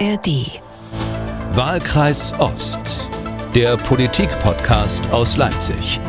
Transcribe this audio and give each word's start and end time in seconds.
ARD. 0.00 0.60
Wahlkreis 1.52 2.32
Ost. 2.40 2.80
Der 3.54 3.76
Politik-Podcast 3.76 5.12
aus 5.12 5.36
Leipzig. 5.36 6.00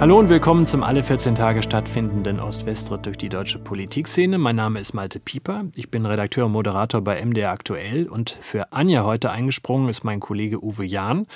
Hallo 0.00 0.18
und 0.18 0.30
willkommen 0.30 0.64
zum 0.64 0.82
alle 0.82 1.02
14 1.02 1.34
Tage 1.34 1.62
stattfindenden 1.62 2.40
Ost-West-Ritt 2.40 3.04
durch 3.04 3.18
die 3.18 3.28
deutsche 3.28 3.58
Politikszene. 3.58 4.38
Mein 4.38 4.56
Name 4.56 4.80
ist 4.80 4.94
Malte 4.94 5.20
Pieper. 5.20 5.64
Ich 5.74 5.90
bin 5.90 6.06
Redakteur 6.06 6.46
und 6.46 6.52
Moderator 6.52 7.02
bei 7.02 7.22
MDR 7.22 7.50
Aktuell 7.50 8.08
und 8.08 8.38
für 8.40 8.72
Anja 8.72 9.04
heute 9.04 9.32
eingesprungen 9.32 9.90
ist 9.90 10.04
mein 10.04 10.20
Kollege 10.20 10.64
Uwe 10.64 10.86
Jahn. 10.86 11.26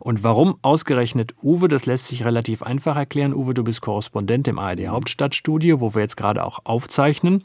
Und 0.00 0.24
warum 0.24 0.58
ausgerechnet 0.60 1.34
Uwe, 1.42 1.68
das 1.68 1.86
lässt 1.86 2.08
sich 2.08 2.26
relativ 2.26 2.62
einfach 2.62 2.96
erklären. 2.96 3.32
Uwe, 3.32 3.54
du 3.54 3.64
bist 3.64 3.80
Korrespondent 3.80 4.46
im 4.46 4.58
ARD 4.58 4.88
Hauptstadtstudio, 4.88 5.80
wo 5.80 5.94
wir 5.94 6.02
jetzt 6.02 6.18
gerade 6.18 6.44
auch 6.44 6.58
aufzeichnen. 6.64 7.44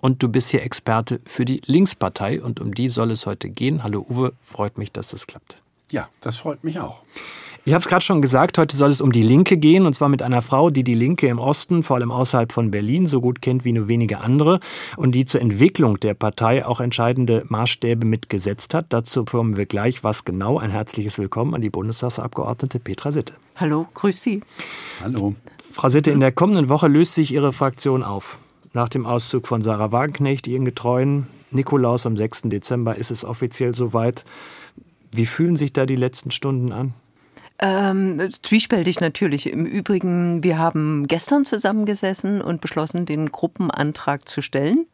Und 0.00 0.22
du 0.22 0.28
bist 0.28 0.50
hier 0.50 0.62
Experte 0.62 1.20
für 1.26 1.44
die 1.44 1.60
Linkspartei 1.66 2.42
und 2.42 2.60
um 2.60 2.74
die 2.74 2.88
soll 2.88 3.10
es 3.10 3.26
heute 3.26 3.50
gehen. 3.50 3.82
Hallo 3.82 4.06
Uwe, 4.08 4.32
freut 4.40 4.78
mich, 4.78 4.92
dass 4.92 5.08
das 5.08 5.26
klappt. 5.26 5.62
Ja, 5.90 6.08
das 6.20 6.36
freut 6.36 6.64
mich 6.64 6.78
auch. 6.78 7.02
Ich 7.66 7.74
habe 7.74 7.82
es 7.82 7.88
gerade 7.88 8.04
schon 8.04 8.22
gesagt, 8.22 8.56
heute 8.56 8.74
soll 8.74 8.90
es 8.90 9.02
um 9.02 9.12
die 9.12 9.22
Linke 9.22 9.58
gehen 9.58 9.84
und 9.84 9.92
zwar 9.92 10.08
mit 10.08 10.22
einer 10.22 10.40
Frau, 10.40 10.70
die 10.70 10.82
die 10.82 10.94
Linke 10.94 11.28
im 11.28 11.38
Osten, 11.38 11.82
vor 11.82 11.96
allem 11.96 12.10
außerhalb 12.10 12.52
von 12.52 12.70
Berlin, 12.70 13.06
so 13.06 13.20
gut 13.20 13.42
kennt 13.42 13.66
wie 13.66 13.72
nur 13.72 13.86
wenige 13.86 14.20
andere 14.20 14.60
und 14.96 15.14
die 15.14 15.26
zur 15.26 15.42
Entwicklung 15.42 16.00
der 16.00 16.14
Partei 16.14 16.64
auch 16.64 16.80
entscheidende 16.80 17.44
Maßstäbe 17.48 18.06
mitgesetzt 18.06 18.72
hat. 18.72 18.86
Dazu 18.88 19.26
kommen 19.26 19.58
wir 19.58 19.66
gleich. 19.66 20.02
Was 20.02 20.24
genau? 20.24 20.58
Ein 20.58 20.70
herzliches 20.70 21.18
Willkommen 21.18 21.54
an 21.54 21.60
die 21.60 21.70
Bundestagsabgeordnete 21.70 22.78
Petra 22.78 23.12
Sitte. 23.12 23.34
Hallo, 23.56 23.86
grüß 23.92 24.22
Sie. 24.22 24.42
Hallo. 25.02 25.34
Frau 25.72 25.90
Sitte, 25.90 26.10
in 26.10 26.20
der 26.20 26.32
kommenden 26.32 26.70
Woche 26.70 26.88
löst 26.88 27.14
sich 27.14 27.32
Ihre 27.32 27.52
Fraktion 27.52 28.02
auf. 28.02 28.38
Nach 28.72 28.88
dem 28.88 29.04
Auszug 29.04 29.48
von 29.48 29.62
Sarah 29.62 29.90
Wagenknecht, 29.92 30.46
ihren 30.46 30.64
Getreuen, 30.64 31.26
Nikolaus 31.50 32.06
am 32.06 32.16
6. 32.16 32.42
Dezember 32.42 32.96
ist 32.96 33.10
es 33.10 33.24
offiziell 33.24 33.74
soweit. 33.74 34.24
Wie 35.10 35.26
fühlen 35.26 35.56
sich 35.56 35.72
da 35.72 35.86
die 35.86 35.96
letzten 35.96 36.30
Stunden 36.30 36.72
an? 36.72 36.94
Ähm, 37.58 38.20
zwiespältig 38.42 39.00
natürlich. 39.00 39.52
Im 39.52 39.66
Übrigen, 39.66 40.42
wir 40.42 40.58
haben 40.58 41.06
gestern 41.08 41.44
zusammengesessen 41.44 42.40
und 42.40 42.60
beschlossen, 42.60 43.06
den 43.06 43.30
Gruppenantrag 43.32 44.28
zu 44.28 44.40
stellen, 44.40 44.86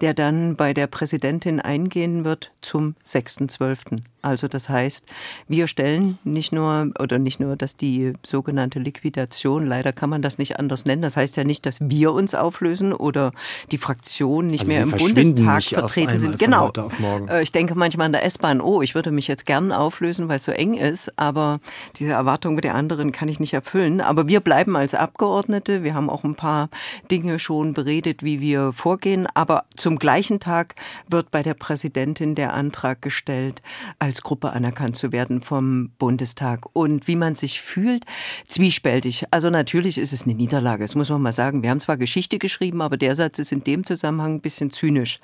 der 0.00 0.14
dann 0.14 0.54
bei 0.54 0.72
der 0.72 0.86
Präsidentin 0.86 1.58
eingehen 1.58 2.24
wird 2.24 2.52
zum 2.60 2.94
6.12. 3.06 4.02
Also 4.26 4.48
das 4.48 4.68
heißt, 4.68 5.06
wir 5.46 5.68
stellen 5.68 6.18
nicht 6.24 6.52
nur 6.52 6.90
oder 6.98 7.20
nicht 7.20 7.38
nur, 7.38 7.54
dass 7.54 7.76
die 7.76 8.12
sogenannte 8.26 8.80
Liquidation, 8.80 9.64
leider 9.64 9.92
kann 9.92 10.10
man 10.10 10.20
das 10.20 10.36
nicht 10.36 10.58
anders 10.58 10.84
nennen. 10.84 11.00
Das 11.00 11.16
heißt 11.16 11.36
ja 11.36 11.44
nicht, 11.44 11.64
dass 11.64 11.78
wir 11.80 12.12
uns 12.12 12.34
auflösen 12.34 12.92
oder 12.92 13.30
die 13.70 13.78
Fraktionen 13.78 14.48
nicht 14.50 14.62
Also 14.62 14.72
mehr 14.72 14.82
im 14.82 14.90
Bundestag 14.90 15.62
vertreten 15.62 16.18
sind. 16.18 16.40
Genau. 16.40 16.72
Äh, 17.28 17.44
Ich 17.44 17.52
denke 17.52 17.76
manchmal 17.76 18.06
an 18.06 18.12
der 18.12 18.24
S-Bahn, 18.24 18.60
oh, 18.60 18.82
ich 18.82 18.96
würde 18.96 19.12
mich 19.12 19.28
jetzt 19.28 19.46
gern 19.46 19.70
auflösen, 19.70 20.28
weil 20.28 20.38
es 20.38 20.44
so 20.44 20.50
eng 20.50 20.74
ist, 20.74 21.16
aber 21.16 21.60
diese 21.94 22.12
Erwartung 22.12 22.60
der 22.60 22.74
anderen 22.74 23.12
kann 23.12 23.28
ich 23.28 23.38
nicht 23.38 23.54
erfüllen. 23.54 24.00
Aber 24.00 24.26
wir 24.26 24.40
bleiben 24.40 24.74
als 24.74 24.94
Abgeordnete. 24.94 25.84
Wir 25.84 25.94
haben 25.94 26.10
auch 26.10 26.24
ein 26.24 26.34
paar 26.34 26.68
Dinge 27.12 27.38
schon 27.38 27.74
beredet, 27.74 28.24
wie 28.24 28.40
wir 28.40 28.72
vorgehen. 28.72 29.28
Aber 29.34 29.66
zum 29.76 30.00
gleichen 30.00 30.40
Tag 30.40 30.74
wird 31.08 31.30
bei 31.30 31.44
der 31.44 31.54
Präsidentin 31.54 32.34
der 32.34 32.54
Antrag 32.54 33.02
gestellt, 33.02 33.62
als 34.00 34.15
Gruppe 34.22 34.52
anerkannt 34.52 34.96
zu 34.96 35.12
werden 35.12 35.42
vom 35.42 35.90
Bundestag. 35.98 36.66
Und 36.72 37.08
wie 37.08 37.16
man 37.16 37.34
sich 37.34 37.60
fühlt, 37.60 38.04
zwiespältig. 38.46 39.24
Also 39.30 39.50
natürlich 39.50 39.98
ist 39.98 40.12
es 40.12 40.24
eine 40.24 40.34
Niederlage, 40.34 40.84
das 40.84 40.94
muss 40.94 41.10
man 41.10 41.22
mal 41.22 41.32
sagen. 41.32 41.62
Wir 41.62 41.70
haben 41.70 41.80
zwar 41.80 41.96
Geschichte 41.96 42.38
geschrieben, 42.38 42.82
aber 42.82 42.96
der 42.96 43.14
Satz 43.14 43.38
ist 43.38 43.52
in 43.52 43.64
dem 43.64 43.84
Zusammenhang 43.84 44.34
ein 44.34 44.40
bisschen 44.40 44.70
zynisch. 44.70 45.20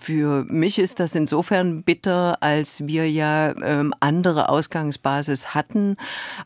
Für 0.00 0.44
mich 0.48 0.78
ist 0.78 1.00
das 1.00 1.14
insofern 1.14 1.82
bitter, 1.82 2.42
als 2.42 2.86
wir 2.86 3.10
ja 3.10 3.54
ähm, 3.62 3.94
andere 4.00 4.48
Ausgangsbasis 4.48 5.54
hatten, 5.54 5.96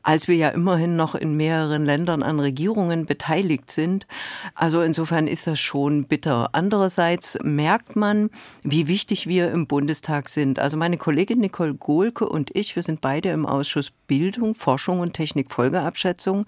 als 0.03 0.29
wir 0.29 0.37
ja 0.37 0.49
immerhin 0.51 0.97
noch 0.97 1.15
in 1.15 1.37
mehreren 1.37 1.85
Ländern 1.85 2.23
an 2.23 2.41
Regierungen 2.41 3.07
beteiligt 3.07 3.71
sind. 3.71 4.07
Also 4.55 4.83
insofern 4.83 5.27
ist 5.27 5.47
das 5.47 5.61
schon 5.61 6.05
bitter. 6.05 6.51
Andererseits 6.53 7.39
merkt 7.43 7.97
man, 7.97 8.31
wie 8.63 8.89
wichtig 8.89 9.27
wir 9.27 9.51
im 9.51 9.67
Bundestag 9.67 10.29
sind. 10.29 10.59
Also 10.59 10.77
meine 10.77 10.97
Kollegin 10.97 11.39
Nicole 11.39 11.68
Gohlke 11.75 12.29
und 12.29 12.55
ich, 12.55 12.77
wir 12.77 12.83
sind 12.83 13.01
beide 13.01 13.31
im 13.31 13.47
Ausschuss 13.47 13.91
Bildung, 14.07 14.55
Forschung 14.55 15.01
und 15.01 15.15
Technikfolgeabschätzung. 15.15 16.47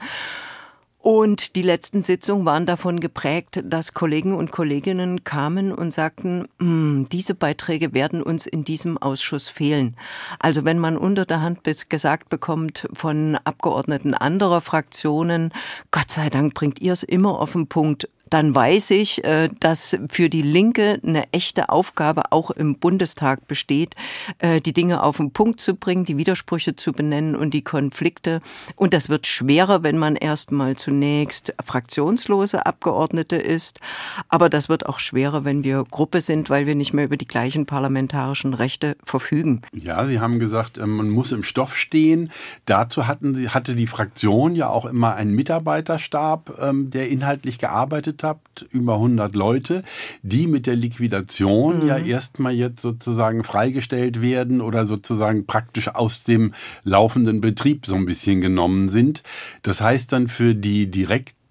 Und 1.02 1.56
die 1.56 1.62
letzten 1.62 2.02
Sitzungen 2.02 2.44
waren 2.44 2.66
davon 2.66 3.00
geprägt, 3.00 3.62
dass 3.64 3.94
Kollegen 3.94 4.34
und 4.36 4.52
Kolleginnen 4.52 5.24
kamen 5.24 5.72
und 5.72 5.94
sagten, 5.94 6.46
"Hm, 6.58 7.06
diese 7.10 7.34
Beiträge 7.34 7.94
werden 7.94 8.22
uns 8.22 8.44
in 8.44 8.64
diesem 8.64 8.98
Ausschuss 8.98 9.48
fehlen. 9.48 9.96
Also 10.40 10.66
wenn 10.66 10.78
man 10.78 10.98
unter 10.98 11.24
der 11.24 11.40
Hand 11.40 11.62
bis 11.62 11.88
gesagt 11.88 12.28
bekommt 12.28 12.86
von 12.92 13.38
Abgeordneten 13.44 14.12
anderer 14.12 14.60
Fraktionen, 14.60 15.54
Gott 15.90 16.10
sei 16.10 16.28
Dank 16.28 16.52
bringt 16.52 16.82
ihr 16.82 16.92
es 16.92 17.02
immer 17.02 17.40
auf 17.40 17.52
den 17.52 17.66
Punkt, 17.66 18.06
dann 18.30 18.54
weiß 18.54 18.92
ich, 18.92 19.24
äh, 19.24 19.48
dass 19.58 19.98
für 20.08 20.30
die 20.30 20.42
Linke 20.42 21.00
eine 21.04 21.30
echte 21.32 21.68
Aufgabe 21.68 22.30
auch 22.30 22.50
im 22.50 22.76
Bundestag 22.76 23.46
besteht, 23.48 23.96
äh, 24.38 24.60
die 24.60 24.72
Dinge 24.72 25.02
auf 25.02 25.16
den 25.16 25.32
Punkt 25.32 25.60
zu 25.60 25.74
bringen, 25.74 26.04
die 26.04 26.16
Widersprüche 26.16 26.76
zu 26.76 26.92
benennen 26.92 27.34
und 27.34 27.52
die 27.52 27.62
Konflikte. 27.62 28.40
Und 28.76 28.94
das 28.94 29.08
wird 29.08 29.26
schwerer, 29.26 29.82
wenn 29.82 29.98
man 29.98 30.14
erstmal 30.14 30.76
zunächst 30.76 31.54
fraktionslose 31.64 32.64
Abgeordnete 32.64 33.36
ist. 33.36 33.80
Aber 34.28 34.48
das 34.48 34.68
wird 34.68 34.86
auch 34.86 35.00
schwerer, 35.00 35.44
wenn 35.44 35.64
wir 35.64 35.84
Gruppe 35.90 36.20
sind, 36.20 36.50
weil 36.50 36.66
wir 36.66 36.76
nicht 36.76 36.92
mehr 36.92 37.06
über 37.06 37.16
die 37.16 37.26
gleichen 37.26 37.66
parlamentarischen 37.66 38.54
Rechte 38.54 38.96
verfügen. 39.02 39.62
Ja, 39.72 40.06
Sie 40.06 40.20
haben 40.20 40.38
gesagt, 40.38 40.78
ähm, 40.78 40.96
man 40.96 41.10
muss 41.10 41.32
im 41.32 41.42
Stoff 41.42 41.76
stehen. 41.76 42.30
Dazu 42.64 43.08
hatten 43.08 43.34
Sie, 43.34 43.48
hatte 43.48 43.74
die 43.74 43.88
Fraktion 43.88 44.54
ja 44.54 44.68
auch 44.68 44.84
immer 44.84 45.14
einen 45.14 45.34
Mitarbeiterstab, 45.34 46.58
ähm, 46.60 46.90
der 46.90 47.08
inhaltlich 47.08 47.58
gearbeitet 47.58 48.19
hat, 48.22 48.40
über 48.70 48.94
100 48.94 49.34
Leute, 49.34 49.82
die 50.22 50.46
mit 50.46 50.66
der 50.66 50.76
Liquidation 50.76 51.86
ja 51.86 51.98
erstmal 51.98 52.52
jetzt 52.52 52.82
sozusagen 52.82 53.44
freigestellt 53.44 54.20
werden 54.20 54.60
oder 54.60 54.86
sozusagen 54.86 55.46
praktisch 55.46 55.88
aus 55.88 56.24
dem 56.24 56.54
laufenden 56.84 57.40
Betrieb 57.40 57.86
so 57.86 57.94
ein 57.94 58.06
bisschen 58.06 58.40
genommen 58.40 58.90
sind. 58.90 59.22
Das 59.62 59.80
heißt 59.80 60.12
dann 60.12 60.28
für 60.28 60.54
die 60.54 60.90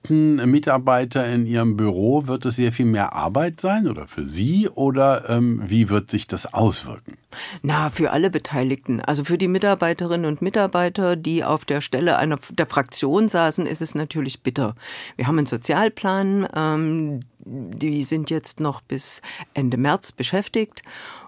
direkten 0.03 0.49
Mitarbeiter 0.49 1.25
in 1.27 1.45
Ihrem 1.45 1.77
Büro 1.77 2.27
wird 2.27 2.45
es 2.45 2.55
sehr 2.55 2.71
viel 2.71 2.85
mehr 2.85 3.13
Arbeit 3.13 3.59
sein 3.61 3.87
oder 3.87 4.07
für 4.07 4.23
Sie 4.23 4.69
oder 4.69 5.29
ähm, 5.29 5.61
wie 5.65 5.89
wird 5.89 6.09
sich 6.09 6.27
das 6.27 6.53
auswirken? 6.53 7.17
Na, 7.61 7.89
für 7.89 8.11
alle 8.11 8.29
Beteiligten. 8.29 9.01
Also 9.01 9.23
für 9.23 9.37
die 9.37 9.47
Mitarbeiterinnen 9.47 10.25
und 10.25 10.41
Mitarbeiter, 10.41 11.15
die 11.15 11.43
auf 11.43 11.65
der 11.65 11.81
Stelle 11.81 12.17
einer 12.17 12.37
der 12.51 12.65
Fraktion 12.65 13.29
saßen, 13.29 13.65
ist 13.65 13.81
es 13.81 13.95
natürlich 13.95 14.41
bitter. 14.41 14.75
Wir 15.15 15.27
haben 15.27 15.37
einen 15.37 15.47
Sozialplan, 15.47 16.47
ähm, 16.55 17.19
die 17.39 18.03
sind 18.03 18.29
jetzt 18.29 18.59
noch 18.59 18.81
bis 18.81 19.21
Ende 19.53 19.77
März 19.77 20.11
beschäftigt 20.11 20.83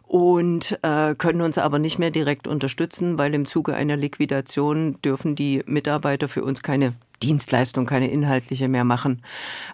und 0.08 0.78
äh, 0.82 1.16
können 1.16 1.42
uns 1.42 1.58
aber 1.58 1.80
nicht 1.80 2.00
mehr 2.00 2.12
direkt 2.12 2.48
unterstützen, 2.48 3.18
weil 3.18 3.34
im 3.34 3.46
Zuge 3.46 3.76
einer 3.76 3.96
Liquidation 3.96 4.98
dürfen 5.04 5.36
die 5.36 5.64
Mitarbeiter 5.66 6.28
für 6.28 6.44
uns 6.44 6.64
keine 6.64 6.94
Dienstleistung, 7.24 7.86
keine 7.86 8.10
inhaltliche 8.10 8.68
mehr 8.68 8.84
machen. 8.84 9.22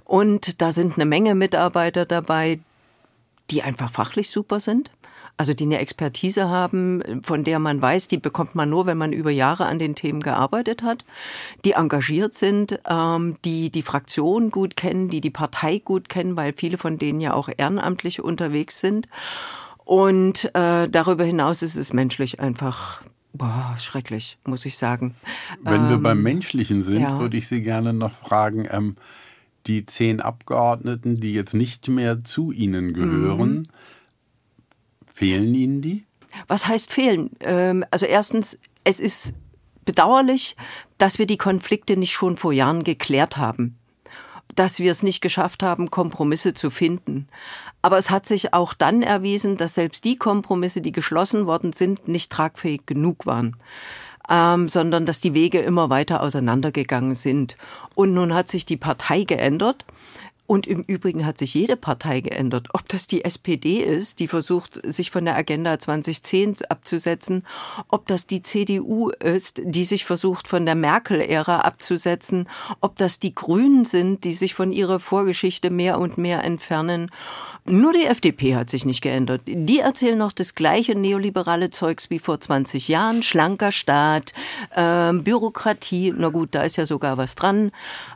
Und 0.05 0.61
da 0.61 0.71
sind 0.71 0.95
eine 0.95 1.05
Menge 1.05 1.35
Mitarbeiter 1.35 2.05
dabei, 2.05 2.59
die 3.49 3.63
einfach 3.63 3.91
fachlich 3.91 4.29
super 4.29 4.59
sind. 4.59 4.91
Also 5.39 5.53
die 5.53 5.65
eine 5.65 5.77
Expertise 5.77 6.49
haben, 6.49 7.21
von 7.21 7.43
der 7.43 7.59
man 7.59 7.79
weiß, 7.79 8.07
die 8.07 8.17
bekommt 8.17 8.55
man 8.55 8.71
nur, 8.71 8.87
wenn 8.87 8.97
man 8.97 9.13
über 9.13 9.29
Jahre 9.29 9.67
an 9.67 9.77
den 9.77 9.93
Themen 9.93 10.19
gearbeitet 10.19 10.81
hat, 10.81 11.05
die 11.63 11.73
engagiert 11.73 12.33
sind, 12.33 12.79
ähm, 12.89 13.35
die 13.45 13.69
die 13.69 13.83
Fraktion 13.83 14.49
gut 14.49 14.75
kennen, 14.75 15.09
die 15.09 15.21
die 15.21 15.29
Partei 15.29 15.77
gut 15.77 16.09
kennen, 16.09 16.35
weil 16.35 16.53
viele 16.53 16.79
von 16.79 16.97
denen 16.97 17.21
ja 17.21 17.33
auch 17.33 17.49
ehrenamtlich 17.55 18.23
unterwegs 18.23 18.81
sind. 18.81 19.07
Und 19.85 20.45
äh, 20.55 20.89
darüber 20.89 21.23
hinaus 21.23 21.61
ist 21.61 21.75
es 21.75 21.93
menschlich 21.93 22.39
einfach 22.39 23.01
boah, 23.37 23.75
schrecklich, 23.79 24.37
muss 24.45 24.65
ich 24.65 24.77
sagen. 24.77 25.15
Wenn 25.63 25.87
wir 25.89 25.95
Ähm, 25.95 26.03
beim 26.03 26.21
Menschlichen 26.23 26.83
sind, 26.83 27.01
ja. 27.01 27.19
würde 27.19 27.37
ich 27.37 27.47
Sie 27.47 27.61
gerne 27.61 27.93
noch 27.93 28.11
fragen, 28.11 28.67
ähm, 28.69 28.95
die 29.67 29.85
zehn 29.85 30.21
Abgeordneten, 30.21 31.19
die 31.19 31.33
jetzt 31.33 31.53
nicht 31.53 31.87
mehr 31.89 32.23
zu 32.23 32.51
Ihnen 32.51 32.93
gehören, 32.93 33.59
Mhm. 33.59 33.63
fehlen 35.13 35.53
Ihnen 35.55 35.81
die? 35.81 36.05
Was 36.47 36.67
heißt 36.67 36.91
fehlen? 36.91 37.31
Ähm, 37.41 37.83
also 37.91 38.05
erstens, 38.05 38.59
es 38.83 38.99
ist 38.99 39.33
bedauerlich, 39.85 40.55
dass 40.97 41.17
wir 41.19 41.25
die 41.25 41.37
Konflikte 41.37 41.97
nicht 41.97 42.11
schon 42.11 42.35
vor 42.35 42.53
Jahren 42.53 42.83
geklärt 42.83 43.37
haben. 43.37 43.76
Dass 44.57 44.79
wir 44.79 44.91
es 44.91 45.03
nicht 45.03 45.21
geschafft 45.21 45.63
haben, 45.63 45.89
Kompromisse 45.91 46.53
zu 46.53 46.69
finden. 46.69 47.29
Aber 47.81 47.97
es 47.97 48.09
hat 48.09 48.25
sich 48.25 48.53
auch 48.53 48.73
dann 48.73 49.03
erwiesen, 49.03 49.55
dass 49.55 49.75
selbst 49.75 50.03
die 50.03 50.17
Kompromisse, 50.17 50.81
die 50.81 50.91
geschlossen 50.91 51.45
worden 51.45 51.71
sind, 51.71 52.09
nicht 52.09 52.31
tragfähig 52.31 52.85
genug 52.85 53.25
waren. 53.25 53.55
Ähm, 54.29 54.67
sondern 54.67 55.05
dass 55.05 55.21
die 55.21 55.33
Wege 55.33 55.59
immer 55.59 55.89
weiter 55.89 56.21
auseinandergegangen 56.21 57.15
sind. 57.15 57.55
Und 57.95 58.13
nun 58.13 58.33
hat 58.33 58.49
sich 58.49 58.65
die 58.65 58.75
Partei 58.75 59.23
geändert. 59.23 59.85
Und 60.47 60.65
im 60.65 60.83
Übrigen 60.83 61.25
hat 61.25 61.37
sich 61.37 61.53
jede 61.53 61.75
Partei 61.75 62.21
geändert. 62.21 62.69
Ob 62.73 62.87
das 62.87 63.05
die 63.05 63.25
SPD 63.25 63.79
ist, 63.79 64.19
die 64.19 64.29
versucht, 64.29 64.79
sich 64.85 65.11
von 65.11 65.25
der 65.25 65.35
Agenda 65.35 65.77
2010 65.77 66.55
abzusetzen, 66.69 67.43
ob 67.89 68.07
das 68.07 68.27
die 68.27 68.41
CDU 68.41 69.09
ist, 69.09 69.61
die 69.65 69.83
sich 69.83 70.05
versucht, 70.05 70.47
von 70.47 70.65
der 70.65 70.75
Merkel-Ära 70.75 71.59
abzusetzen, 71.59 72.47
ob 72.79 72.97
das 72.97 73.19
die 73.19 73.35
Grünen 73.35 73.83
sind, 73.83 74.23
die 74.23 74.31
sich 74.31 74.53
von 74.53 74.71
ihrer 74.71 74.99
Vorgeschichte 74.99 75.69
mehr 75.69 75.99
und 75.99 76.17
mehr 76.17 76.45
entfernen. 76.45 77.11
Nur 77.65 77.91
die 77.91 78.05
FDP 78.05 78.55
hat 78.55 78.69
sich 78.69 78.85
nicht 78.85 79.01
geändert. 79.01 79.41
Die 79.45 79.79
erzählen 79.79 80.17
noch 80.17 80.31
das 80.31 80.55
gleiche 80.55 80.95
neoliberale 80.95 81.71
Zeugs 81.71 82.09
wie 82.09 82.19
vor 82.19 82.39
20 82.39 82.87
Jahren. 82.87 83.21
Schlanker 83.21 83.73
Staat, 83.73 84.33
äh, 84.73 85.11
Bürokratie, 85.11 86.13
na 86.15 86.29
gut, 86.29 86.55
da 86.55 86.61
ist 86.61 86.77
ja 86.77 86.85
sogar 86.85 87.17
was 87.17 87.35
dran. 87.35 87.71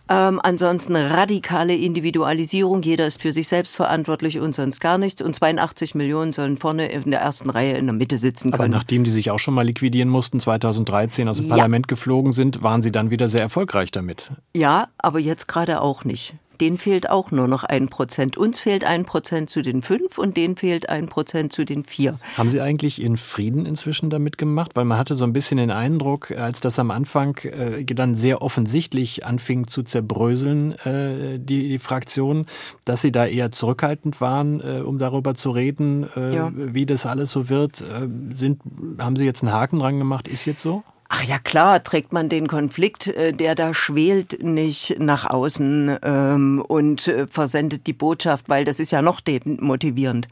Ähm, 0.07 0.39
ansonsten 0.42 0.95
radikale 0.95 1.74
Individualisierung. 2.21 2.81
Jeder 2.81 3.07
ist 3.07 3.21
für 3.21 3.33
sich 3.33 3.47
selbst 3.47 3.75
verantwortlich 3.75 4.39
und 4.39 4.56
sonst 4.56 4.79
gar 4.79 4.97
nichts. 4.97 5.21
Und 5.21 5.35
82 5.35 5.95
Millionen 5.95 6.33
sollen 6.33 6.57
vorne 6.57 6.88
in 6.88 7.12
der 7.12 7.21
ersten 7.21 7.50
Reihe 7.50 7.73
in 7.73 7.85
der 7.85 7.94
Mitte 7.94 8.18
sitzen 8.18 8.51
können. 8.51 8.62
Aber 8.62 8.68
nachdem 8.69 9.03
die 9.03 9.12
sich 9.12 9.31
auch 9.31 9.39
schon 9.39 9.53
mal 9.53 9.65
liquidieren 9.65 10.09
mussten, 10.09 10.39
2013 10.39 11.27
aus 11.27 11.38
dem 11.38 11.47
ja. 11.47 11.56
Parlament 11.56 11.88
geflogen 11.88 12.31
sind, 12.33 12.62
waren 12.62 12.81
sie 12.81 12.91
dann 12.91 13.12
wieder 13.12 13.27
sehr 13.29 13.41
erfolgreich 13.41 13.91
damit. 13.91 14.31
Ja, 14.56 14.88
aber 14.97 15.19
jetzt 15.19 15.47
gerade 15.47 15.81
auch 15.81 16.03
nicht 16.06 16.35
denen 16.62 16.78
fehlt 16.78 17.10
auch 17.10 17.31
nur 17.31 17.48
noch 17.48 17.63
ein 17.63 17.90
Prozent. 17.90 18.38
Uns 18.38 18.60
fehlt 18.60 18.86
ein 18.86 19.04
Prozent 19.04 19.50
zu 19.50 19.62
den 19.62 19.81
fünf 19.81 20.18
und 20.18 20.38
denen 20.38 20.56
fehlt 20.56 20.90
ein 20.90 21.08
Prozent 21.08 21.52
zu 21.52 21.66
den 21.66 21.84
vier. 21.84 22.19
Haben 22.38 22.50
Sie 22.50 22.62
eigentlich 22.62 23.02
Ihren 23.02 23.18
Frieden 23.18 23.66
inzwischen 23.66 24.10
damit 24.10 24.38
gemacht? 24.38 24.72
Weil 24.75 24.86
man 24.86 24.98
hatte 24.98 25.16
so 25.16 25.25
ein 25.25 25.34
bisschen 25.34 25.58
den 25.58 25.72
Eindruck, 25.72 26.31
als 26.31 26.62
das 26.62 26.80
am 26.80 26.92
Anfang 26.92 27.38
äh, 27.40 27.84
dann 27.84 28.16
sehr 28.16 28.42
offensichtlich 28.42 29.25
anfing 29.25 29.68
zu 29.68 29.84
zerbröseln, 29.84 30.74
äh, 30.80 31.40
die, 31.40 31.68
die 31.68 31.80
Fraktion, 31.80 32.46
dass 32.86 33.02
Sie 33.02 33.12
da 33.12 33.25
eher 33.25 33.52
zurückhaltend 33.52 34.22
waren, 34.22 34.62
äh, 34.62 34.81
um 34.81 35.00
darüber 35.00 35.36
zu 35.36 35.52
reden, 35.52 36.07
äh, 36.16 36.36
ja. 36.36 36.52
wie 36.54 36.86
das 36.86 37.06
alles 37.06 37.31
so 37.31 37.50
wird. 37.50 37.81
Äh, 37.81 38.07
sind, 38.30 38.62
haben 39.00 39.16
Sie 39.16 39.25
jetzt 39.25 39.44
einen 39.44 39.52
Haken 39.52 39.80
dran 39.80 39.98
gemacht? 39.98 40.28
Ist 40.28 40.46
jetzt 40.46 40.62
so? 40.62 40.84
Ach 41.13 41.24
ja, 41.25 41.40
klar, 41.40 41.84
trägt 41.84 42.13
man 42.13 42.30
den 42.30 42.48
Konflikt, 42.48 43.08
äh, 43.08 43.34
der 43.34 43.54
da 43.54 43.74
schwelt, 43.74 44.42
nicht 44.42 44.98
nach 44.98 45.30
außen 45.30 45.98
ähm, 46.04 46.63
und 46.66 47.06
äh, 47.10 47.28
versendet 47.28 47.86
die 47.86 47.92
Botschaft, 47.92 48.48
weil 48.48 48.63
das 48.63 48.80
ist 48.80 48.92
ja 48.92 49.02
noch 49.02 49.19
demotivierend 49.19 50.30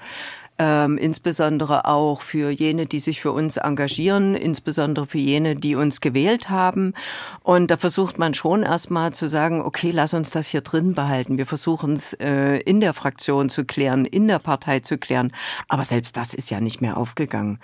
ähm, 0.60 0.98
insbesondere 0.98 1.86
auch 1.86 2.22
für 2.22 2.52
jene, 2.52 2.86
die 2.86 3.00
sich 3.00 3.22
für 3.22 3.32
uns 3.32 3.58
engagieren, 3.58 4.36
insbesondere 4.36 5.08
für 5.08 5.18
jene, 5.18 5.56
die 5.56 5.76
uns 5.76 6.02
gewählt 6.02 6.50
haben. 6.50 6.94
Und 7.42 7.72
da 7.72 7.78
versucht 7.78 8.20
man 8.20 8.34
schon 8.34 8.64
erstmal 8.64 9.14
zu 9.14 9.30
sagen, 9.30 9.62
okay, 9.62 9.92
lass 9.92 10.14
uns 10.14 10.32
das 10.32 10.50
hier 10.50 10.62
drin 10.62 10.94
behalten. 10.94 11.38
Wir 11.38 11.46
versuchen 11.46 11.94
es 11.94 12.14
äh, 12.14 12.58
in 12.58 12.82
der 12.82 12.94
Fraktion 12.94 13.50
zu 13.50 13.64
klären, 13.64 14.06
in 14.06 14.28
der 14.28 14.40
Partei 14.40 14.82
zu 14.82 14.98
klären. 14.98 15.32
Aber 15.70 15.86
selbst 15.86 16.18
das 16.18 16.34
ist 16.34 16.50
ja 16.52 16.60
nicht 16.60 16.82
mehr 16.82 16.98
aufgegangen. 16.98 17.60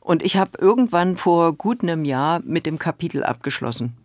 Und 0.00 0.24
ich 0.24 0.36
habe 0.36 0.50
irgendwann 0.58 1.14
vor 1.14 1.52
gut 1.52 1.82
einem 1.82 2.04
Jahr 2.04 2.40
mit 2.44 2.66
dem 2.66 2.78
Kapitel 2.78 3.22
abgeschlossen. 3.22 3.96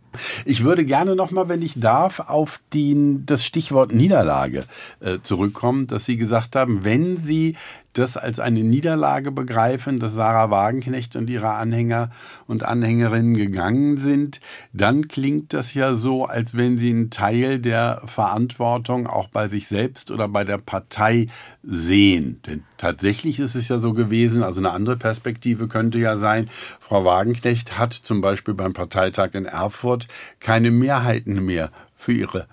Ich 0.46 0.64
würde 0.64 0.86
gerne 0.86 1.16
nochmal, 1.16 1.50
wenn 1.50 1.62
ich 1.62 1.80
darf, 1.80 2.22
auf 2.22 2.60
die, 2.74 3.20
das 3.26 3.46
Stichwort 3.46 3.94
Niederlage 3.94 4.64
äh, 5.00 5.18
zurückkommen, 5.22 5.88
dass 5.88 6.06
Sie 6.06 6.18
gesagt 6.18 6.56
haben, 6.56 6.84
wenn 6.84 7.18
Sie 7.18 7.56
das 7.98 8.18
als 8.18 8.40
eine 8.40 8.62
Niederlage 8.62 9.32
begreifen, 9.32 10.00
dass 10.00 10.14
Sarah 10.14 10.52
Wagenknecht 10.52 11.16
und 11.16 11.30
ihre 11.30 11.52
Anhänger 11.52 12.12
und 12.46 12.64
Anhängerinnen 12.64 13.36
gegangen 13.36 13.98
sind, 13.98 14.42
dann 14.74 15.08
klingt 15.08 15.54
das 15.54 15.74
ja 15.74 15.96
so, 15.96 16.26
als 16.26 16.56
wenn 16.56 16.78
sie 16.78 16.90
einen 16.90 17.10
Teil 17.10 17.60
der 17.60 18.02
Verantwortung 18.06 19.08
auch 19.08 19.30
bei 19.30 19.48
sich 19.48 19.68
selbst 19.68 20.12
oder 20.12 20.28
bei 20.28 20.44
der 20.44 20.58
Partei 20.58 21.28
sehen. 21.64 22.42
Denn 22.46 22.64
tatsächlich 22.78 23.40
ist 23.40 23.56
es 23.56 23.70
ja 23.70 23.78
so 23.78 23.94
gewesen, 23.94 24.44
also 24.44 24.60
eine 24.60 24.72
andere 24.72 24.98
Perspektive 24.98 25.68
könnte 25.68 25.98
ja 25.98 26.18
sein, 26.18 26.50
Frau 26.80 27.06
Wagenknecht 27.06 27.80
hat 27.80 27.94
zum 27.94 28.20
Beispiel 28.22 28.54
beim 28.54 28.74
Parteitag 28.74 29.30
in 29.34 29.46
Erfurt 29.46 30.08
keine 30.40 30.70
Mehrheiten 30.70 31.46
mehr 31.46 31.72
für 31.96 32.12
ihre 32.12 32.48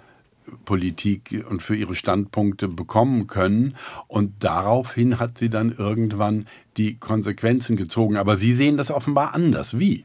Politik 0.64 1.44
und 1.48 1.62
für 1.62 1.76
ihre 1.76 1.94
Standpunkte 1.94 2.68
bekommen 2.68 3.26
können. 3.26 3.76
Und 4.08 4.32
daraufhin 4.44 5.18
hat 5.18 5.38
sie 5.38 5.50
dann 5.50 5.72
irgendwann 5.72 6.46
die 6.76 6.96
Konsequenzen 6.96 7.76
gezogen. 7.76 8.16
Aber 8.16 8.36
Sie 8.36 8.54
sehen 8.54 8.76
das 8.76 8.90
offenbar 8.90 9.34
anders. 9.34 9.78
Wie? 9.78 10.04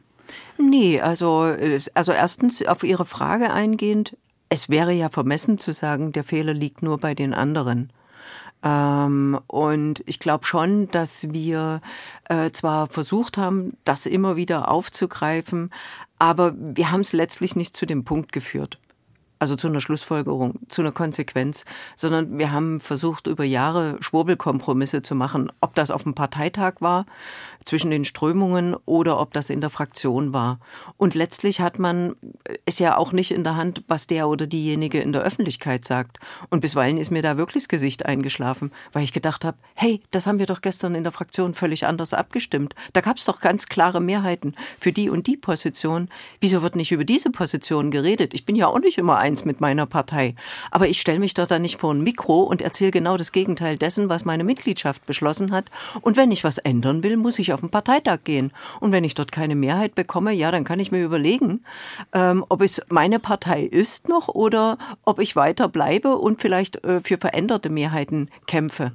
Nee, 0.58 1.02
also, 1.02 1.54
also 1.94 2.12
erstens 2.12 2.66
auf 2.66 2.84
Ihre 2.84 3.06
Frage 3.06 3.52
eingehend, 3.52 4.18
es 4.50 4.70
wäre 4.70 4.94
ja 4.94 5.10
vermessen 5.10 5.58
zu 5.58 5.74
sagen, 5.74 6.12
der 6.12 6.24
Fehler 6.24 6.54
liegt 6.54 6.82
nur 6.82 6.98
bei 6.98 7.14
den 7.14 7.34
anderen. 7.34 7.92
Ähm, 8.64 9.40
und 9.48 10.04
ich 10.06 10.20
glaube 10.20 10.46
schon, 10.46 10.90
dass 10.90 11.32
wir 11.32 11.82
äh, 12.30 12.50
zwar 12.52 12.88
versucht 12.88 13.38
haben, 13.38 13.78
das 13.84 14.06
immer 14.06 14.36
wieder 14.36 14.72
aufzugreifen, 14.72 15.72
aber 16.18 16.56
wir 16.58 16.92
haben 16.92 17.02
es 17.02 17.14
letztlich 17.14 17.56
nicht 17.56 17.76
zu 17.76 17.86
dem 17.86 18.04
Punkt 18.04 18.32
geführt 18.32 18.80
also 19.40 19.56
zu 19.56 19.68
einer 19.68 19.82
Schlussfolgerung, 19.82 20.60
zu 20.68 20.82
einer 20.82 20.92
Konsequenz, 20.92 21.66
sondern 21.96 22.38
wir 22.38 22.52
haben 22.52 22.80
versucht, 22.80 23.28
über 23.28 23.44
Jahre 23.44 23.98
Schwurbelkompromisse 24.00 25.02
zu 25.02 25.16
machen. 25.16 25.52
Ob 25.62 25.76
das 25.76 25.92
auf 25.92 26.04
dem 26.04 26.14
Parteitag 26.14 26.76
war, 26.80 27.06
zwischen 27.68 27.92
den 27.92 28.06
Strömungen 28.06 28.76
oder 28.86 29.20
ob 29.20 29.34
das 29.34 29.50
in 29.50 29.62
der 29.62 29.70
Fraktion 29.70 30.34
war. 30.34 30.60
Und 30.96 31.16
letztlich 31.16 31.60
hat 31.60 31.80
man 31.80 32.16
es 32.66 32.80
ja 32.80 32.98
auch 32.98 33.12
nicht 33.12 33.32
in 33.32 33.44
der 33.44 33.58
Hand, 33.58 33.84
was 33.88 34.08
der 34.08 34.28
oder 34.28 34.48
diejenige 34.48 35.00
in 35.00 35.12
der 35.12 35.22
Öffentlichkeit 35.22 35.86
sagt. 35.86 36.18
Und 36.50 36.62
bisweilen 36.62 36.98
ist 36.98 37.12
mir 37.12 37.22
da 37.22 37.38
wirklich 37.38 37.64
das 37.64 37.70
Gesicht 37.70 38.06
eingeschlafen, 38.06 38.72
weil 38.94 39.04
ich 39.04 39.12
gedacht 39.12 39.44
habe, 39.44 39.58
hey, 39.76 40.02
das 40.12 40.28
haben 40.28 40.40
wir 40.40 40.46
doch 40.46 40.62
gestern 40.62 40.96
in 40.96 41.04
der 41.04 41.12
Fraktion 41.12 41.54
völlig 41.54 41.86
anders 41.86 42.14
abgestimmt. 42.14 42.74
Da 42.94 43.02
gab 43.02 43.18
es 43.18 43.26
doch 43.26 43.42
ganz 43.42 43.68
klare 43.68 44.00
Mehrheiten 44.00 44.56
für 44.80 44.94
die 44.94 45.10
und 45.10 45.28
die 45.28 45.38
Position. 45.38 46.08
Wieso 46.40 46.62
wird 46.62 46.76
nicht 46.76 46.92
über 46.92 47.04
diese 47.04 47.32
Position 47.32 47.92
geredet? 47.92 48.34
Ich 48.34 48.46
bin 48.46 48.56
ja 48.56 48.68
auch 48.68 48.80
nicht 48.80 48.98
immer 48.98 49.18
eins 49.18 49.44
mit 49.44 49.60
meiner 49.60 49.86
Partei. 49.86 50.36
Aber 50.72 50.88
ich 50.88 51.02
stelle 51.02 51.20
mich 51.20 51.34
dort 51.34 51.52
dann 51.52 51.62
nicht 51.62 51.78
vor 51.78 51.94
ein 51.94 52.02
Mikro 52.02 52.44
und 52.44 52.62
erzähle 52.62 52.92
genau 52.92 53.18
das 53.18 53.34
Gegenteil 53.34 53.78
dessen, 53.78 54.08
was 54.08 54.24
meine 54.24 54.46
Mitgliedschaft 54.46 55.06
beschlossen 55.06 55.52
hat. 55.52 55.66
Und 56.02 56.16
wenn 56.16 56.32
ich 56.32 56.46
was 56.46 56.60
ändern 56.60 57.04
will, 57.04 57.18
muss 57.18 57.40
ich 57.40 57.54
auf 57.58 57.62
den 57.62 57.72
Parteitag 57.72 58.20
gehen. 58.24 58.52
Und 58.80 58.92
wenn 58.92 59.04
ich 59.04 59.16
dort 59.16 59.32
keine 59.32 59.56
Mehrheit 59.56 59.96
bekomme, 59.96 60.32
ja, 60.32 60.52
dann 60.52 60.64
kann 60.64 60.80
ich 60.80 60.92
mir 60.92 61.04
überlegen, 61.04 61.64
ähm, 62.14 62.46
ob 62.50 62.62
es 62.62 62.82
meine 62.90 63.20
Partei 63.20 63.64
ist 63.64 64.08
noch 64.08 64.28
oder 64.28 64.78
ob 65.04 65.20
ich 65.20 65.36
weiter 65.36 65.68
bleibe 65.68 66.18
und 66.18 66.40
vielleicht 66.40 66.84
äh, 66.86 67.02
für 67.02 67.18
veränderte 67.18 67.70
Mehrheiten 67.70 68.30
kämpfe. 68.46 68.92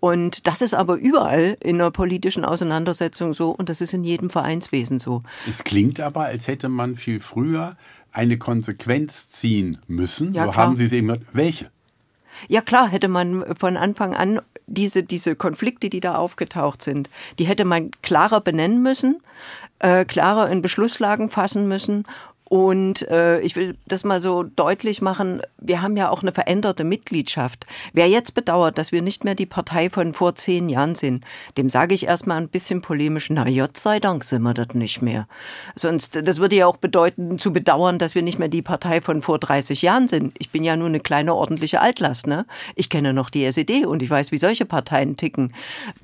Und 0.00 0.46
das 0.46 0.62
ist 0.62 0.74
aber 0.74 0.96
überall 0.96 1.58
in 1.62 1.78
der 1.78 1.90
politischen 1.90 2.44
Auseinandersetzung 2.44 3.34
so 3.34 3.50
und 3.50 3.68
das 3.68 3.82
ist 3.82 3.92
in 3.92 4.02
jedem 4.02 4.30
Vereinswesen 4.30 4.98
so. 4.98 5.22
Es 5.46 5.62
klingt 5.62 6.00
aber, 6.00 6.24
als 6.24 6.48
hätte 6.48 6.70
man 6.70 6.96
viel 6.96 7.20
früher 7.20 7.76
eine 8.12 8.38
Konsequenz 8.38 9.28
ziehen 9.28 9.78
müssen. 9.86 10.32
Ja, 10.32 10.46
so 10.46 10.52
klar. 10.52 10.66
haben 10.66 10.76
Sie 10.76 10.86
es 10.86 10.92
eben 10.92 11.08
gesagt. 11.08 11.26
Welche? 11.34 11.70
Ja 12.48 12.60
klar, 12.60 12.88
hätte 12.88 13.08
man 13.08 13.44
von 13.56 13.76
Anfang 13.76 14.14
an 14.14 14.40
diese, 14.66 15.02
diese 15.02 15.36
Konflikte, 15.36 15.88
die 15.88 16.00
da 16.00 16.16
aufgetaucht 16.16 16.82
sind, 16.82 17.08
die 17.38 17.44
hätte 17.44 17.64
man 17.64 17.90
klarer 18.02 18.40
benennen 18.40 18.82
müssen, 18.82 19.22
äh, 19.78 20.04
klarer 20.04 20.50
in 20.50 20.62
Beschlusslagen 20.62 21.30
fassen 21.30 21.68
müssen 21.68 22.06
und 22.48 23.02
äh, 23.08 23.40
ich 23.40 23.56
will 23.56 23.76
das 23.86 24.04
mal 24.04 24.20
so 24.20 24.44
deutlich 24.44 25.02
machen, 25.02 25.42
wir 25.58 25.82
haben 25.82 25.96
ja 25.96 26.10
auch 26.10 26.22
eine 26.22 26.30
veränderte 26.30 26.84
Mitgliedschaft. 26.84 27.66
Wer 27.92 28.08
jetzt 28.08 28.34
bedauert, 28.34 28.78
dass 28.78 28.92
wir 28.92 29.02
nicht 29.02 29.24
mehr 29.24 29.34
die 29.34 29.46
Partei 29.46 29.90
von 29.90 30.14
vor 30.14 30.36
zehn 30.36 30.68
Jahren 30.68 30.94
sind, 30.94 31.24
dem 31.56 31.70
sage 31.70 31.94
ich 31.94 32.06
erstmal 32.06 32.36
ein 32.38 32.48
bisschen 32.48 32.82
polemisch, 32.82 33.30
na 33.30 33.44
Gott 33.50 33.76
sei 33.76 33.98
Dank 33.98 34.22
sind 34.22 34.42
wir 34.42 34.54
das 34.54 34.74
nicht 34.74 35.02
mehr. 35.02 35.26
Sonst, 35.74 36.20
das 36.22 36.38
würde 36.38 36.54
ja 36.54 36.66
auch 36.66 36.76
bedeuten, 36.76 37.38
zu 37.38 37.52
bedauern, 37.52 37.98
dass 37.98 38.14
wir 38.14 38.22
nicht 38.22 38.38
mehr 38.38 38.48
die 38.48 38.62
Partei 38.62 39.00
von 39.00 39.22
vor 39.22 39.40
30 39.40 39.82
Jahren 39.82 40.06
sind. 40.06 40.32
Ich 40.38 40.50
bin 40.50 40.62
ja 40.62 40.76
nur 40.76 40.88
eine 40.88 41.00
kleine 41.00 41.34
ordentliche 41.34 41.80
Altlast, 41.80 42.28
ne? 42.28 42.46
Ich 42.76 42.90
kenne 42.90 43.12
noch 43.12 43.28
die 43.28 43.44
SED 43.44 43.86
und 43.86 44.02
ich 44.02 44.10
weiß, 44.10 44.30
wie 44.30 44.38
solche 44.38 44.66
Parteien 44.66 45.16
ticken, 45.16 45.52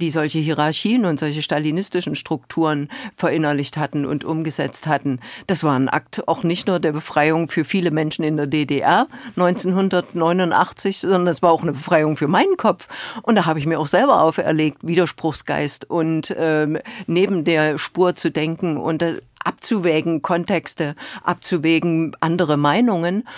die 0.00 0.10
solche 0.10 0.40
Hierarchien 0.40 1.04
und 1.04 1.20
solche 1.20 1.42
stalinistischen 1.42 2.16
Strukturen 2.16 2.88
verinnerlicht 3.16 3.76
hatten 3.76 4.04
und 4.04 4.24
umgesetzt 4.24 4.88
hatten. 4.88 5.20
Das 5.46 5.62
war 5.62 5.78
ein 5.78 5.88
Akt 5.88 6.26
auch 6.32 6.44
nicht 6.44 6.66
nur 6.66 6.80
der 6.80 6.92
Befreiung 6.92 7.48
für 7.48 7.62
viele 7.62 7.90
Menschen 7.90 8.24
in 8.24 8.38
der 8.38 8.46
DDR 8.46 9.06
1989, 9.36 11.00
sondern 11.00 11.26
es 11.26 11.42
war 11.42 11.52
auch 11.52 11.62
eine 11.62 11.72
Befreiung 11.72 12.16
für 12.16 12.26
meinen 12.26 12.56
Kopf. 12.56 12.88
Und 13.20 13.34
da 13.34 13.44
habe 13.44 13.58
ich 13.58 13.66
mir 13.66 13.78
auch 13.78 13.86
selber 13.86 14.22
auferlegt, 14.22 14.78
Widerspruchsgeist 14.82 15.90
und 15.90 16.34
ähm, 16.38 16.78
neben 17.06 17.44
der 17.44 17.76
Spur 17.76 18.16
zu 18.16 18.30
denken 18.30 18.78
und 18.78 19.02
äh, 19.02 19.20
abzuwägen, 19.44 20.22
Kontexte 20.22 20.94
abzuwägen, 21.22 22.16
andere 22.20 22.56
Meinungen. 22.56 23.28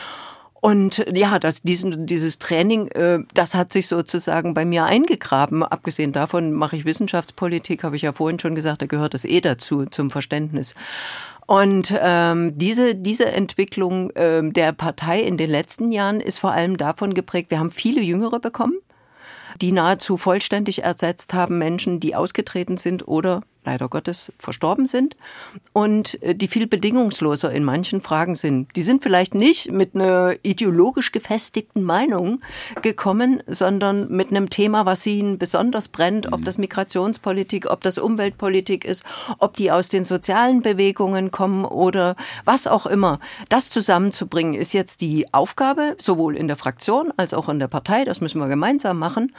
Und 0.65 1.05
ja, 1.15 1.39
das, 1.39 1.61
diesen, 1.61 2.07
dieses 2.07 2.39
Training, 2.39 2.89
äh, 2.93 3.19
das 3.35 3.55
hat 3.55 3.71
sich 3.71 3.87
sozusagen 3.87 4.55
bei 4.55 4.65
mir 4.65 4.87
eingegraben. 4.87 5.63
Abgesehen 5.63 6.13
davon 6.13 6.55
mache 6.55 6.75
ich 6.75 6.87
Wissenschaftspolitik, 6.87 7.85
habe 7.85 7.97
ich 7.97 8.03
ja 8.03 8.15
vorhin 8.15 8.39
schon 8.39 8.55
gesagt, 8.55 8.81
da 8.81 8.87
gehört 8.87 9.13
das 9.13 9.27
eh 9.27 9.43
dazu, 9.43 9.85
zum 9.85 10.09
Verständnis. 10.09 10.75
Und 11.47 11.95
ähm, 12.01 12.57
diese, 12.57 12.95
diese 12.95 13.27
Entwicklung 13.27 14.11
ähm, 14.15 14.55
der 14.55 14.73
Partei 14.73 15.21
in 15.21 15.37
den 15.37 15.51
letzten 15.51 15.93
Jahren 15.93 16.19
ist 16.19 16.39
vor 16.39 16.53
allem 16.53 16.79
davon 16.79 17.13
geprägt, 17.13 17.51
wir 17.51 17.59
haben 17.59 17.71
viele 17.71 18.01
Jüngere 18.01 18.41
bekommen, 18.41 18.79
die 19.61 19.71
nahezu 19.71 20.17
vollständig 20.17 20.83
ersetzt 20.83 21.35
haben 21.35 21.59
Menschen, 21.59 22.01
die 22.01 22.15
ausgetreten 22.15 22.79
sind 22.79 23.07
oder 23.07 23.43
leider 23.65 23.89
Gottes 23.89 24.33
verstorben 24.39 24.87
sind 24.87 25.17
und 25.73 26.23
äh, 26.23 26.35
die 26.35 26.49
viel 26.49 26.67
bedingungsloser 26.67 27.53
in 27.53 27.65
manchen 27.65 28.01
Fragen 28.01 28.37
sind. 28.37 28.75
Die 28.77 28.83
sind 28.83 29.03
vielleicht 29.03 29.35
nicht 29.35 29.73
mit 29.73 29.95
einer 29.95 30.35
ideologisch 30.43 31.13
gefestigten 31.13 31.83
Meinung 31.83 32.41
gekommen, 32.83 33.43
sondern 33.47 34.09
mit 34.11 34.31
einem 34.31 34.51
Thema, 34.51 34.87
was 34.87 35.07
ihnen 35.07 35.39
besonders 35.39 35.89
brennt, 35.89 36.33
ob 36.33 36.41
mhm. 36.41 36.45
das 36.45 36.59
Migrationspolitik, 36.59 37.71
ob 37.71 37.83
das 37.83 37.99
Umweltpolitik 37.99 38.85
ist, 38.85 39.05
ob 39.39 39.57
die 39.57 39.71
aus 39.71 39.89
den 39.89 40.05
sozialen 40.05 40.63
Bewegungen 40.63 41.31
kommen 41.31 41.65
oder 41.65 42.17
was 42.45 42.67
auch 42.67 42.87
immer. 42.87 43.19
Das 43.49 43.71
zusammenzubringen 43.71 44.55
ist 44.55 44.73
jetzt 44.73 45.01
die 45.01 45.33
Aufgabe, 45.33 45.97
sowohl 45.99 46.37
in 46.37 46.49
der 46.49 46.57
Fraktion 46.57 47.13
als 47.17 47.35
auch 47.35 47.49
in 47.49 47.59
der 47.59 47.69
Partei. 47.69 48.05
Das 48.05 48.21
müssen 48.21 48.39
wir 48.39 48.49
gemeinsam 48.49 48.99
machen. 48.99 49.35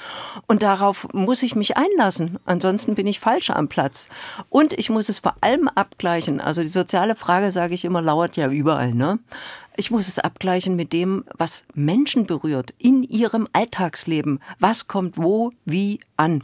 Und 0.47 0.63
darauf 0.63 1.07
muss 1.13 1.43
ich 1.43 1.55
mich 1.55 1.77
einlassen. 1.77 2.39
Ansonsten 2.45 2.95
bin 2.95 3.07
ich 3.07 3.19
falsch 3.19 3.49
am 3.49 3.67
Platz. 3.67 4.09
Und 4.49 4.73
ich 4.73 4.89
muss 4.89 5.09
es 5.09 5.19
vor 5.19 5.35
allem 5.41 5.67
abgleichen. 5.67 6.39
Also 6.39 6.61
die 6.61 6.67
soziale 6.67 7.15
Frage, 7.15 7.51
sage 7.51 7.73
ich 7.73 7.85
immer, 7.85 8.01
lauert 8.01 8.37
ja 8.37 8.49
überall. 8.49 8.93
Ne? 8.93 9.19
Ich 9.77 9.91
muss 9.91 10.07
es 10.07 10.19
abgleichen 10.19 10.75
mit 10.75 10.93
dem, 10.93 11.25
was 11.37 11.65
Menschen 11.73 12.25
berührt 12.25 12.73
in 12.77 13.03
ihrem 13.03 13.47
Alltagsleben. 13.53 14.39
Was 14.59 14.87
kommt 14.87 15.17
wo, 15.17 15.51
wie 15.65 15.99
an. 16.17 16.43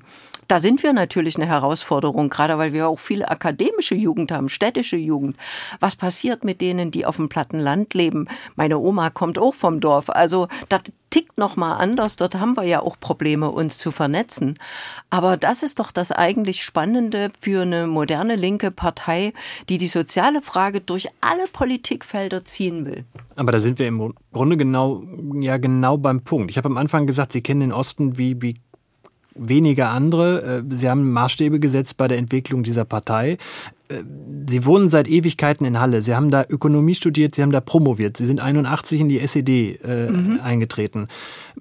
Da 0.52 0.60
sind 0.60 0.84
wir 0.84 0.92
natürlich 0.92 1.38
eine 1.38 1.46
Herausforderung, 1.46 2.28
gerade 2.28 2.58
weil 2.58 2.74
wir 2.74 2.90
auch 2.90 3.00
viele 3.00 3.30
akademische 3.30 3.96
Jugend 3.96 4.34
haben, 4.34 4.50
städtische 4.50 4.98
Jugend. 4.98 5.38
Was 5.80 5.96
passiert 5.96 6.44
mit 6.44 6.60
denen, 6.60 6.92
die 6.92 7.06
auf 7.06 7.16
dem 7.16 7.30
platten 7.30 7.58
Land 7.58 7.94
leben? 7.94 8.28
Meine 8.58 8.78
Oma 8.78 9.12
kommt 9.12 9.40
auch 9.40 9.54
vom 9.54 9.80
Dorf. 9.80 10.10
Also 10.10 10.50
das 10.68 10.82
tickt 11.10 11.38
noch 11.38 11.56
mal 11.56 11.78
anders. 11.78 12.18
Dort 12.18 12.36
haben 12.36 12.58
wir 12.58 12.66
ja 12.66 12.82
auch 12.82 13.00
Probleme, 13.00 13.50
uns 13.50 13.78
zu 13.78 13.92
vernetzen. 13.92 14.56
Aber 15.10 15.38
das 15.38 15.64
ist 15.64 15.80
doch 15.80 15.90
das 15.90 16.12
eigentlich 16.12 16.66
Spannende 16.66 17.30
für 17.40 17.62
eine 17.62 17.88
moderne 17.88 18.36
linke 18.36 18.72
Partei, 18.72 19.32
die 19.70 19.78
die 19.78 19.88
soziale 19.88 20.42
Frage 20.42 20.82
durch 20.82 21.08
alle 21.22 21.48
Politikfelder 21.54 22.44
ziehen 22.44 22.86
will. 22.86 23.06
Aber 23.38 23.54
da 23.54 23.62
sind 23.62 23.80
wir 23.80 23.88
im 23.88 24.14
Grunde 24.34 24.58
genau, 24.58 25.02
ja, 25.36 25.56
genau 25.56 25.96
beim 25.96 26.26
Punkt. 26.26 26.52
Ich 26.52 26.58
habe 26.58 26.68
am 26.68 26.76
Anfang 26.76 27.08
gesagt, 27.08 27.32
Sie 27.32 27.42
kennen 27.42 27.62
den 27.62 27.72
Osten 27.72 28.18
wie, 28.18 28.42
wie 28.42 28.56
wenige 29.48 29.88
andere. 29.88 30.64
Äh, 30.70 30.76
sie 30.76 30.90
haben 30.90 31.12
Maßstäbe 31.12 31.60
gesetzt 31.60 31.98
bei 31.98 32.08
der 32.08 32.18
Entwicklung 32.18 32.64
dieser 32.64 32.86
Partei. 32.86 33.38
Sie 34.48 34.66
wohnen 34.66 34.90
seit 34.90 35.08
Ewigkeiten 35.08 35.66
in 35.66 35.80
Halle. 35.80 36.02
Sie 36.02 36.16
haben 36.16 36.32
da 36.32 36.44
Ökonomie 36.48 36.96
studiert, 36.96 37.36
Sie 37.36 37.42
haben 37.42 37.52
da 37.52 37.62
promoviert. 37.62 38.18
Sie 38.18 38.26
sind 38.26 38.42
81 38.42 39.02
in 39.02 39.10
die 39.10 39.20
SED 39.20 39.80
äh, 39.84 40.10
mhm. 40.10 40.40
eingetreten 40.44 41.08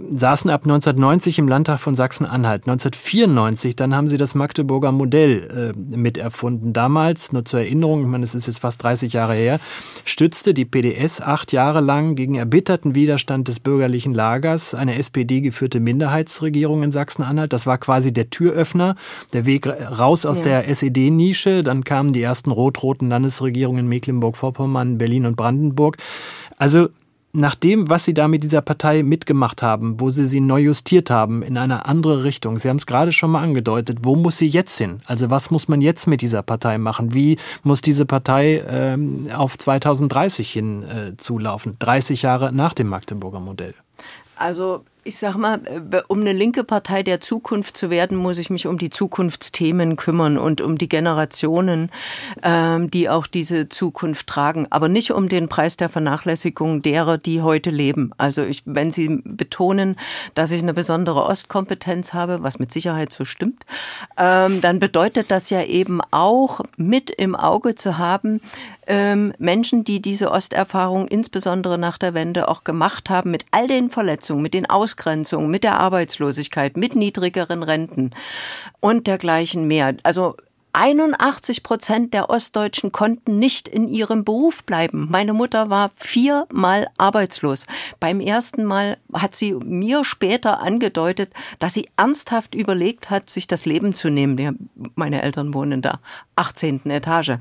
saßen 0.09 0.51
ab 0.51 0.63
1990 0.63 1.39
im 1.39 1.49
Landtag 1.49 1.79
von 1.79 1.95
Sachsen-Anhalt. 1.95 2.63
1994, 2.63 3.77
dann 3.77 3.95
haben 3.95 4.09
sie 4.09 4.17
das 4.17 4.35
Magdeburger 4.35 4.93
Modell 4.93 5.75
äh, 5.75 5.97
miterfunden. 5.97 6.73
Damals, 6.73 7.33
nur 7.33 7.45
zur 7.45 7.61
Erinnerung, 7.61 8.03
ich 8.03 8.07
meine, 8.07 8.25
es 8.25 8.35
ist 8.35 8.47
jetzt 8.47 8.61
fast 8.61 8.83
30 8.83 9.13
Jahre 9.13 9.35
her, 9.35 9.61
stützte 10.05 10.55
die 10.55 10.65
PDS 10.65 11.21
acht 11.21 11.53
Jahre 11.53 11.81
lang 11.81 12.15
gegen 12.15 12.35
erbitterten 12.35 12.95
Widerstand 12.95 13.49
des 13.49 13.61
bürgerlichen 13.61 14.15
Lagers 14.15 14.75
eine 14.75 14.97
SPD-geführte 14.97 15.81
Minderheitsregierung 15.81 16.83
in 16.83 16.93
Sachsen-Anhalt. 16.93 17.53
Das 17.53 17.67
war 17.67 17.79
quasi 17.79 18.13
der 18.13 18.31
Türöffner, 18.31 18.97
der 19.33 19.47
Weg 19.47 19.67
raus 19.67 20.27
aus 20.27 20.39
ja. 20.39 20.45
der 20.45 20.69
SED-Nische. 20.69 21.63
Dann 21.63 21.85
kamen 21.85 22.13
die 22.13 22.20
ersten 22.23 22.51
rot-roten 22.51 23.09
Landesregierungen 23.09 23.85
in 23.85 23.89
Mecklenburg-Vorpommern, 23.89 24.99
Berlin 24.99 25.27
und 25.27 25.37
Brandenburg. 25.37 25.97
Also 26.59 26.89
nach 27.33 27.55
dem, 27.55 27.89
was 27.89 28.05
Sie 28.05 28.15
da 28.15 28.27
mit 28.27 28.43
dieser 28.43 28.61
Partei 28.61 29.03
mitgemacht 29.03 29.63
haben, 29.63 30.01
wo 30.01 30.11
Sie 30.11 30.27
sie 30.27 30.41
neu 30.41 30.61
justiert 30.61 31.11
haben 31.11 31.43
in 31.43 31.57
eine 31.57 31.87
andere 31.87 32.25
Richtung, 32.25 32.59
Sie 32.59 32.69
haben 32.69 32.77
es 32.77 32.87
gerade 32.87 33.13
schon 33.13 33.31
mal 33.31 33.43
angedeutet, 33.43 33.99
wo 34.03 34.17
muss 34.17 34.39
sie 34.39 34.49
jetzt 34.49 34.77
hin? 34.79 35.01
Also 35.07 35.31
was 35.31 35.51
muss 35.51 35.69
man 35.69 35.81
jetzt 35.81 36.07
mit 36.07 36.23
dieser 36.23 36.43
Partei 36.43 36.79
machen? 36.79 37.15
Wie 37.15 37.37
muss 37.63 37.83
diese 37.83 38.05
Partei 38.05 38.65
ähm, 38.67 39.29
auf 39.37 39.57
2030 39.57 40.51
hin 40.51 40.83
äh, 40.83 41.17
zulaufen? 41.17 41.77
30 41.79 42.23
Jahre 42.23 42.53
nach 42.53 42.75
dem 42.75 42.89
Magdeburger 42.89 43.41
Modell. 43.41 43.75
Also 44.35 44.85
ich 45.05 45.19
sag 45.19 45.37
mal, 45.37 45.61
äh, 45.65 46.03
um 46.09 46.21
eine 46.21 46.33
linke 46.33 46.65
Partei 46.65 47.03
der 47.03 47.21
Zukunft 47.21 47.77
zu 47.77 47.91
werden, 47.91 48.17
muss 48.17 48.39
ich 48.39 48.51
mich 48.51 48.67
um 48.67 48.79
die 48.79 48.91
Zukunftsthemen 48.91 49.97
kümmern 49.97 50.39
und 50.39 50.61
um 50.61 50.79
die 50.79 50.89
Generationen, 50.89 51.91
ähm, 52.43 52.91
die 52.91 53.09
auch 53.09 53.27
diese 53.27 53.69
Zukunft 53.69 54.27
tragen. 54.27 54.67
Aber 54.71 54.89
nicht 54.89 55.13
um 55.13 55.29
den 55.29 55.49
Preis 55.49 55.77
der 55.77 55.89
Vernachlässigung 55.89 56.83
derer, 56.83 57.19
die 57.19 57.43
heute 57.43 57.71
leben. 57.71 58.13
Also 58.19 58.43
ich, 58.43 58.63
wenn 58.67 58.91
Sie 58.91 59.21
betonen, 59.25 59.97
dass 60.35 60.51
ich 60.51 60.63
eine 60.63 60.75
besondere 60.75 61.25
Ostkompetenz 61.25 62.13
habe, 62.13 62.43
was 62.43 62.59
mit 62.59 62.73
Sicherheit 62.73 63.13
so 63.13 63.25
stimmt, 63.25 63.65
ähm, 64.19 64.61
dann 64.61 64.79
bedeutet 64.79 65.31
das 65.31 65.51
ja 65.51 65.63
eben 65.63 66.01
auch 66.11 66.61
mit 66.77 67.11
im 67.11 67.35
Auge 67.35 67.75
zu 67.75 67.99
haben, 67.99 68.41
ähm, 68.91 69.33
Menschen, 69.39 69.85
die 69.85 70.03
diese 70.03 70.33
Osterfahrung 70.33 71.07
insbesondere 71.07 71.79
nach 71.79 71.97
der 71.97 72.13
Wende 72.13 72.49
auch 72.49 72.65
gemacht 72.65 73.09
haben, 73.09 73.31
mit 73.31 73.45
all 73.53 73.69
den 73.69 73.89
Verletzungen, 73.89 74.43
mit 74.43 74.53
den 74.53 74.69
Ausgrenzungen, 74.91 75.51
mit 75.51 75.63
der 75.63 75.79
Arbeitslosigkeit, 75.79 76.77
mit 76.77 76.97
niedrigeren 76.97 77.63
Renten 77.63 78.11
und 78.81 79.07
dergleichen 79.07 79.67
mehr. 79.67 79.95
Also 80.03 80.37
81 80.73 81.63
Prozent 81.63 82.15
der 82.15 82.31
Ostdeutschen 82.31 82.93
konnten 82.93 83.39
nicht 83.39 83.69
in 83.69 83.89
ihrem 83.89 84.25
Beruf 84.25 84.65
bleiben. 84.65 85.09
Meine 85.11 85.33
Mutter 85.33 85.69
war 85.69 85.91
viermal 85.97 86.87
arbeitslos. 86.97 87.67
Beim 87.99 88.21
ersten 88.21 88.65
Mal 88.65 88.97
hat 89.13 89.35
sie 89.35 89.55
mir 89.55 90.05
später 90.05 90.61
angedeutet, 90.61 91.33
dass 91.59 91.75
sie 91.75 91.89
ernsthaft 91.97 92.55
überlegt 92.55 93.11
hat, 93.11 93.31
sich 93.31 93.47
das 93.47 93.67
Leben 93.67 93.95
zu 93.95 94.11
nehmen. 94.11 94.71
Meine 94.95 95.23
Eltern 95.23 95.53
wohnen 95.55 95.73
in 95.73 95.83
der 95.83 95.99
18. 96.37 96.89
Etage. 96.91 97.39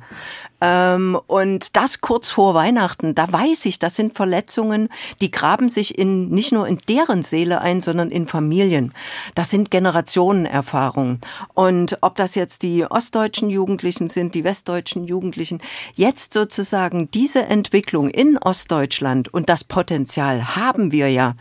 Ähm, 0.62 1.18
und 1.28 1.78
das 1.78 2.02
kurz 2.02 2.30
vor 2.32 2.54
Weihnachten, 2.54 3.16
da 3.16 3.32
weiß 3.32 3.66
ich, 3.66 3.80
das 3.80 3.96
sind 3.96 4.16
Verletzungen, 4.16 4.90
die 5.22 5.32
graben 5.32 5.70
sich 5.70 5.98
in, 5.98 6.30
nicht 6.30 6.52
nur 6.52 6.68
in 6.68 6.78
deren 6.90 7.24
Seele 7.24 7.62
ein, 7.62 7.80
sondern 7.80 8.12
in 8.12 8.28
Familien. 8.28 8.94
Das 9.36 9.50
sind 9.50 9.72
Generationenerfahrungen. 9.72 11.22
Und 11.54 11.98
ob 12.02 12.16
das 12.16 12.36
jetzt 12.36 12.64
die 12.64 12.86
ostdeutschen 12.86 13.19
Jugendlichen 13.28 14.10
sind, 14.10 14.36
die 14.36 14.44
westdeutschen 14.44 15.06
Jugendlichen, 15.06 15.60
jetzt 15.96 16.34
sozusagen 16.34 17.12
diese 17.12 17.44
Entwicklung 17.44 18.10
in 18.10 18.38
Ostdeutschland 18.38 19.34
und 19.34 19.50
das 19.50 19.64
Potenzial 19.64 20.56
haben 20.56 20.92
wir 20.92 21.10
ja 21.10 21.34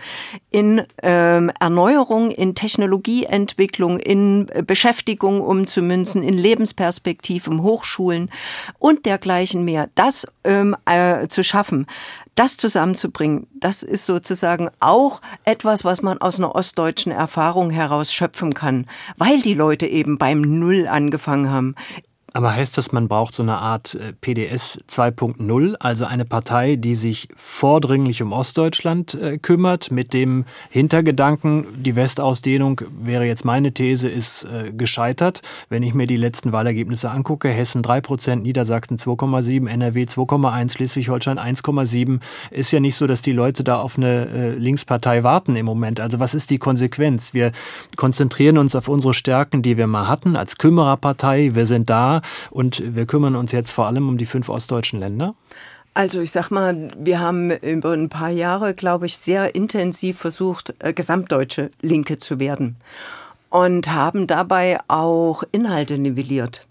in 0.50 0.82
ähm, 1.02 1.50
Erneuerung, 1.60 2.30
in 2.30 2.54
Technologieentwicklung, 2.54 3.98
in 3.98 4.50
Beschäftigung 4.66 5.40
umzumünzen, 5.40 6.22
in 6.22 6.36
Lebensperspektiven, 6.36 7.62
Hochschulen 7.62 8.30
und 8.78 9.06
dergleichen 9.06 9.64
mehr, 9.64 9.88
das 9.94 10.26
ähm, 10.44 10.76
äh, 10.86 11.28
zu 11.28 11.44
schaffen, 11.44 11.86
das 12.38 12.56
zusammenzubringen, 12.56 13.48
das 13.54 13.82
ist 13.82 14.06
sozusagen 14.06 14.70
auch 14.78 15.20
etwas, 15.44 15.84
was 15.84 16.02
man 16.02 16.18
aus 16.18 16.38
einer 16.38 16.54
ostdeutschen 16.54 17.10
Erfahrung 17.10 17.70
heraus 17.70 18.12
schöpfen 18.12 18.54
kann, 18.54 18.86
weil 19.16 19.42
die 19.42 19.54
Leute 19.54 19.86
eben 19.86 20.18
beim 20.18 20.40
Null 20.42 20.86
angefangen 20.86 21.50
haben. 21.50 21.74
Aber 22.38 22.54
heißt 22.54 22.78
das, 22.78 22.92
man 22.92 23.08
braucht 23.08 23.34
so 23.34 23.42
eine 23.42 23.58
Art 23.58 23.96
äh, 23.96 24.12
PDS 24.12 24.78
2.0, 24.88 25.74
also 25.80 26.04
eine 26.04 26.24
Partei, 26.24 26.76
die 26.76 26.94
sich 26.94 27.26
vordringlich 27.34 28.22
um 28.22 28.32
Ostdeutschland 28.32 29.14
äh, 29.14 29.38
kümmert, 29.38 29.90
mit 29.90 30.14
dem 30.14 30.44
Hintergedanken, 30.70 31.66
die 31.74 31.96
Westausdehnung 31.96 32.80
wäre 33.02 33.24
jetzt 33.24 33.44
meine 33.44 33.72
These, 33.72 34.08
ist 34.08 34.44
äh, 34.44 34.72
gescheitert. 34.72 35.42
Wenn 35.68 35.82
ich 35.82 35.94
mir 35.94 36.06
die 36.06 36.16
letzten 36.16 36.52
Wahlergebnisse 36.52 37.10
angucke, 37.10 37.48
Hessen 37.48 37.82
3%, 37.82 38.36
Niedersachsen 38.36 38.98
2,7, 38.98 39.68
NRW 39.68 40.04
2,1, 40.04 40.74
Schleswig-Holstein 40.74 41.40
1,7, 41.40 42.20
ist 42.52 42.70
ja 42.70 42.78
nicht 42.78 42.94
so, 42.94 43.08
dass 43.08 43.20
die 43.20 43.32
Leute 43.32 43.64
da 43.64 43.80
auf 43.80 43.98
eine 43.98 44.54
Linkspartei 44.54 45.24
warten 45.24 45.56
im 45.56 45.66
Moment. 45.66 45.98
Also 45.98 46.20
was 46.20 46.34
ist 46.34 46.50
die 46.50 46.58
Konsequenz? 46.58 47.34
Wir 47.34 47.50
konzentrieren 47.96 48.58
uns 48.58 48.76
auf 48.76 48.86
unsere 48.86 49.12
Stärken, 49.12 49.62
die 49.62 49.76
wir 49.76 49.88
mal 49.88 50.06
hatten, 50.06 50.36
als 50.36 50.56
Kümmererpartei. 50.56 51.56
Wir 51.56 51.66
sind 51.66 51.90
da, 51.90 52.20
und 52.50 52.82
wir 52.94 53.06
kümmern 53.06 53.36
uns 53.36 53.52
jetzt 53.52 53.72
vor 53.72 53.86
allem 53.86 54.08
um 54.08 54.18
die 54.18 54.26
fünf 54.26 54.48
ostdeutschen 54.48 55.00
Länder. 55.00 55.34
Also 55.94 56.20
ich 56.20 56.30
sag 56.30 56.50
mal, 56.50 56.90
wir 56.96 57.18
haben 57.18 57.50
über 57.50 57.92
ein 57.92 58.08
paar 58.08 58.30
Jahre, 58.30 58.74
glaube 58.74 59.06
ich, 59.06 59.18
sehr 59.18 59.54
intensiv 59.54 60.18
versucht, 60.18 60.74
äh, 60.78 60.92
gesamtdeutsche 60.92 61.70
Linke 61.80 62.18
zu 62.18 62.38
werden 62.38 62.76
und 63.50 63.92
haben 63.92 64.26
dabei 64.26 64.78
auch 64.88 65.42
Inhalte 65.50 65.98
nivelliert, 65.98 66.66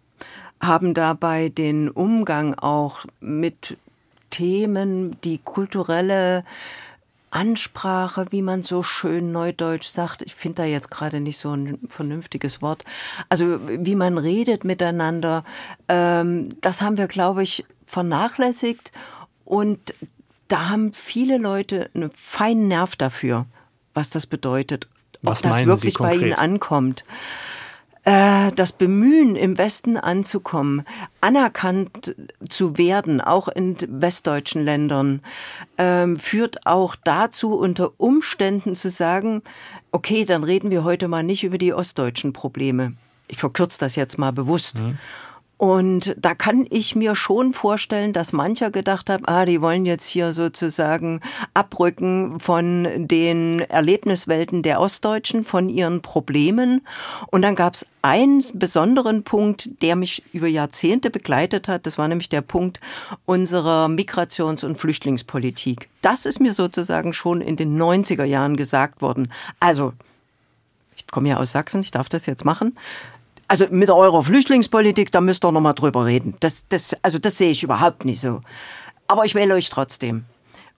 haben 0.62 0.94
dabei 0.94 1.50
den 1.50 1.90
Umgang 1.90 2.54
auch 2.56 3.06
mit 3.20 3.78
Themen, 4.30 5.20
die 5.24 5.40
kulturelle 5.40 6.44
Ansprache, 7.30 8.28
wie 8.32 8.42
man 8.42 8.64
so 8.64 8.84
schön 8.84 9.32
neudeutsch 9.32 9.88
sagt. 9.88 10.22
Ich 10.24 10.36
finde 10.36 10.64
da 10.64 10.66
jetzt 10.66 10.90
gerade 10.90 11.20
nicht 11.20 11.38
so 11.38 11.52
ein 11.52 11.80
vernünftiges 11.90 12.62
Wort. 12.62 12.86
Also 13.30 13.60
wie 13.68 13.96
man 13.96 14.18
redet 14.18 14.64
miteinander, 14.64 15.44
ähm, 15.88 16.50
das 16.62 16.82
haben 16.82 16.98
wir, 16.98 17.08
glaube 17.08 17.44
ich, 17.44 17.66
vernachlässigt. 17.86 18.92
Und 19.46 19.94
da 20.48 20.70
haben 20.70 20.94
viele 20.94 21.38
Leute 21.38 21.90
einen 21.94 22.12
feinen 22.12 22.68
Nerv 22.68 22.96
dafür, 22.96 23.46
was 23.94 24.10
das 24.10 24.26
bedeutet. 24.26 24.88
Was 25.22 25.40
ob 25.40 25.52
das 25.52 25.66
wirklich 25.66 25.98
bei 25.98 26.16
ihnen 26.16 26.34
ankommt. 26.34 27.04
Äh, 28.08 28.54
das 28.54 28.72
Bemühen, 28.72 29.36
im 29.36 29.58
Westen 29.58 29.98
anzukommen, 29.98 30.84
anerkannt 31.20 32.16
zu 32.48 32.78
werden, 32.78 33.20
auch 33.20 33.50
in 33.50 33.76
westdeutschen 33.86 34.64
Ländern, 34.64 35.22
ähm, 35.78 36.16
führt 36.16 36.66
auch 36.66 36.96
dazu, 36.96 37.52
unter 37.52 37.92
Umständen 37.98 38.76
zu 38.76 38.90
sagen, 38.90 39.42
okay, 39.92 40.24
dann 40.24 40.46
reden 40.46 40.72
wir 40.72 40.86
heute 40.86 41.10
mal 41.10 41.22
nicht 41.22 41.44
über 41.44 41.58
die 41.58 41.74
ostdeutschen 41.74 42.32
Probleme. 42.32 42.94
Ich 43.28 43.40
verkürze 43.40 43.78
das 43.78 43.98
jetzt 43.98 44.18
mal 44.18 44.32
bewusst. 44.32 44.80
Mhm. 44.80 44.98
Und 45.58 46.16
da 46.20 46.36
kann 46.36 46.68
ich 46.70 46.96
mir 46.96 47.16
schon 47.16 47.52
vorstellen, 47.52 48.14
dass 48.14 48.32
mancher 48.32 48.70
gedacht 48.70 49.10
hat, 49.10 49.22
ah, 49.26 49.44
die 49.44 49.60
wollen 49.60 49.88
jetzt 49.88 50.08
hier 50.08 50.32
sozusagen 50.32 51.20
abrücken 51.56 52.40
von 52.40 53.08
den 53.08 53.62
Erlebniswelten 53.62 54.62
der 54.62 54.80
Ostdeutschen, 54.80 55.44
von 55.44 55.68
ihren 55.68 56.04
Problemen. 56.04 56.86
Und 57.32 57.42
dann 57.42 57.56
gab 57.56 57.74
es 57.74 57.88
einen 58.04 58.44
besonderen 58.54 59.24
Punkt, 59.24 59.82
der 59.82 59.96
mich 59.96 60.24
über 60.32 60.48
Jahrzehnte 60.48 61.10
begleitet 61.10 61.68
hat. 61.68 61.88
Das 61.88 61.98
war 61.98 62.08
nämlich 62.08 62.30
der 62.30 62.42
Punkt 62.42 62.80
unserer 63.26 63.88
Migrations- 63.88 64.64
und 64.64 64.78
Flüchtlingspolitik. 64.78 65.90
Das 66.04 66.28
ist 66.28 66.40
mir 66.40 66.54
sozusagen 66.54 67.14
schon 67.14 67.42
in 67.42 67.56
den 67.56 67.82
90er 67.82 68.26
Jahren 68.26 68.58
gesagt 68.58 69.02
worden. 69.02 69.34
Also, 69.60 69.94
ich 70.96 71.08
komme 71.08 71.30
ja 71.30 71.38
aus 71.38 71.52
Sachsen, 71.52 71.82
ich 71.82 71.92
darf 71.92 72.10
das 72.10 72.28
jetzt 72.28 72.46
machen. 72.46 72.78
Also 73.48 73.66
mit 73.70 73.90
eurer 73.90 74.24
Flüchtlingspolitik, 74.24 75.12
da 75.12 75.22
müsst 75.22 75.46
ihr 75.46 75.52
noch 75.52 75.62
mal 75.62 75.74
drüber 75.74 76.06
reden. 76.06 76.36
Das, 76.42 76.68
das, 76.68 76.96
also 77.02 77.18
das 77.18 77.38
sehe 77.38 77.52
ich 77.52 77.64
überhaupt 77.64 78.04
nicht 78.04 78.20
so. 78.20 78.42
Aber 79.08 79.24
ich 79.24 79.36
wähle 79.36 79.54
euch 79.54 79.70
trotzdem. 79.70 80.26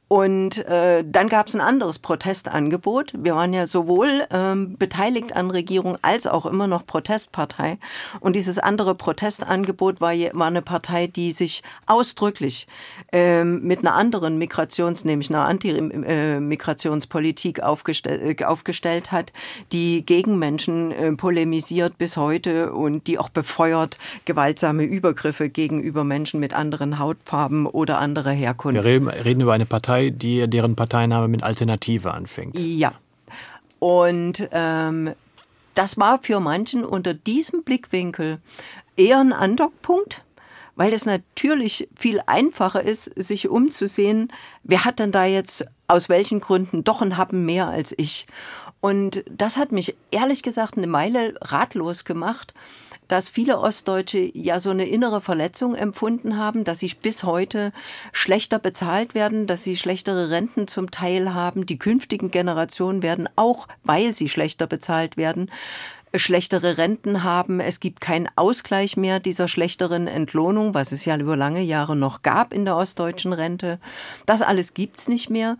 Und 0.09 0.65
äh, 0.65 1.05
dann 1.07 1.29
gab 1.29 1.47
es 1.47 1.55
ein 1.55 1.61
anderes 1.61 1.99
Protestangebot. 1.99 3.13
Wir 3.15 3.35
waren 3.35 3.53
ja 3.53 3.67
sowohl 3.67 4.25
ähm, 4.31 4.75
beteiligt 4.75 5.35
an 5.35 5.51
Regierung 5.51 5.99
als 6.01 6.25
auch 6.25 6.47
immer 6.47 6.65
noch 6.65 6.87
Protestpartei. 6.87 7.77
Und 8.19 8.35
dieses 8.35 8.57
andere 8.57 8.95
Protestangebot 8.95 10.01
war, 10.01 10.15
war 10.33 10.47
eine 10.47 10.63
Partei, 10.63 11.05
die 11.05 11.31
sich 11.31 11.61
ausdrücklich 11.85 12.67
ähm, 13.11 13.61
mit 13.61 13.81
einer 13.81 13.93
anderen 13.93 14.41
Migrations-, 14.41 15.05
nämlich 15.05 15.29
einer 15.29 15.45
Anti-Migrationspolitik 15.45 17.61
aufgestell, 17.61 18.35
äh, 18.35 18.45
aufgestellt 18.45 19.11
hat, 19.11 19.31
die 19.71 20.03
gegen 20.03 20.39
Menschen 20.39 20.91
äh, 20.91 21.11
polemisiert 21.11 21.99
bis 21.99 22.17
heute 22.17 22.73
und 22.73 23.05
die 23.05 23.19
auch 23.19 23.29
befeuert 23.29 23.99
gewaltsame 24.25 24.85
Übergriffe 24.85 25.49
gegenüber 25.49 26.03
Menschen 26.03 26.39
mit 26.39 26.55
anderen 26.55 26.97
Hautfarben 26.97 27.67
oder 27.67 27.99
anderer 27.99 28.31
Herkunft. 28.31 28.73
Wir 28.73 28.85
reden, 28.85 29.07
reden 29.07 29.41
über 29.41 29.53
eine 29.53 29.67
Partei, 29.67 29.98
Partei, 29.99 30.09
die, 30.09 30.49
deren 30.49 30.75
Parteiname 30.75 31.27
mit 31.27 31.43
Alternative 31.43 32.13
anfängt. 32.13 32.57
Ja. 32.59 32.93
Und 33.79 34.47
ähm, 34.51 35.13
das 35.75 35.97
war 35.97 36.21
für 36.21 36.39
manchen 36.39 36.83
unter 36.83 37.13
diesem 37.13 37.63
Blickwinkel 37.63 38.39
eher 38.97 39.19
ein 39.19 39.33
Andockpunkt, 39.33 40.23
weil 40.75 40.93
es 40.93 41.05
natürlich 41.05 41.87
viel 41.97 42.21
einfacher 42.25 42.83
ist, 42.83 43.05
sich 43.21 43.49
umzusehen, 43.49 44.31
wer 44.63 44.85
hat 44.85 44.99
denn 44.99 45.11
da 45.11 45.25
jetzt 45.25 45.65
aus 45.87 46.09
welchen 46.09 46.39
Gründen 46.39 46.83
doch 46.83 47.01
ein 47.01 47.17
Happen 47.17 47.45
mehr 47.45 47.67
als 47.67 47.93
ich. 47.97 48.27
Und 48.81 49.23
das 49.29 49.57
hat 49.57 49.71
mich 49.71 49.95
ehrlich 50.11 50.43
gesagt 50.43 50.77
eine 50.77 50.87
Meile 50.87 51.35
ratlos 51.41 52.05
gemacht 52.05 52.53
dass 53.09 53.27
viele 53.27 53.59
Ostdeutsche 53.59 54.31
ja 54.33 54.61
so 54.61 54.69
eine 54.69 54.85
innere 54.85 55.19
Verletzung 55.19 55.75
empfunden 55.75 56.37
haben, 56.37 56.63
dass 56.63 56.79
sie 56.79 56.93
bis 57.01 57.23
heute 57.23 57.73
schlechter 58.13 58.59
bezahlt 58.59 59.15
werden, 59.15 59.47
dass 59.47 59.63
sie 59.63 59.75
schlechtere 59.75 60.29
Renten 60.29 60.67
zum 60.67 60.91
Teil 60.91 61.33
haben. 61.33 61.65
Die 61.65 61.79
künftigen 61.79 62.31
Generationen 62.31 63.03
werden 63.03 63.27
auch, 63.35 63.67
weil 63.83 64.13
sie 64.13 64.29
schlechter 64.29 64.67
bezahlt 64.67 65.17
werden, 65.17 65.51
schlechtere 66.15 66.77
Renten 66.77 67.23
haben. 67.23 67.59
Es 67.59 67.79
gibt 67.79 67.99
keinen 67.99 68.29
Ausgleich 68.35 68.95
mehr 68.95 69.19
dieser 69.19 69.47
schlechteren 69.47 70.07
Entlohnung, 70.07 70.75
was 70.75 70.91
es 70.91 71.03
ja 71.05 71.17
über 71.17 71.35
lange 71.35 71.61
Jahre 71.61 71.95
noch 71.95 72.21
gab 72.21 72.53
in 72.53 72.63
der 72.63 72.77
ostdeutschen 72.77 73.33
Rente. 73.33 73.79
Das 74.27 74.41
alles 74.41 74.73
gibt's 74.75 75.07
nicht 75.07 75.29
mehr. 75.29 75.57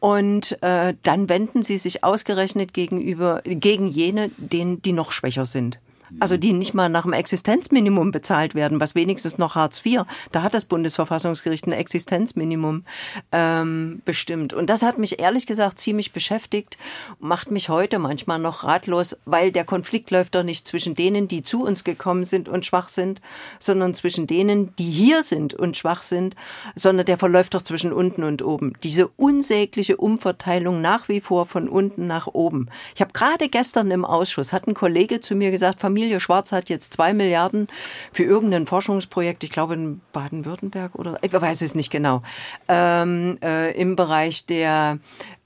Und 0.00 0.62
äh, 0.62 0.94
dann 1.02 1.28
wenden 1.28 1.62
sie 1.62 1.76
sich 1.76 2.04
ausgerechnet 2.04 2.72
gegenüber 2.72 3.42
gegen 3.44 3.86
jene, 3.86 4.30
denen 4.38 4.80
die 4.80 4.92
noch 4.92 5.12
schwächer 5.12 5.44
sind. 5.46 5.78
Also 6.18 6.36
die 6.36 6.52
nicht 6.52 6.74
mal 6.74 6.88
nach 6.88 7.02
dem 7.02 7.12
Existenzminimum 7.12 8.10
bezahlt 8.10 8.54
werden, 8.54 8.80
was 8.80 8.94
wenigstens 8.94 9.38
noch 9.38 9.54
Hartz 9.54 9.84
IV, 9.84 10.02
da 10.32 10.42
hat 10.42 10.54
das 10.54 10.64
Bundesverfassungsgericht 10.64 11.66
ein 11.66 11.72
Existenzminimum 11.72 12.84
ähm, 13.32 14.02
bestimmt. 14.04 14.52
Und 14.52 14.68
das 14.70 14.82
hat 14.82 14.98
mich 14.98 15.20
ehrlich 15.20 15.46
gesagt 15.46 15.78
ziemlich 15.78 16.12
beschäftigt, 16.12 16.78
macht 17.18 17.50
mich 17.50 17.68
heute 17.68 17.98
manchmal 17.98 18.38
noch 18.38 18.64
ratlos, 18.64 19.16
weil 19.24 19.52
der 19.52 19.64
Konflikt 19.64 20.10
läuft 20.10 20.34
doch 20.34 20.42
nicht 20.42 20.66
zwischen 20.66 20.94
denen, 20.94 21.28
die 21.28 21.42
zu 21.42 21.62
uns 21.62 21.84
gekommen 21.84 22.24
sind 22.24 22.48
und 22.48 22.66
schwach 22.66 22.88
sind, 22.88 23.20
sondern 23.58 23.94
zwischen 23.94 24.26
denen, 24.26 24.74
die 24.76 24.90
hier 24.90 25.22
sind 25.22 25.54
und 25.54 25.76
schwach 25.76 26.02
sind, 26.02 26.34
sondern 26.74 27.06
der 27.06 27.18
verläuft 27.18 27.54
doch 27.54 27.62
zwischen 27.62 27.92
unten 27.92 28.24
und 28.24 28.42
oben. 28.42 28.72
Diese 28.82 29.08
unsägliche 29.08 29.96
Umverteilung 29.96 30.80
nach 30.80 31.08
wie 31.08 31.20
vor 31.20 31.46
von 31.46 31.68
unten 31.68 32.06
nach 32.06 32.26
oben. 32.26 32.68
Ich 32.94 33.00
habe 33.00 33.12
gerade 33.12 33.48
gestern 33.48 33.90
im 33.90 34.04
Ausschuss, 34.04 34.52
hat 34.52 34.66
ein 34.66 34.74
Kollege 34.74 35.20
zu 35.20 35.34
mir 35.34 35.50
gesagt, 35.50 35.80
Familie 35.80 35.99
Familie 36.00 36.18
Schwarz 36.18 36.50
hat 36.50 36.70
jetzt 36.70 36.94
zwei 36.94 37.12
Milliarden 37.12 37.68
für 38.10 38.24
irgendein 38.24 38.66
Forschungsprojekt, 38.66 39.44
ich 39.44 39.50
glaube 39.50 39.74
in 39.74 40.00
Baden-Württemberg 40.12 40.94
oder 40.94 41.18
ich 41.20 41.30
weiß 41.30 41.60
es 41.60 41.74
nicht 41.74 41.90
genau, 41.90 42.22
ähm, 42.68 43.36
äh, 43.42 43.78
im 43.78 43.96
Bereich 43.96 44.46
der 44.46 44.98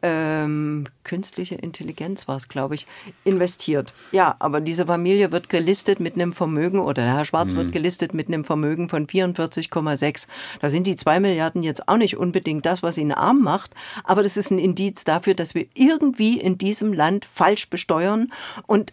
ähm, 0.07 0.85
künstliche 1.03 1.55
Intelligenz 1.55 2.29
war 2.29 2.37
es, 2.37 2.49
glaube 2.49 2.75
ich, 2.75 2.87
investiert. 3.25 3.95
Ja, 4.12 4.37
aber 4.38 4.61
diese 4.61 4.85
Familie 4.85 5.33
wird 5.33 5.49
gelistet 5.49 5.99
mit 5.99 6.14
einem 6.14 6.33
Vermögen, 6.33 6.79
oder 6.79 7.05
der 7.05 7.17
Herr 7.17 7.25
Schwarz 7.25 7.53
mhm. 7.53 7.57
wird 7.57 7.73
gelistet 7.73 8.12
mit 8.12 8.29
einem 8.29 8.45
Vermögen 8.45 8.90
von 8.90 9.07
44,6. 9.07 10.27
Da 10.61 10.69
sind 10.69 10.87
die 10.87 10.97
zwei 10.97 11.21
Milliarden 11.21 11.62
jetzt 11.62 11.88
auch 11.88 11.97
nicht 11.97 12.19
unbedingt 12.19 12.67
das, 12.67 12.83
was 12.83 12.99
ihn 12.99 13.12
arm 13.12 13.40
macht, 13.40 13.71
aber 14.05 14.23
das 14.23 14.37
ist 14.37 14.51
ein 14.51 14.59
Indiz 14.59 15.05
dafür, 15.05 15.33
dass 15.33 15.55
wir 15.55 15.67
irgendwie 15.73 16.38
in 16.38 16.59
diesem 16.59 16.93
Land 16.93 17.25
falsch 17.25 17.71
besteuern 17.71 18.31
und 18.67 18.93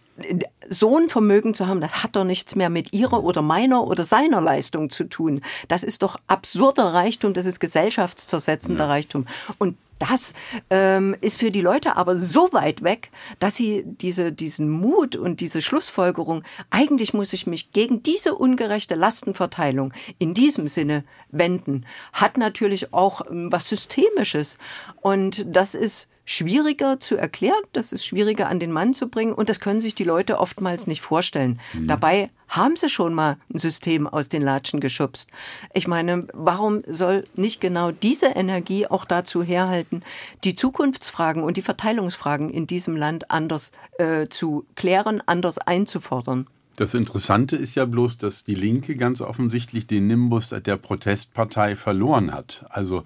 so 0.68 0.96
ein 0.96 1.08
Vermögen 1.08 1.52
zu 1.52 1.66
haben, 1.66 1.80
das 1.80 2.02
hat 2.02 2.16
doch 2.16 2.24
nichts 2.24 2.54
mehr 2.54 2.70
mit 2.70 2.94
ihrer 2.94 3.24
oder 3.24 3.42
meiner 3.42 3.84
oder 3.84 4.04
seiner 4.04 4.40
Leistung 4.40 4.88
zu 4.88 5.04
tun. 5.04 5.42
Das 5.68 5.82
ist 5.82 6.02
doch 6.02 6.16
absurder 6.26 6.94
Reichtum, 6.94 7.32
das 7.34 7.44
ist 7.44 7.60
gesellschaftszersetzender. 7.60 8.88
Reichtum. 8.88 9.26
Und 9.58 9.76
das 10.02 10.34
ähm, 10.68 11.14
ist 11.20 11.38
für 11.38 11.52
die 11.52 11.60
Leute 11.60 11.96
aber 11.96 12.16
so 12.16 12.52
weit 12.52 12.82
weg, 12.82 13.10
dass 13.38 13.56
sie 13.56 13.84
diese, 13.86 14.32
diesen 14.32 14.68
Mut 14.68 15.14
und 15.14 15.40
diese 15.40 15.62
Schlussfolgerung, 15.62 16.42
eigentlich 16.70 17.14
muss 17.14 17.32
ich 17.32 17.46
mich 17.46 17.70
gegen 17.70 18.02
diese 18.02 18.34
ungerechte 18.34 18.96
Lastenverteilung 18.96 19.92
in 20.18 20.34
diesem 20.34 20.66
Sinne 20.66 21.04
wenden, 21.30 21.86
hat 22.12 22.36
natürlich 22.36 22.92
auch 22.92 23.22
ähm, 23.30 23.52
was 23.52 23.68
Systemisches. 23.68 24.58
Und 25.00 25.46
das 25.54 25.76
ist 25.76 26.08
schwieriger 26.24 27.00
zu 27.00 27.16
erklären, 27.16 27.62
das 27.72 27.92
ist 27.92 28.06
schwieriger 28.06 28.48
an 28.48 28.60
den 28.60 28.72
Mann 28.72 28.94
zu 28.94 29.08
bringen 29.08 29.32
und 29.32 29.48
das 29.48 29.60
können 29.60 29.80
sich 29.80 29.94
die 29.94 30.04
Leute 30.04 30.38
oftmals 30.38 30.86
nicht 30.86 31.00
vorstellen. 31.00 31.60
Mhm. 31.72 31.88
Dabei 31.88 32.30
haben 32.48 32.76
sie 32.76 32.88
schon 32.88 33.14
mal 33.14 33.38
ein 33.52 33.58
System 33.58 34.06
aus 34.06 34.28
den 34.28 34.42
Latschen 34.42 34.80
geschubst. 34.80 35.30
Ich 35.72 35.88
meine, 35.88 36.28
warum 36.32 36.82
soll 36.86 37.24
nicht 37.34 37.60
genau 37.60 37.90
diese 37.90 38.26
Energie 38.26 38.86
auch 38.86 39.04
dazu 39.04 39.42
herhalten, 39.42 40.02
die 40.44 40.54
Zukunftsfragen 40.54 41.42
und 41.42 41.56
die 41.56 41.62
Verteilungsfragen 41.62 42.50
in 42.50 42.66
diesem 42.66 42.94
Land 42.94 43.30
anders 43.30 43.72
äh, 43.98 44.26
zu 44.28 44.66
klären, 44.74 45.22
anders 45.24 45.58
einzufordern? 45.58 46.46
Das 46.76 46.94
Interessante 46.94 47.56
ist 47.56 47.74
ja 47.74 47.84
bloß, 47.84 48.16
dass 48.16 48.44
die 48.44 48.54
Linke 48.54 48.96
ganz 48.96 49.20
offensichtlich 49.20 49.86
den 49.86 50.06
Nimbus 50.06 50.48
der 50.48 50.76
Protestpartei 50.76 51.76
verloren 51.76 52.32
hat. 52.32 52.64
Also 52.70 53.04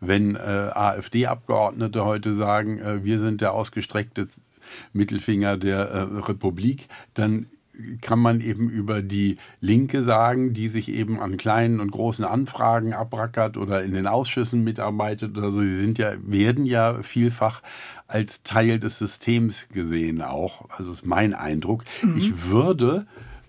wenn 0.00 0.36
äh, 0.36 0.38
AfD-Abgeordnete 0.38 2.04
heute 2.04 2.32
sagen, 2.32 2.78
äh, 2.78 3.04
wir 3.04 3.18
sind 3.18 3.40
der 3.40 3.54
ausgestreckte 3.54 4.28
Mittelfinger 4.92 5.56
der 5.56 5.78
äh, 5.78 6.00
Republik, 6.20 6.88
dann 7.14 7.46
kann 8.00 8.18
man 8.18 8.40
eben 8.40 8.68
über 8.68 9.02
die 9.02 9.38
Linke 9.60 10.02
sagen, 10.02 10.52
die 10.54 10.68
sich 10.68 10.88
eben 10.88 11.20
an 11.20 11.36
kleinen 11.36 11.80
und 11.80 11.90
großen 11.90 12.24
Anfragen 12.24 12.92
abrackert 12.92 13.56
oder 13.56 13.82
in 13.82 13.92
den 13.92 14.06
Ausschüssen 14.06 14.64
mitarbeitet 14.64 15.36
oder 15.36 15.52
so. 15.52 15.60
Sie 15.60 15.80
sind 15.80 15.98
ja, 15.98 16.12
werden 16.22 16.66
ja 16.66 17.02
vielfach 17.02 17.62
als 18.06 18.42
Teil 18.42 18.78
des 18.78 18.98
Systems 18.98 19.68
gesehen 19.68 20.22
auch. 20.22 20.68
Also 20.70 20.92
ist 20.92 21.06
mein 21.06 21.34
Eindruck. 21.34 21.84
Mhm. 22.02 22.18
Ich 22.18 22.50
würde 22.50 23.06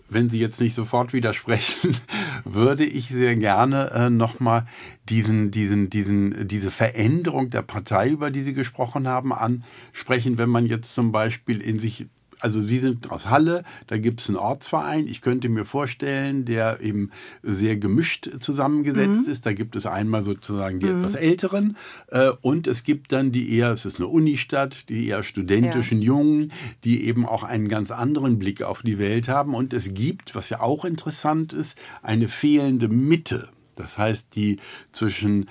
wenn 0.09 0.29
Sie 0.29 0.39
jetzt 0.39 0.59
nicht 0.59 0.73
sofort 0.73 1.13
widersprechen, 1.13 1.95
würde 2.43 2.83
ich 2.83 3.09
sehr 3.09 3.35
gerne 3.35 3.91
äh, 3.91 4.09
nochmal 4.09 4.65
diesen, 5.07 5.51
diesen, 5.51 5.89
diesen, 5.89 6.47
diese 6.47 6.71
Veränderung 6.71 7.49
der 7.49 7.61
Partei, 7.61 8.09
über 8.09 8.31
die 8.31 8.43
Sie 8.43 8.53
gesprochen 8.53 9.07
haben, 9.07 9.31
ansprechen, 9.33 10.37
wenn 10.37 10.49
man 10.49 10.65
jetzt 10.65 10.93
zum 10.93 11.11
Beispiel 11.11 11.61
in 11.61 11.79
sich 11.79 12.07
also 12.39 12.61
Sie 12.61 12.79
sind 12.79 13.11
aus 13.11 13.29
Halle, 13.29 13.63
da 13.87 13.97
gibt 13.97 14.21
es 14.21 14.29
einen 14.29 14.37
Ortsverein. 14.37 15.07
Ich 15.07 15.21
könnte 15.21 15.49
mir 15.49 15.65
vorstellen, 15.65 16.45
der 16.45 16.79
eben 16.81 17.11
sehr 17.43 17.77
gemischt 17.77 18.29
zusammengesetzt 18.39 19.27
mhm. 19.27 19.31
ist. 19.31 19.45
Da 19.45 19.53
gibt 19.53 19.75
es 19.75 19.85
einmal 19.85 20.23
sozusagen 20.23 20.79
die 20.79 20.87
mhm. 20.87 20.99
etwas 20.99 21.15
Älteren 21.15 21.77
äh, 22.07 22.31
und 22.41 22.67
es 22.67 22.83
gibt 22.83 23.11
dann 23.11 23.31
die 23.31 23.55
eher, 23.55 23.71
es 23.71 23.85
ist 23.85 23.97
eine 23.97 24.07
Unistadt, 24.07 24.89
die 24.89 25.07
eher 25.07 25.23
studentischen 25.23 26.01
ja. 26.01 26.07
Jungen, 26.07 26.51
die 26.83 27.05
eben 27.05 27.25
auch 27.25 27.43
einen 27.43 27.67
ganz 27.67 27.91
anderen 27.91 28.39
Blick 28.39 28.61
auf 28.61 28.81
die 28.81 28.99
Welt 28.99 29.27
haben. 29.27 29.53
Und 29.53 29.73
es 29.73 29.93
gibt, 29.93 30.35
was 30.35 30.49
ja 30.49 30.61
auch 30.61 30.85
interessant 30.85 31.53
ist, 31.53 31.77
eine 32.01 32.27
fehlende 32.27 32.87
Mitte. 32.87 33.49
Das 33.75 33.97
heißt, 33.97 34.35
die 34.35 34.59
zwischen 34.91 35.49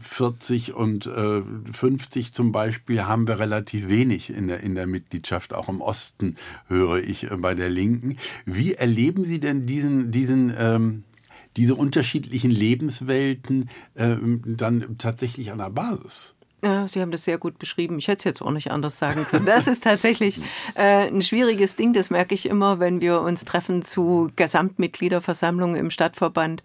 40 0.00 0.74
und 0.74 1.06
äh, 1.06 1.42
50 1.72 2.32
zum 2.32 2.52
Beispiel 2.52 3.04
haben 3.04 3.26
wir 3.26 3.38
relativ 3.38 3.88
wenig 3.88 4.30
in 4.30 4.48
der, 4.48 4.60
in 4.60 4.74
der 4.74 4.86
Mitgliedschaft. 4.86 5.52
Auch 5.54 5.68
im 5.68 5.80
Osten 5.80 6.36
höre 6.68 6.98
ich 6.98 7.30
äh, 7.30 7.36
bei 7.36 7.54
der 7.54 7.68
Linken. 7.68 8.16
Wie 8.44 8.74
erleben 8.74 9.24
Sie 9.24 9.40
denn 9.40 9.66
diesen, 9.66 10.10
diesen 10.10 10.54
ähm, 10.56 11.04
diese 11.56 11.74
unterschiedlichen 11.74 12.50
Lebenswelten 12.50 13.68
äh, 13.94 14.16
dann 14.44 14.96
tatsächlich 14.98 15.50
an 15.50 15.58
der 15.58 15.70
Basis? 15.70 16.34
Ja, 16.62 16.86
Sie 16.86 17.00
haben 17.00 17.10
das 17.10 17.24
sehr 17.24 17.38
gut 17.38 17.58
beschrieben. 17.58 17.98
Ich 17.98 18.08
hätte 18.08 18.18
es 18.18 18.24
jetzt 18.24 18.42
auch 18.42 18.50
nicht 18.50 18.70
anders 18.70 18.98
sagen 18.98 19.24
können. 19.24 19.46
Das 19.46 19.66
ist 19.66 19.82
tatsächlich 19.82 20.40
äh, 20.74 21.08
ein 21.08 21.22
schwieriges 21.22 21.76
Ding. 21.76 21.94
Das 21.94 22.10
merke 22.10 22.34
ich 22.34 22.46
immer, 22.46 22.80
wenn 22.80 23.00
wir 23.00 23.22
uns 23.22 23.46
treffen 23.46 23.82
zu 23.82 24.30
Gesamtmitgliederversammlungen 24.36 25.76
im 25.76 25.90
Stadtverband 25.90 26.62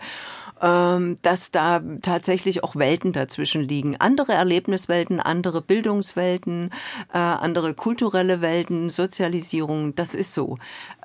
dass 0.59 1.51
da 1.51 1.81
tatsächlich 2.01 2.63
auch 2.63 2.75
Welten 2.75 3.11
dazwischen 3.11 3.61
liegen. 3.61 3.97
Andere 3.99 4.33
Erlebniswelten, 4.33 5.19
andere 5.19 5.61
Bildungswelten, 5.61 6.71
äh, 7.13 7.17
andere 7.17 7.73
kulturelle 7.73 8.41
Welten, 8.41 8.89
Sozialisierung, 8.89 9.95
das 9.95 10.13
ist 10.13 10.33
so. 10.33 10.57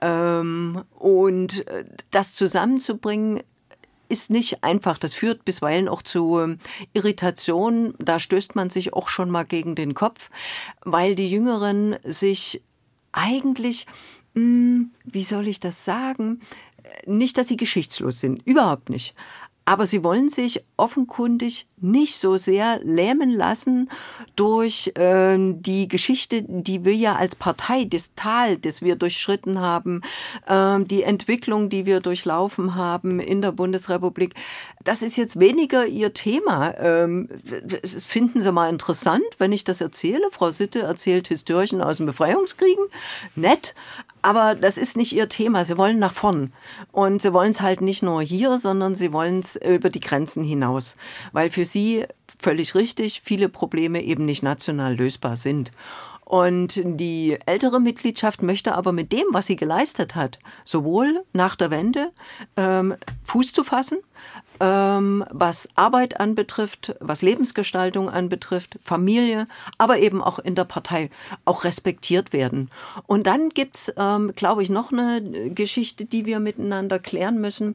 Ähm, 0.03 0.83
und 0.99 1.67
äh, 1.67 1.85
das 2.11 2.35
zusammenzubringen, 2.35 3.41
ist 4.11 4.31
nicht 4.31 4.63
einfach. 4.65 4.99
Das 4.99 5.15
führt 5.15 5.45
bisweilen 5.45 5.89
auch 5.89 6.03
zu 6.03 6.41
ähm, 6.41 6.59
Irritationen. 6.93 7.95
Da 7.99 8.19
stößt 8.19 8.57
man 8.57 8.69
sich 8.69 8.93
auch 8.93 9.09
schon 9.09 9.31
mal 9.31 9.45
gegen 9.45 9.75
den 9.75 9.95
Kopf, 9.95 10.31
weil 10.85 11.15
die 11.15 11.31
Jüngeren 11.31 11.97
sich 12.05 12.63
eigentlich, 13.13 13.87
hm, 14.35 14.91
wie 15.05 15.23
soll 15.23 15.49
ich 15.49 15.61
das 15.61 15.85
sagen, 15.85 16.41
nicht, 17.07 17.39
dass 17.39 17.49
sie 17.49 17.57
geschichtslos 17.57 18.21
sind, 18.21 18.47
überhaupt 18.47 18.91
nicht 18.91 19.15
aber 19.71 19.87
sie 19.87 20.03
wollen 20.03 20.29
sich 20.29 20.65
offenkundig 20.77 21.69
nicht 21.77 22.17
so 22.17 22.37
sehr 22.37 22.81
lähmen 22.83 23.31
lassen 23.31 23.89
durch 24.35 24.91
äh, 24.97 25.37
die 25.39 25.87
Geschichte, 25.87 26.43
die 26.43 26.85
wir 26.85 26.97
ja 26.97 27.15
als 27.15 27.37
Partei, 27.37 27.85
das 27.85 28.17
Tal, 28.17 28.59
das 28.59 28.83
wir 28.83 28.97
durchschritten 28.97 29.61
haben, 29.61 30.03
äh, 30.49 30.81
die 30.81 31.05
Entwicklung, 31.05 31.69
die 31.69 31.87
wir 31.87 32.01
durchlaufen 32.01 32.75
haben 32.75 33.21
in 33.21 33.43
der 33.43 33.53
Bundesrepublik. 33.53 34.35
Das 34.83 35.03
ist 35.03 35.17
jetzt 35.17 35.39
weniger 35.39 35.87
ihr 35.87 36.15
Thema. 36.15 36.75
Ähm, 36.79 37.29
das 37.45 38.07
finden 38.07 38.41
Sie 38.41 38.51
mal 38.51 38.69
interessant, 38.69 39.23
wenn 39.39 39.53
ich 39.53 39.63
das 39.63 39.81
erzähle. 39.81 40.31
Frau 40.33 40.51
Sitte 40.51 40.81
erzählt 40.81 41.29
Historien 41.29 41.81
aus 41.81 41.99
den 41.99 42.07
Befreiungskriegen. 42.07 42.87
Nett. 43.37 43.77
Aber 44.23 44.55
das 44.55 44.79
ist 44.79 44.97
nicht 44.97 45.13
ihr 45.13 45.29
Thema. 45.29 45.65
Sie 45.65 45.79
wollen 45.79 45.99
nach 45.99 46.13
vorn. 46.13 46.53
Und 46.93 47.23
sie 47.23 47.33
wollen 47.33 47.53
es 47.53 47.61
halt 47.61 47.81
nicht 47.81 48.03
nur 48.03 48.23
hier, 48.23 48.59
sondern 48.59 48.95
sie 48.95 49.13
wollen 49.13 49.41
es 49.41 49.57
über 49.57 49.89
die 49.89 50.01
Grenzen 50.01 50.45
hinaus. 50.45 50.97
Weil 51.33 51.51
für 51.51 51.65
sie, 51.65 52.07
völlig 52.39 52.75
richtig, 52.75 53.23
viele 53.25 53.49
Probleme 53.49 54.03
eben 54.03 54.25
nicht 54.25 54.43
national 54.43 54.95
lösbar 54.97 55.37
sind. 55.37 55.73
Und 56.31 56.81
die 56.85 57.37
ältere 57.47 57.81
Mitgliedschaft 57.81 58.41
möchte 58.41 58.77
aber 58.77 58.93
mit 58.93 59.11
dem, 59.11 59.25
was 59.33 59.47
sie 59.47 59.57
geleistet 59.57 60.15
hat, 60.15 60.39
sowohl 60.65 61.25
nach 61.33 61.57
der 61.57 61.73
Wende 61.73 62.13
ähm, 62.57 62.95
Fuß 63.25 63.53
zu 63.53 63.65
fassen, 63.65 63.99
ähm, 64.61 65.25
was 65.31 65.69
Arbeit 65.75 66.21
anbetrifft, 66.21 66.95
was 67.01 67.23
Lebensgestaltung 67.23 68.11
anbetrifft, 68.11 68.79
Familie, 68.85 69.47
aber 69.79 69.99
eben 69.99 70.23
auch 70.23 70.39
in 70.39 70.55
der 70.55 70.65
Partei 70.65 71.11
auch 71.45 71.65
respektiert 71.65 72.33
werden. 72.33 72.71
Und 73.07 73.27
dann 73.27 73.49
gibt's, 73.49 73.93
ähm, 73.97 74.33
glaube 74.37 74.63
ich, 74.63 74.71
noch 74.71 74.93
eine 74.93 75.51
Geschichte, 75.51 76.05
die 76.05 76.27
wir 76.27 76.41
miteinander 76.41 76.99
klären 76.99 77.41
müssen. 77.41 77.75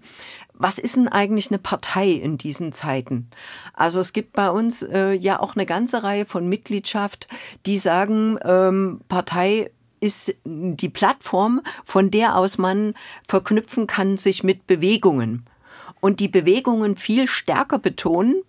Was 0.54 0.78
ist 0.78 0.96
denn 0.96 1.08
eigentlich 1.08 1.50
eine 1.52 1.60
Partei 1.60 2.12
in 2.12 2.38
diesen 2.38 2.72
Zeiten? 2.72 3.30
Also 3.74 4.00
es 4.00 4.14
gibt 4.14 4.34
bei 4.34 4.50
uns 4.50 4.84
äh, 4.84 5.14
ja 5.14 5.40
auch 5.40 5.56
eine 5.56 5.66
ganze 5.66 6.04
Reihe 6.04 6.26
von 6.26 6.48
Mitgliedschaft, 6.48 7.28
die 7.66 7.78
sagen, 7.78 8.38
ähm, 8.46 9.02
Partei 9.10 9.72
ist 10.00 10.36
die 10.46 10.90
Plattform, 10.90 11.62
von 11.84 12.12
der 12.12 12.38
aus 12.38 12.58
man 12.58 12.94
verknüpfen 13.28 13.88
kann 13.88 14.18
sich 14.18 14.44
mit 14.44 14.68
Bewegungen 14.68 15.46
und 16.06 16.20
die 16.20 16.28
Bewegungen 16.28 16.98
viel 16.98 17.28
stärker 17.28 17.80
betonen 17.80 18.44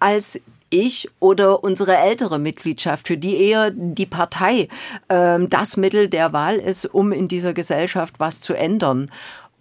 als 0.00 0.40
ich 0.70 1.10
oder 1.20 1.62
unsere 1.62 1.98
ältere 1.98 2.38
Mitgliedschaft, 2.38 3.06
für 3.06 3.18
die 3.18 3.36
eher 3.36 3.70
die 3.70 4.06
Partei 4.06 4.68
äh, 5.08 5.38
das 5.46 5.76
Mittel 5.76 6.08
der 6.08 6.32
Wahl 6.32 6.56
ist, 6.56 6.86
um 6.86 7.12
in 7.12 7.28
dieser 7.28 7.52
Gesellschaft 7.52 8.14
was 8.16 8.40
zu 8.40 8.54
ändern. 8.54 9.10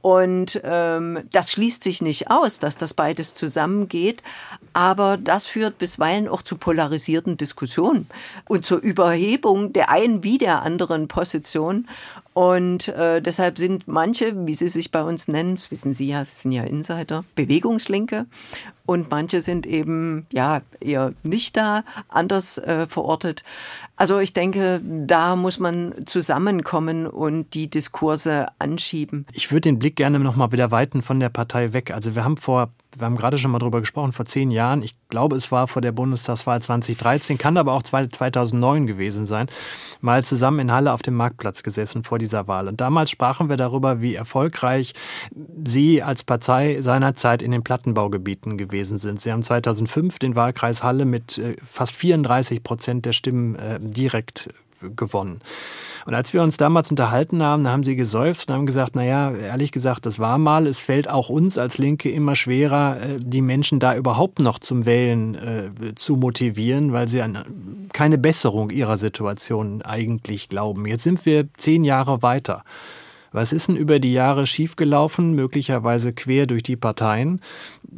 Und 0.02 0.60
ähm, 0.64 1.20
das 1.32 1.52
schließt 1.52 1.84
sich 1.84 2.02
nicht 2.02 2.32
aus, 2.32 2.60
dass 2.60 2.78
das 2.78 2.94
beides 2.94 3.34
zusammengeht, 3.36 4.24
aber 4.74 5.18
das 5.18 5.48
führt 5.48 5.78
bisweilen 5.78 6.28
auch 6.28 6.42
zu 6.42 6.58
polarisierten 6.58 7.38
Diskussionen 7.38 8.08
und 8.48 8.66
zur 8.66 8.80
Überhebung 8.80 9.74
der 9.74 9.90
einen 9.90 10.24
wie 10.24 10.38
der 10.38 10.64
anderen 10.64 11.08
Position. 11.08 11.88
Und 12.34 12.88
äh, 12.88 13.22
deshalb 13.22 13.58
sind 13.58 13.88
manche, 13.88 14.48
wie 14.48 14.54
sie 14.54 14.70
sich 14.70 14.90
bei 14.90 15.04
uns 15.04 15.28
nennen, 15.28 15.56
das 15.56 15.70
wissen 15.70 15.94
Sie 15.94 16.08
ja, 16.08 16.24
Sie 16.24 16.36
sind 16.36 16.54
ja 16.54 16.64
Insider, 16.64 17.26
Bewegungslinke. 17.36 18.26
Und 18.91 19.10
manche 19.10 19.39
sind 19.39 19.65
eben 19.65 20.25
ja 20.34 20.60
eher 20.82 21.12
nicht 21.23 21.56
da, 21.56 21.86
anders 22.10 22.58
äh, 22.58 22.88
verortet. 22.88 23.45
Also 23.95 24.19
ich 24.19 24.34
denke, 24.34 24.82
da 24.84 25.38
muss 25.38 25.60
man 25.60 25.93
zusammenkommen 26.06 27.08
und 27.08 27.54
die 27.54 27.69
Diskurse 27.69 28.47
anschieben. 28.60 29.25
Ich 29.32 29.49
würde 29.49 29.62
den 29.62 29.80
Blick 29.80 29.95
gerne 29.95 30.19
nochmal 30.19 30.51
wieder 30.51 30.71
weiten 30.71 31.01
von 31.01 31.21
der 31.21 31.30
Partei 31.30 31.71
weg. 31.71 31.91
Also 31.91 32.15
wir 32.15 32.25
haben 32.25 32.36
vor 32.36 32.73
wir 32.97 33.06
haben 33.06 33.15
gerade 33.15 33.38
schon 33.38 33.51
mal 33.51 33.60
drüber 33.60 33.80
gesprochen, 33.80 34.12
vor 34.12 34.25
zehn 34.25 34.51
Jahren, 34.51 34.82
ich 34.82 34.95
glaube, 35.10 35.36
es 35.36 35.51
war 35.51 35.67
vor 35.67 35.82
der 35.82 35.91
Bundestagswahl 35.91 36.62
2013, 36.62 37.38
kann 37.38 37.58
aber 37.58 37.73
auch 37.73 37.84
2009 37.84 38.88
gewesen 38.88 39.25
sein, 39.25 39.47
mal 40.01 40.23
zusammen 40.23 40.60
in 40.60 40.71
Halle 40.71 40.93
auf 40.93 41.01
dem 41.01 41.15
Marktplatz 41.15 41.63
gesessen 41.63 42.04
vor 42.04 42.19
dieser 42.19 42.47
Wahl. 42.47 42.67
Und 42.67 42.82
damals 42.82 43.12
sprachen 43.12 43.49
wir 43.49 43.58
darüber, 43.58 44.01
wie 44.01 44.15
erfolgreich 44.15 44.93
Sie 45.63 46.04
als 46.04 46.23
Partei 46.23 46.82
seinerzeit 46.82 47.41
in 47.41 47.51
den 47.51 47.63
Plattenbaugebieten 47.63 48.58
gewesen 48.58 48.97
sind. 48.97 49.21
Sie 49.21 49.32
haben 49.32 49.43
2005 49.43 50.19
den 50.19 50.36
Wahlkreis 50.36 50.84
Halle 50.84 51.06
mit 51.06 51.38
äh, 51.38 51.56
fast 51.63 51.95
34 51.95 52.63
Prozent 52.63 53.06
der 53.06 53.13
Stimmen 53.13 53.56
äh, 53.56 53.80
direkt 53.80 54.49
gewonnen. 54.96 55.39
Und 56.06 56.15
als 56.15 56.34
wir 56.34 56.41
uns 56.41 56.58
damals 56.58 56.89
unterhalten 56.89 57.44
haben, 57.44 57.67
haben 57.67 57.84
sie 57.84 57.96
geseufzt 57.96 58.50
und 58.50 58.56
haben 58.56 58.65
gesagt, 58.65 58.96
naja, 58.96 59.32
ehrlich 59.32 59.72
gesagt, 59.72 60.06
das 60.06 60.20
war 60.20 60.38
mal, 60.38 60.65
es 60.65 60.80
fällt 60.80 61.10
auch 61.10 61.30
uns 61.30 61.58
als 61.58 61.78
Linke 61.78 62.10
immer 62.10 62.36
schwerer, 62.36 62.98
äh, 63.02 63.17
die 63.20 63.41
Menschen 63.41 63.80
da 63.80 63.96
überhaupt 63.96 64.39
noch 64.39 64.60
zum 64.60 64.86
Wählen 64.86 65.36
äh, 65.36 65.96
zu 65.96 66.15
motivieren, 66.15 66.91
weil 66.94 67.08
sie 67.08 67.22
an 67.22 67.89
keine 67.94 68.17
Besserung 68.17 68.70
ihrer 68.70 68.98
Situation 68.98 69.82
eigentlich 69.82 70.50
glauben. 70.50 70.86
Jetzt 70.88 71.04
sind 71.04 71.26
wir 71.26 71.48
zehn 71.54 71.84
Jahre 71.84 72.22
weiter. 72.22 72.63
Was 73.32 73.54
ist 73.54 73.70
denn 73.70 73.78
über 73.78 74.00
die 74.00 74.12
Jahre 74.12 74.46
schiefgelaufen, 74.46 75.34
möglicherweise 75.34 76.12
quer 76.12 76.48
durch 76.48 76.63
die 76.63 76.76
Parteien, 76.76 77.41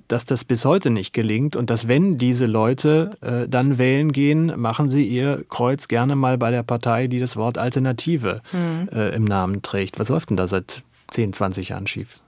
dass 0.07 0.25
das 0.25 0.45
bis 0.45 0.63
heute 0.63 0.91
nicht 0.91 1.11
gelingt 1.13 1.55
und 1.55 1.69
dass 1.69 1.87
wenn 1.87 2.17
diese 2.19 2.45
Leute 2.45 3.11
äh, 3.21 3.47
dann 3.47 3.79
wählen 3.79 4.11
gehen, 4.11 4.53
machen 4.59 4.91
sie 4.91 5.03
ihr 5.03 5.43
Kreuz 5.49 5.87
gerne 5.87 6.15
mal 6.15 6.37
bei 6.37 6.51
der 6.51 6.63
Partei, 6.63 7.07
die 7.07 7.19
das 7.19 7.35
Wort 7.35 7.57
Alternative 7.57 8.41
mhm. 8.51 8.89
äh, 8.91 9.09
im 9.15 9.25
Namen 9.25 9.63
trägt. 9.63 9.99
Was 9.99 10.09
läuft 10.09 10.29
denn 10.29 10.37
da 10.37 10.47
seit 10.47 10.83
10, 11.11 11.33
20 11.33 11.69
Jahren 11.69 11.87
schief? 11.87 12.19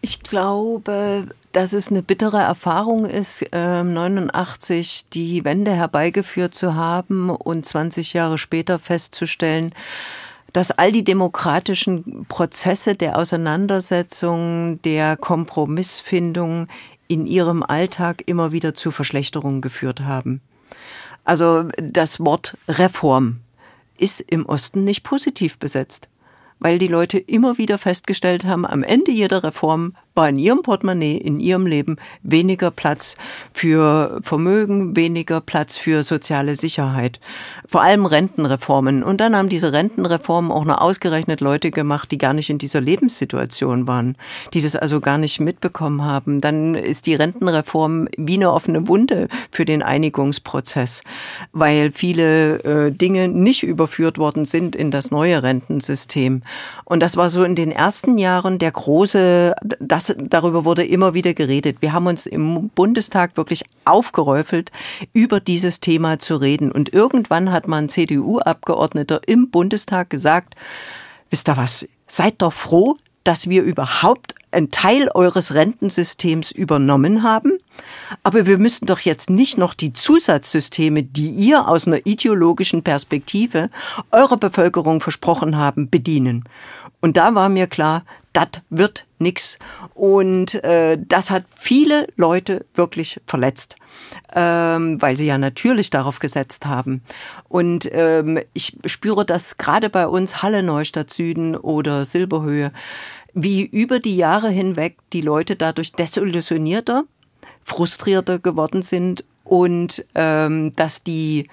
Ich 0.00 0.22
glaube, 0.22 1.26
dass 1.50 1.72
es 1.72 1.88
eine 1.88 2.02
bittere 2.02 2.38
Erfahrung 2.38 3.04
ist, 3.04 3.42
äh, 3.52 3.82
89 3.82 5.06
die 5.12 5.44
Wende 5.44 5.72
herbeigeführt 5.72 6.54
zu 6.54 6.76
haben 6.76 7.30
und 7.30 7.66
20 7.66 8.12
Jahre 8.12 8.38
später 8.38 8.78
festzustellen, 8.78 9.72
dass 10.58 10.72
all 10.72 10.90
die 10.90 11.04
demokratischen 11.04 12.26
Prozesse 12.26 12.96
der 12.96 13.16
Auseinandersetzung, 13.16 14.82
der 14.82 15.16
Kompromissfindung 15.16 16.66
in 17.06 17.28
ihrem 17.28 17.62
Alltag 17.62 18.24
immer 18.26 18.50
wieder 18.50 18.74
zu 18.74 18.90
Verschlechterungen 18.90 19.60
geführt 19.60 20.00
haben. 20.00 20.40
Also 21.22 21.68
das 21.80 22.18
Wort 22.18 22.58
Reform 22.66 23.38
ist 23.98 24.18
im 24.20 24.46
Osten 24.46 24.82
nicht 24.82 25.04
positiv 25.04 25.60
besetzt. 25.60 26.08
weil 26.60 26.78
die 26.78 26.88
Leute 26.88 27.18
immer 27.18 27.56
wieder 27.56 27.78
festgestellt 27.78 28.44
haben, 28.44 28.66
am 28.66 28.82
Ende 28.82 29.12
jeder 29.12 29.44
Reform 29.44 29.94
war 30.18 30.28
in 30.28 30.36
ihrem 30.36 30.62
Portemonnaie, 30.62 31.16
in 31.16 31.38
ihrem 31.38 31.64
Leben 31.64 31.96
weniger 32.24 32.72
Platz 32.72 33.16
für 33.52 34.18
Vermögen, 34.22 34.96
weniger 34.96 35.40
Platz 35.40 35.78
für 35.78 36.02
soziale 36.02 36.56
Sicherheit. 36.56 37.20
Vor 37.68 37.82
allem 37.82 38.04
Rentenreformen. 38.04 39.04
Und 39.04 39.20
dann 39.20 39.36
haben 39.36 39.48
diese 39.48 39.72
Rentenreformen 39.72 40.50
auch 40.50 40.64
nur 40.64 40.82
ausgerechnet 40.82 41.40
Leute 41.40 41.70
gemacht, 41.70 42.10
die 42.10 42.18
gar 42.18 42.32
nicht 42.32 42.50
in 42.50 42.58
dieser 42.58 42.80
Lebenssituation 42.80 43.86
waren, 43.86 44.16
die 44.54 44.60
das 44.60 44.74
also 44.74 45.00
gar 45.00 45.18
nicht 45.18 45.38
mitbekommen 45.38 46.02
haben. 46.02 46.40
Dann 46.40 46.74
ist 46.74 47.06
die 47.06 47.14
Rentenreform 47.14 48.08
wie 48.16 48.34
eine 48.34 48.52
offene 48.52 48.88
Wunde 48.88 49.28
für 49.52 49.64
den 49.64 49.84
Einigungsprozess, 49.84 51.02
weil 51.52 51.92
viele 51.92 52.58
äh, 52.64 52.90
Dinge 52.90 53.28
nicht 53.28 53.62
überführt 53.62 54.18
worden 54.18 54.44
sind 54.44 54.74
in 54.74 54.90
das 54.90 55.12
neue 55.12 55.44
Rentensystem. 55.44 56.42
Und 56.84 57.04
das 57.04 57.16
war 57.16 57.30
so 57.30 57.44
in 57.44 57.54
den 57.54 57.70
ersten 57.70 58.18
Jahren 58.18 58.58
der 58.58 58.72
große, 58.72 59.54
das 59.78 60.07
darüber 60.16 60.64
wurde 60.64 60.84
immer 60.84 61.14
wieder 61.14 61.34
geredet. 61.34 61.78
Wir 61.80 61.92
haben 61.92 62.06
uns 62.06 62.26
im 62.26 62.70
Bundestag 62.70 63.36
wirklich 63.36 63.64
aufgeräufelt, 63.84 64.72
über 65.12 65.40
dieses 65.40 65.80
Thema 65.80 66.18
zu 66.18 66.36
reden. 66.36 66.72
Und 66.72 66.92
irgendwann 66.92 67.52
hat 67.52 67.68
man 67.68 67.88
CDU-Abgeordneter 67.88 69.20
im 69.26 69.50
Bundestag 69.50 70.10
gesagt, 70.10 70.54
wisst 71.30 71.48
ihr 71.48 71.56
was, 71.56 71.86
seid 72.06 72.42
doch 72.42 72.52
froh, 72.52 72.96
dass 73.24 73.48
wir 73.48 73.62
überhaupt 73.62 74.34
einen 74.52 74.70
Teil 74.70 75.10
eures 75.14 75.52
Rentensystems 75.52 76.50
übernommen 76.50 77.22
haben. 77.22 77.58
Aber 78.22 78.46
wir 78.46 78.56
müssen 78.56 78.86
doch 78.86 79.00
jetzt 79.00 79.28
nicht 79.28 79.58
noch 79.58 79.74
die 79.74 79.92
Zusatzsysteme, 79.92 81.02
die 81.02 81.28
ihr 81.28 81.68
aus 81.68 81.86
einer 81.86 82.06
ideologischen 82.06 82.82
Perspektive 82.82 83.68
eurer 84.12 84.38
Bevölkerung 84.38 85.02
versprochen 85.02 85.58
haben, 85.58 85.90
bedienen. 85.90 86.44
Und 87.00 87.16
da 87.16 87.34
war 87.34 87.48
mir 87.48 87.66
klar, 87.66 88.04
das 88.32 88.48
wird 88.70 89.06
nix. 89.18 89.58
Und 89.94 90.54
äh, 90.64 90.98
das 91.00 91.30
hat 91.30 91.44
viele 91.54 92.06
Leute 92.16 92.66
wirklich 92.74 93.20
verletzt, 93.26 93.76
ähm, 94.34 95.00
weil 95.00 95.16
sie 95.16 95.26
ja 95.26 95.38
natürlich 95.38 95.90
darauf 95.90 96.18
gesetzt 96.18 96.66
haben. 96.66 97.02
Und 97.48 97.88
ähm, 97.92 98.40
ich 98.52 98.76
spüre 98.84 99.24
das 99.24 99.56
gerade 99.56 99.90
bei 99.90 100.06
uns 100.06 100.42
Halle 100.42 100.62
Neustadt 100.62 101.12
Süden 101.12 101.56
oder 101.56 102.04
Silberhöhe, 102.04 102.72
wie 103.34 103.62
über 103.64 103.98
die 103.98 104.16
Jahre 104.16 104.50
hinweg 104.50 104.96
die 105.12 105.20
Leute 105.20 105.56
dadurch 105.56 105.92
desillusionierter, 105.92 107.04
frustrierter 107.64 108.38
geworden 108.38 108.82
sind 108.82 109.24
und 109.44 110.04
ähm, 110.14 110.74
dass 110.76 111.02
die 111.02 111.48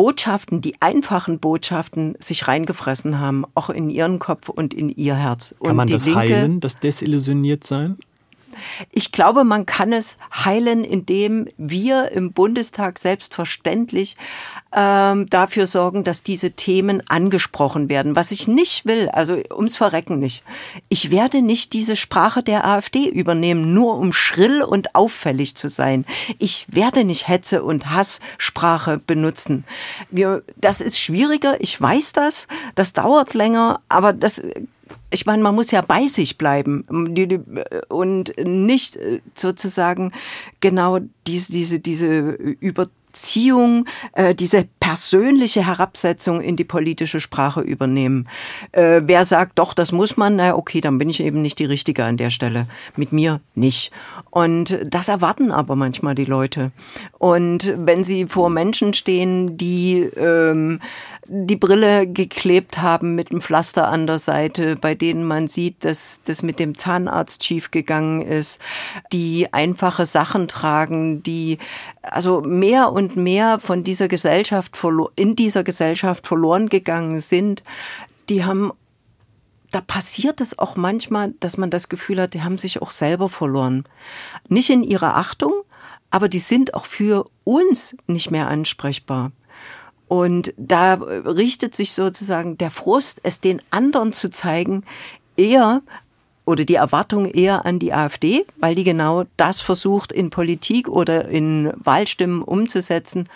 Botschaften, 0.00 0.62
die 0.62 0.80
einfachen 0.80 1.40
Botschaften 1.40 2.14
sich 2.20 2.48
reingefressen 2.48 3.18
haben, 3.18 3.44
auch 3.54 3.68
in 3.68 3.90
ihren 3.90 4.18
Kopf 4.18 4.48
und 4.48 4.72
in 4.72 4.88
ihr 4.88 5.14
Herz. 5.14 5.54
Kann 5.60 5.72
und 5.72 5.76
man 5.76 5.88
die 5.88 5.92
das 5.92 6.06
Linke, 6.06 6.18
heilen, 6.20 6.60
das 6.60 6.76
desillusioniert 6.76 7.64
sein? 7.64 7.98
Ich 8.90 9.12
glaube, 9.12 9.44
man 9.44 9.66
kann 9.66 9.92
es 9.92 10.16
heilen, 10.32 10.84
indem 10.84 11.48
wir 11.56 12.12
im 12.12 12.32
Bundestag 12.32 12.98
selbstverständlich 12.98 14.16
ähm, 14.74 15.28
dafür 15.28 15.66
sorgen, 15.66 16.04
dass 16.04 16.22
diese 16.22 16.52
Themen 16.52 17.02
angesprochen 17.08 17.88
werden. 17.88 18.16
Was 18.16 18.30
ich 18.30 18.48
nicht 18.48 18.86
will, 18.86 19.08
also 19.10 19.34
ums 19.50 19.76
Verrecken 19.76 20.18
nicht. 20.18 20.44
Ich 20.88 21.10
werde 21.10 21.42
nicht 21.42 21.72
diese 21.72 21.96
Sprache 21.96 22.42
der 22.42 22.64
AfD 22.66 23.08
übernehmen, 23.08 23.74
nur 23.74 23.96
um 23.96 24.12
schrill 24.12 24.62
und 24.62 24.94
auffällig 24.94 25.56
zu 25.56 25.68
sein. 25.68 26.04
Ich 26.38 26.66
werde 26.68 27.04
nicht 27.04 27.28
Hetze 27.28 27.62
und 27.62 27.90
Hasssprache 27.90 28.98
benutzen. 28.98 29.64
Wir, 30.10 30.42
das 30.56 30.80
ist 30.80 30.98
schwieriger, 30.98 31.60
ich 31.60 31.80
weiß 31.80 32.12
das, 32.12 32.46
das 32.74 32.92
dauert 32.92 33.34
länger, 33.34 33.80
aber 33.88 34.12
das 34.12 34.40
ich 35.10 35.26
meine, 35.26 35.42
man 35.42 35.54
muss 35.54 35.70
ja 35.70 35.82
bei 35.82 36.06
sich 36.06 36.38
bleiben 36.38 36.82
und 37.88 38.32
nicht 38.38 38.96
äh, 38.96 39.20
sozusagen 39.34 40.12
genau 40.60 41.00
diese, 41.26 41.52
diese, 41.52 41.80
diese 41.80 42.20
über 42.60 42.86
Beziehung, 43.10 43.86
äh, 44.12 44.36
diese 44.36 44.68
persönliche 44.78 45.66
Herabsetzung 45.66 46.40
in 46.40 46.54
die 46.54 46.64
politische 46.64 47.18
Sprache 47.18 47.60
übernehmen. 47.60 48.28
Äh, 48.70 49.02
wer 49.04 49.24
sagt, 49.24 49.58
doch, 49.58 49.74
das 49.74 49.90
muss 49.90 50.16
man, 50.16 50.36
na 50.36 50.54
okay, 50.54 50.80
dann 50.80 50.98
bin 50.98 51.08
ich 51.08 51.20
eben 51.20 51.42
nicht 51.42 51.58
die 51.58 51.64
Richtige 51.64 52.04
an 52.04 52.16
der 52.16 52.30
Stelle. 52.30 52.68
Mit 52.96 53.12
mir 53.12 53.40
nicht. 53.56 53.90
Und 54.30 54.78
das 54.84 55.08
erwarten 55.08 55.50
aber 55.50 55.74
manchmal 55.74 56.14
die 56.14 56.24
Leute. 56.24 56.70
Und 57.18 57.74
wenn 57.76 58.04
sie 58.04 58.26
vor 58.26 58.48
Menschen 58.48 58.94
stehen, 58.94 59.56
die 59.56 60.02
ähm, 60.16 60.78
die 61.32 61.54
Brille 61.54 62.08
geklebt 62.08 62.78
haben 62.78 63.14
mit 63.14 63.30
einem 63.30 63.40
Pflaster 63.40 63.86
an 63.86 64.08
der 64.08 64.18
Seite, 64.18 64.74
bei 64.74 64.96
denen 64.96 65.22
man 65.22 65.46
sieht, 65.46 65.84
dass 65.84 66.20
das 66.24 66.42
mit 66.42 66.58
dem 66.58 66.76
Zahnarzt 66.76 67.44
schief 67.44 67.70
gegangen 67.70 68.20
ist, 68.20 68.60
die 69.12 69.52
einfache 69.52 70.06
Sachen 70.06 70.48
tragen, 70.48 71.22
die 71.22 71.58
also 72.02 72.40
mehr 72.40 72.90
und 72.90 73.16
mehr 73.16 73.60
von 73.60 73.84
dieser 73.84 74.08
Gesellschaft 74.08 74.76
in 75.14 75.36
dieser 75.36 75.62
Gesellschaft 75.62 76.26
verloren 76.26 76.68
gegangen 76.68 77.20
sind, 77.20 77.62
die 78.28 78.44
haben 78.44 78.72
da 79.70 79.80
passiert 79.80 80.40
es 80.40 80.58
auch 80.58 80.74
manchmal, 80.74 81.32
dass 81.38 81.56
man 81.56 81.70
das 81.70 81.88
Gefühl 81.88 82.20
hat, 82.20 82.34
die 82.34 82.42
haben 82.42 82.58
sich 82.58 82.82
auch 82.82 82.90
selber 82.90 83.28
verloren. 83.28 83.84
Nicht 84.48 84.68
in 84.68 84.82
ihrer 84.82 85.16
Achtung, 85.16 85.52
aber 86.10 86.28
die 86.28 86.40
sind 86.40 86.74
auch 86.74 86.86
für 86.86 87.26
uns 87.44 87.96
nicht 88.08 88.32
mehr 88.32 88.48
ansprechbar. 88.48 89.30
Und 90.10 90.52
da 90.56 90.94
richtet 90.94 91.76
sich 91.76 91.92
sozusagen 91.92 92.58
der 92.58 92.72
Frust, 92.72 93.20
es 93.22 93.40
den 93.40 93.62
anderen 93.70 94.12
zu 94.12 94.28
zeigen, 94.28 94.82
eher 95.36 95.82
oder 96.44 96.64
die 96.64 96.74
Erwartung 96.74 97.26
eher 97.26 97.64
an 97.64 97.78
die 97.78 97.92
AfD, 97.92 98.44
weil 98.58 98.74
die 98.74 98.82
genau 98.82 99.22
das 99.36 99.60
versucht 99.60 100.10
in 100.10 100.30
Politik 100.30 100.88
oder 100.88 101.28
in 101.28 101.72
Wahlstimmen 101.76 102.42
umzusetzen, 102.42 103.28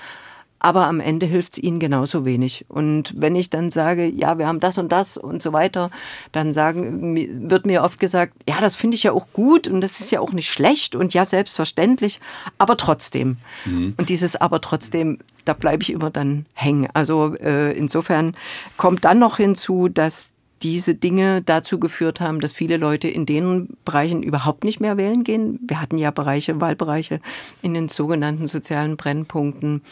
aber 0.64 0.86
am 0.88 0.98
Ende 0.98 1.26
hilft 1.26 1.52
es 1.52 1.58
ihnen 1.58 1.78
genauso 1.78 2.24
wenig. 2.24 2.64
Und 2.70 3.12
wenn 3.18 3.36
ich 3.36 3.50
dann 3.50 3.68
sage, 3.68 4.06
ja, 4.06 4.38
wir 4.38 4.46
haben 4.46 4.60
das 4.60 4.78
und 4.78 4.90
das 4.92 5.18
und 5.18 5.42
so 5.42 5.52
weiter, 5.52 5.90
dann 6.32 6.54
sagen, 6.54 7.50
wird 7.50 7.66
mir 7.66 7.82
oft 7.82 8.00
gesagt, 8.00 8.32
ja, 8.48 8.62
das 8.62 8.74
finde 8.74 8.94
ich 8.94 9.02
ja 9.02 9.12
auch 9.12 9.26
gut 9.34 9.68
und 9.68 9.82
das 9.82 10.00
ist 10.00 10.10
ja 10.10 10.20
auch 10.20 10.32
nicht 10.32 10.50
schlecht 10.50 10.96
und 10.96 11.12
ja, 11.12 11.26
selbstverständlich, 11.26 12.18
aber 12.56 12.78
trotzdem. 12.78 13.36
Mhm. 13.66 13.92
Und 13.98 14.08
dieses 14.08 14.36
aber 14.36 14.62
trotzdem, 14.62 15.18
da 15.44 15.52
bleibe 15.52 15.82
ich 15.82 15.92
immer 15.92 16.08
dann 16.08 16.46
hängen. 16.54 16.88
Also 16.94 17.34
äh, 17.34 17.76
insofern 17.76 18.34
kommt 18.78 19.04
dann 19.04 19.18
noch 19.18 19.36
hinzu, 19.36 19.90
dass 19.90 20.32
diese 20.64 20.94
Dinge 20.94 21.42
dazu 21.42 21.78
geführt 21.78 22.22
haben, 22.22 22.40
dass 22.40 22.54
viele 22.54 22.78
Leute 22.78 23.06
in 23.06 23.26
den 23.26 23.76
Bereichen 23.84 24.22
überhaupt 24.22 24.64
nicht 24.64 24.80
mehr 24.80 24.96
wählen 24.96 25.22
gehen. 25.22 25.60
Wir 25.68 25.78
hatten 25.78 25.98
ja 25.98 26.10
Bereiche, 26.10 26.58
Wahlbereiche 26.58 27.20
in 27.60 27.74
den 27.74 27.88
sogenannten 27.88 28.46
sozialen 28.46 28.96
Brennpunkten, 28.96 29.82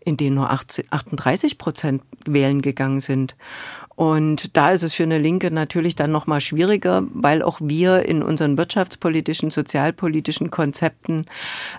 in 0.00 0.16
denen 0.16 0.36
nur 0.36 0.50
38 0.50 1.58
Prozent 1.58 2.02
wählen 2.24 2.62
gegangen 2.62 3.00
sind. 3.00 3.36
Und 3.94 4.56
da 4.56 4.70
ist 4.70 4.82
es 4.82 4.94
für 4.94 5.02
eine 5.02 5.18
Linke 5.18 5.50
natürlich 5.50 5.96
dann 5.96 6.10
noch 6.10 6.26
mal 6.26 6.40
schwieriger, 6.40 7.02
weil 7.12 7.42
auch 7.42 7.58
wir 7.60 8.06
in 8.08 8.22
unseren 8.22 8.56
wirtschaftspolitischen, 8.56 9.50
sozialpolitischen 9.50 10.50
Konzepten 10.50 11.26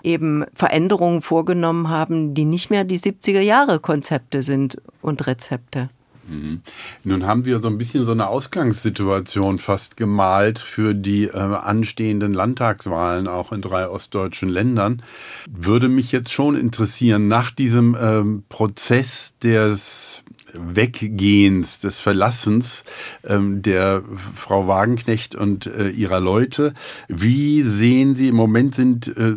eben 0.04 0.44
Veränderungen 0.54 1.22
vorgenommen 1.22 1.88
haben, 1.88 2.34
die 2.34 2.44
nicht 2.44 2.70
mehr 2.70 2.84
die 2.84 3.00
70er 3.00 3.40
Jahre 3.40 3.80
Konzepte 3.80 4.44
sind 4.44 4.80
und 5.02 5.26
Rezepte. 5.26 5.90
Mhm. 6.28 6.60
Nun 7.04 7.26
haben 7.26 7.44
wir 7.44 7.60
so 7.60 7.68
ein 7.68 7.78
bisschen 7.78 8.04
so 8.04 8.12
eine 8.12 8.28
Ausgangssituation 8.28 9.58
fast 9.58 9.96
gemalt 9.96 10.58
für 10.58 10.94
die 10.94 11.24
äh, 11.24 11.36
anstehenden 11.36 12.32
Landtagswahlen 12.32 13.28
auch 13.28 13.52
in 13.52 13.62
drei 13.62 13.88
ostdeutschen 13.88 14.48
Ländern. 14.48 15.02
Würde 15.50 15.88
mich 15.88 16.12
jetzt 16.12 16.32
schon 16.32 16.56
interessieren, 16.56 17.28
nach 17.28 17.50
diesem 17.50 17.96
ähm, 18.00 18.44
Prozess 18.48 19.34
des 19.42 20.22
Weggehens, 20.54 21.80
des 21.80 22.00
Verlassens 22.00 22.84
ähm, 23.24 23.62
der 23.62 24.02
Frau 24.34 24.68
Wagenknecht 24.68 25.34
und 25.34 25.66
äh, 25.66 25.88
ihrer 25.88 26.20
Leute, 26.20 26.74
wie 27.08 27.62
sehen 27.62 28.14
Sie, 28.14 28.28
im 28.28 28.36
Moment 28.36 28.74
sind 28.74 29.08
äh, 29.16 29.34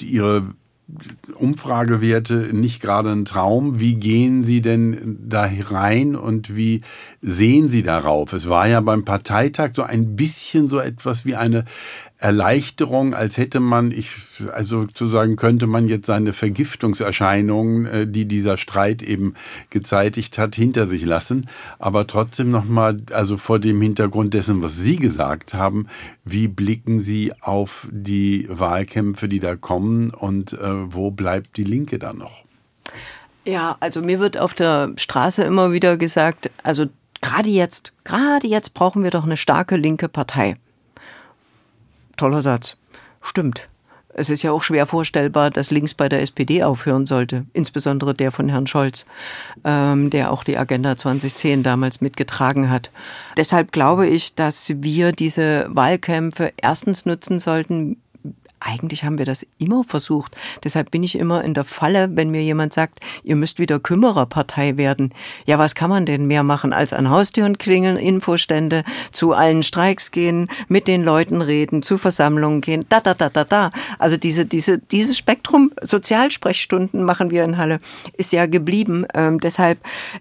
Ihre 0.00 0.44
Umfragewerte 1.34 2.50
nicht 2.52 2.82
gerade 2.82 3.10
ein 3.10 3.24
Traum. 3.24 3.80
Wie 3.80 3.94
gehen 3.94 4.44
Sie 4.44 4.60
denn 4.60 5.18
da 5.26 5.48
rein 5.70 6.14
und 6.14 6.56
wie 6.56 6.82
sehen 7.22 7.70
Sie 7.70 7.82
darauf? 7.82 8.32
Es 8.32 8.48
war 8.48 8.68
ja 8.68 8.80
beim 8.80 9.04
Parteitag 9.04 9.70
so 9.74 9.82
ein 9.82 10.14
bisschen 10.14 10.68
so 10.68 10.78
etwas 10.78 11.24
wie 11.24 11.36
eine 11.36 11.64
Erleichterung, 12.24 13.12
als 13.12 13.36
hätte 13.36 13.60
man, 13.60 13.90
ich, 13.90 14.16
also 14.50 14.80
sozusagen 14.80 15.36
könnte 15.36 15.66
man 15.66 15.88
jetzt 15.88 16.06
seine 16.06 16.32
Vergiftungserscheinungen, 16.32 17.84
äh, 17.84 18.06
die 18.06 18.24
dieser 18.24 18.56
Streit 18.56 19.02
eben 19.02 19.34
gezeitigt 19.68 20.38
hat, 20.38 20.54
hinter 20.54 20.86
sich 20.86 21.04
lassen. 21.04 21.50
Aber 21.78 22.06
trotzdem 22.06 22.50
nochmal, 22.50 23.02
also 23.12 23.36
vor 23.36 23.58
dem 23.58 23.78
Hintergrund 23.82 24.32
dessen, 24.32 24.62
was 24.62 24.78
Sie 24.78 24.96
gesagt 24.96 25.52
haben, 25.52 25.86
wie 26.24 26.48
blicken 26.48 27.02
Sie 27.02 27.34
auf 27.42 27.86
die 27.90 28.46
Wahlkämpfe, 28.48 29.28
die 29.28 29.40
da 29.40 29.54
kommen 29.54 30.08
und 30.08 30.54
äh, 30.54 30.94
wo 30.94 31.10
bleibt 31.10 31.58
die 31.58 31.64
Linke 31.64 31.98
dann 31.98 32.16
noch? 32.16 32.42
Ja, 33.44 33.76
also 33.80 34.00
mir 34.00 34.18
wird 34.18 34.38
auf 34.38 34.54
der 34.54 34.94
Straße 34.96 35.42
immer 35.42 35.72
wieder 35.72 35.98
gesagt, 35.98 36.50
also 36.62 36.86
gerade 37.20 37.50
jetzt, 37.50 37.92
gerade 38.04 38.46
jetzt 38.46 38.72
brauchen 38.72 39.04
wir 39.04 39.10
doch 39.10 39.24
eine 39.24 39.36
starke 39.36 39.76
linke 39.76 40.08
Partei. 40.08 40.56
Toller 42.16 42.42
Satz. 42.42 42.76
Stimmt. 43.20 43.68
Es 44.16 44.30
ist 44.30 44.42
ja 44.42 44.52
auch 44.52 44.62
schwer 44.62 44.86
vorstellbar, 44.86 45.50
dass 45.50 45.72
links 45.72 45.94
bei 45.94 46.08
der 46.08 46.22
SPD 46.22 46.62
aufhören 46.62 47.04
sollte, 47.04 47.46
insbesondere 47.52 48.14
der 48.14 48.30
von 48.30 48.48
Herrn 48.48 48.68
Scholz, 48.68 49.06
ähm, 49.64 50.08
der 50.10 50.30
auch 50.30 50.44
die 50.44 50.56
Agenda 50.56 50.96
2010 50.96 51.64
damals 51.64 52.00
mitgetragen 52.00 52.70
hat. 52.70 52.90
Deshalb 53.36 53.72
glaube 53.72 54.06
ich, 54.06 54.36
dass 54.36 54.72
wir 54.76 55.10
diese 55.10 55.66
Wahlkämpfe 55.68 56.52
erstens 56.56 57.06
nutzen 57.06 57.40
sollten, 57.40 57.96
eigentlich 58.64 59.04
haben 59.04 59.18
wir 59.18 59.26
das 59.26 59.46
immer 59.58 59.84
versucht. 59.84 60.36
Deshalb 60.62 60.90
bin 60.90 61.02
ich 61.02 61.18
immer 61.18 61.44
in 61.44 61.54
der 61.54 61.64
Falle, 61.64 62.08
wenn 62.12 62.30
mir 62.30 62.42
jemand 62.42 62.72
sagt, 62.72 63.00
ihr 63.22 63.36
müsst 63.36 63.58
wieder 63.58 63.78
Kümmererpartei 63.78 64.76
werden. 64.76 65.12
Ja, 65.46 65.58
was 65.58 65.74
kann 65.74 65.90
man 65.90 66.06
denn 66.06 66.26
mehr 66.26 66.42
machen, 66.42 66.72
als 66.72 66.92
an 66.92 67.10
Haustüren 67.10 67.58
klingeln, 67.58 67.96
Infostände, 67.96 68.84
zu 69.12 69.32
allen 69.32 69.62
Streiks 69.62 70.10
gehen, 70.10 70.48
mit 70.68 70.88
den 70.88 71.02
Leuten 71.02 71.42
reden, 71.42 71.82
zu 71.82 71.98
Versammlungen 71.98 72.60
gehen, 72.60 72.86
da, 72.88 73.00
da, 73.00 73.14
da, 73.14 73.28
da, 73.28 73.44
da. 73.44 73.70
Also 73.98 74.16
diese, 74.16 74.46
diese, 74.46 74.78
dieses 74.78 75.18
Spektrum 75.18 75.70
Sozialsprechstunden 75.82 77.04
machen 77.04 77.30
wir 77.30 77.44
in 77.44 77.58
Halle, 77.58 77.78
ist 78.16 78.32
ja 78.32 78.46
geblieben. 78.46 79.06
Ähm, 79.14 79.40
deshalb 79.40 79.78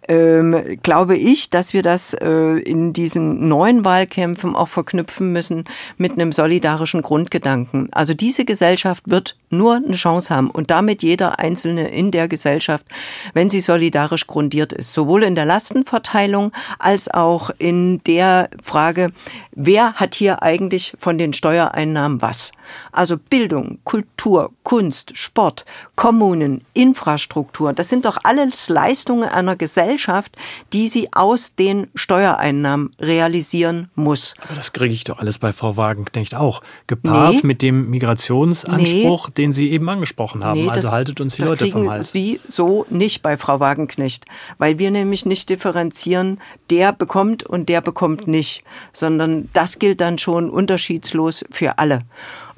ähm, 0.08 0.80
glaube 0.84 1.16
ich, 1.16 1.50
dass 1.50 1.74
wir 1.74 1.82
das 1.82 2.14
äh, 2.14 2.60
in 2.60 2.94
diesen 2.94 3.48
neuen 3.48 3.86
Wahlkämpfen 3.86 4.56
auch 4.56 4.68
verknüpfen 4.68 5.32
müssen 5.32 5.64
mit 5.98 6.14
einem 6.14 6.32
solidarischen 6.32 7.02
Grundgedanken. 7.02 7.92
Also 7.94 8.14
diese 8.14 8.33
diese 8.34 8.46
Gesellschaft 8.46 9.04
wird 9.06 9.38
nur 9.54 9.76
eine 9.76 9.96
Chance 9.96 10.34
haben 10.34 10.50
und 10.50 10.72
damit 10.72 11.04
jeder 11.04 11.40
Einzelne 11.40 11.90
in 11.90 12.12
der 12.12 12.28
Gesellschaft, 12.28 12.86
wenn 13.34 13.50
sie 13.50 13.62
solidarisch 13.62 14.28
grundiert 14.28 14.74
ist, 14.74 14.94
sowohl 14.94 15.24
in 15.24 15.36
der 15.36 15.46
Lastenverteilung 15.46 16.52
als 16.80 17.10
auch 17.10 17.50
in 17.58 18.02
der 18.04 18.50
Frage, 18.62 19.12
wer 19.52 19.94
hat 19.94 20.16
hier 20.16 20.42
eigentlich 20.44 20.94
von 20.98 21.18
den 21.18 21.34
Steuereinnahmen 21.34 22.22
was? 22.22 22.52
Also 22.92 23.18
Bildung, 23.18 23.80
Kultur, 23.84 24.52
Kunst, 24.64 25.16
Sport, 25.18 25.66
Kommunen, 25.96 26.66
Infrastruktur, 26.74 27.74
das 27.74 27.90
sind 27.90 28.06
doch 28.06 28.18
alles 28.24 28.70
Leistungen 28.70 29.30
einer 29.30 29.56
Gesellschaft, 29.56 30.36
die 30.74 30.88
sie 30.88 31.14
aus 31.14 31.56
den 31.56 31.88
Steuereinnahmen 31.96 32.92
realisieren 33.00 33.90
muss. 33.96 34.34
Aber 34.46 34.56
das 34.56 34.74
kriege 34.74 34.94
ich 34.94 35.04
doch 35.04 35.20
alles 35.20 35.40
bei 35.40 35.54
Frau 35.54 35.78
Wagenknecht 35.78 36.36
auch. 36.36 36.62
Gepaart 36.88 37.36
nee. 37.36 37.42
mit 37.44 37.62
dem 37.62 37.90
Migrations 37.90 38.24
Integrationsanspruch, 38.24 39.28
nee, 39.30 39.34
den 39.44 39.52
Sie 39.52 39.72
eben 39.72 39.90
angesprochen 39.90 40.44
haben. 40.44 40.62
Nee, 40.62 40.70
also 40.70 40.88
das, 40.88 40.92
haltet 40.92 41.20
uns 41.20 41.36
die 41.36 41.42
Leute 41.42 41.68
vom 41.68 41.90
Hals. 41.90 42.14
Sie 42.14 42.40
so 42.48 42.86
nicht 42.90 43.22
bei 43.22 43.36
Frau 43.36 43.60
Wagenknecht, 43.60 44.26
weil 44.58 44.80
wir 44.80 44.90
nämlich 44.90 45.26
nicht 45.26 45.50
differenzieren, 45.50 46.40
der 46.70 46.94
bekommt 46.94 47.44
und 47.44 47.68
der 47.68 47.82
bekommt 47.82 48.26
nicht, 48.28 48.64
sondern 48.94 49.50
das 49.52 49.80
gilt 49.80 50.00
dann 50.00 50.18
schon 50.18 50.50
unterschiedslos 50.50 51.44
für 51.52 51.78
alle. 51.78 52.00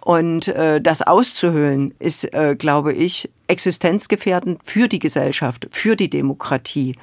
Und 0.02 0.48
äh, 0.50 0.80
das 0.80 1.02
auszuhöhlen 1.02 1.96
ist, 1.98 2.32
äh, 2.36 2.56
glaube 2.56 2.94
ich, 2.94 3.32
existenzgefährdend 3.48 4.60
für 4.64 4.88
die 4.88 5.00
Gesellschaft, 5.00 5.68
für 5.72 5.96
die 5.96 6.12
Demokratie. 6.12 6.96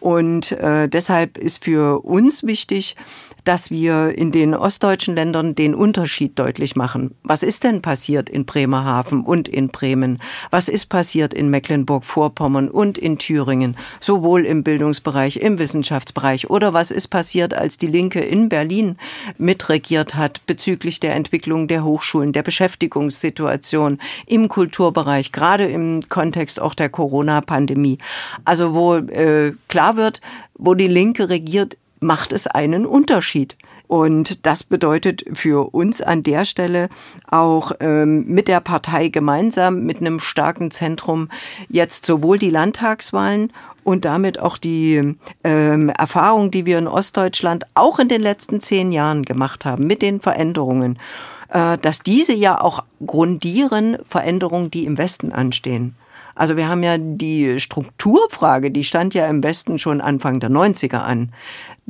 Und 0.00 0.50
äh, 0.52 0.88
deshalb 0.88 1.38
ist 1.38 1.62
für 1.62 2.04
uns 2.04 2.42
wichtig, 2.42 2.96
dass 3.44 3.70
wir 3.70 4.16
in 4.16 4.32
den 4.32 4.54
ostdeutschen 4.54 5.14
Ländern 5.14 5.54
den 5.54 5.74
Unterschied 5.74 6.38
deutlich 6.38 6.76
machen. 6.76 7.14
Was 7.22 7.42
ist 7.42 7.64
denn 7.64 7.82
passiert 7.82 8.28
in 8.28 8.44
Bremerhaven 8.44 9.22
und 9.22 9.48
in 9.48 9.68
Bremen? 9.68 10.20
Was 10.50 10.68
ist 10.68 10.86
passiert 10.86 11.34
in 11.34 11.50
Mecklenburg-Vorpommern 11.50 12.68
und 12.68 12.98
in 12.98 13.18
Thüringen, 13.18 13.76
sowohl 14.00 14.44
im 14.44 14.62
Bildungsbereich, 14.62 15.36
im 15.36 15.58
Wissenschaftsbereich? 15.58 16.50
Oder 16.50 16.72
was 16.72 16.90
ist 16.90 17.08
passiert, 17.08 17.54
als 17.54 17.78
die 17.78 17.86
Linke 17.86 18.20
in 18.20 18.48
Berlin 18.48 18.96
mitregiert 19.38 20.14
hat 20.14 20.46
bezüglich 20.46 21.00
der 21.00 21.14
Entwicklung 21.14 21.68
der 21.68 21.84
Hochschulen, 21.84 22.32
der 22.32 22.42
Beschäftigungssituation 22.42 23.98
im 24.26 24.48
Kulturbereich, 24.48 25.32
gerade 25.32 25.64
im 25.64 26.08
Kontext 26.08 26.60
auch 26.60 26.74
der 26.74 26.88
Corona-Pandemie? 26.88 27.98
Also 28.44 28.74
wo 28.74 28.96
äh, 28.96 29.52
klar 29.68 29.96
wird, 29.96 30.20
wo 30.54 30.74
die 30.74 30.88
Linke 30.88 31.28
regiert, 31.28 31.76
macht 32.00 32.32
es 32.32 32.46
einen 32.46 32.86
Unterschied. 32.86 33.56
Und 33.86 34.46
das 34.46 34.62
bedeutet 34.62 35.24
für 35.32 35.74
uns 35.74 36.00
an 36.00 36.22
der 36.22 36.44
Stelle 36.44 36.88
auch 37.28 37.72
ähm, 37.80 38.24
mit 38.26 38.46
der 38.46 38.60
Partei 38.60 39.08
gemeinsam, 39.08 39.82
mit 39.82 39.98
einem 39.98 40.20
starken 40.20 40.70
Zentrum, 40.70 41.28
jetzt 41.68 42.06
sowohl 42.06 42.38
die 42.38 42.50
Landtagswahlen 42.50 43.52
und 43.82 44.04
damit 44.04 44.38
auch 44.38 44.58
die 44.58 45.16
ähm, 45.42 45.88
Erfahrung, 45.88 46.52
die 46.52 46.66
wir 46.66 46.78
in 46.78 46.86
Ostdeutschland 46.86 47.66
auch 47.74 47.98
in 47.98 48.08
den 48.08 48.22
letzten 48.22 48.60
zehn 48.60 48.92
Jahren 48.92 49.24
gemacht 49.24 49.64
haben, 49.64 49.88
mit 49.88 50.02
den 50.02 50.20
Veränderungen, 50.20 50.98
äh, 51.48 51.76
dass 51.78 52.00
diese 52.00 52.32
ja 52.32 52.60
auch 52.60 52.84
grundieren 53.04 53.98
Veränderungen, 54.04 54.70
die 54.70 54.84
im 54.84 54.98
Westen 54.98 55.32
anstehen. 55.32 55.96
Also 56.34 56.56
wir 56.56 56.68
haben 56.68 56.82
ja 56.82 56.96
die 56.96 57.60
Strukturfrage, 57.60 58.70
die 58.70 58.84
stand 58.84 59.12
ja 59.14 59.26
im 59.26 59.42
Westen 59.42 59.78
schon 59.78 60.00
Anfang 60.00 60.40
der 60.40 60.50
90er 60.50 60.98
an. 60.98 61.32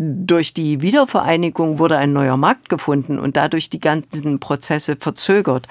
Durch 0.02 0.54
die 0.54 0.80
Wiedervereinigung 0.80 1.78
wurde 1.78 1.98
ein 1.98 2.14
neuer 2.14 2.38
Markt 2.38 2.70
gefunden 2.70 3.18
und 3.18 3.36
dadurch 3.36 3.68
die 3.68 3.80
ganzen 3.80 4.40
Prozesse 4.40 4.96
verzögert. 4.96 5.68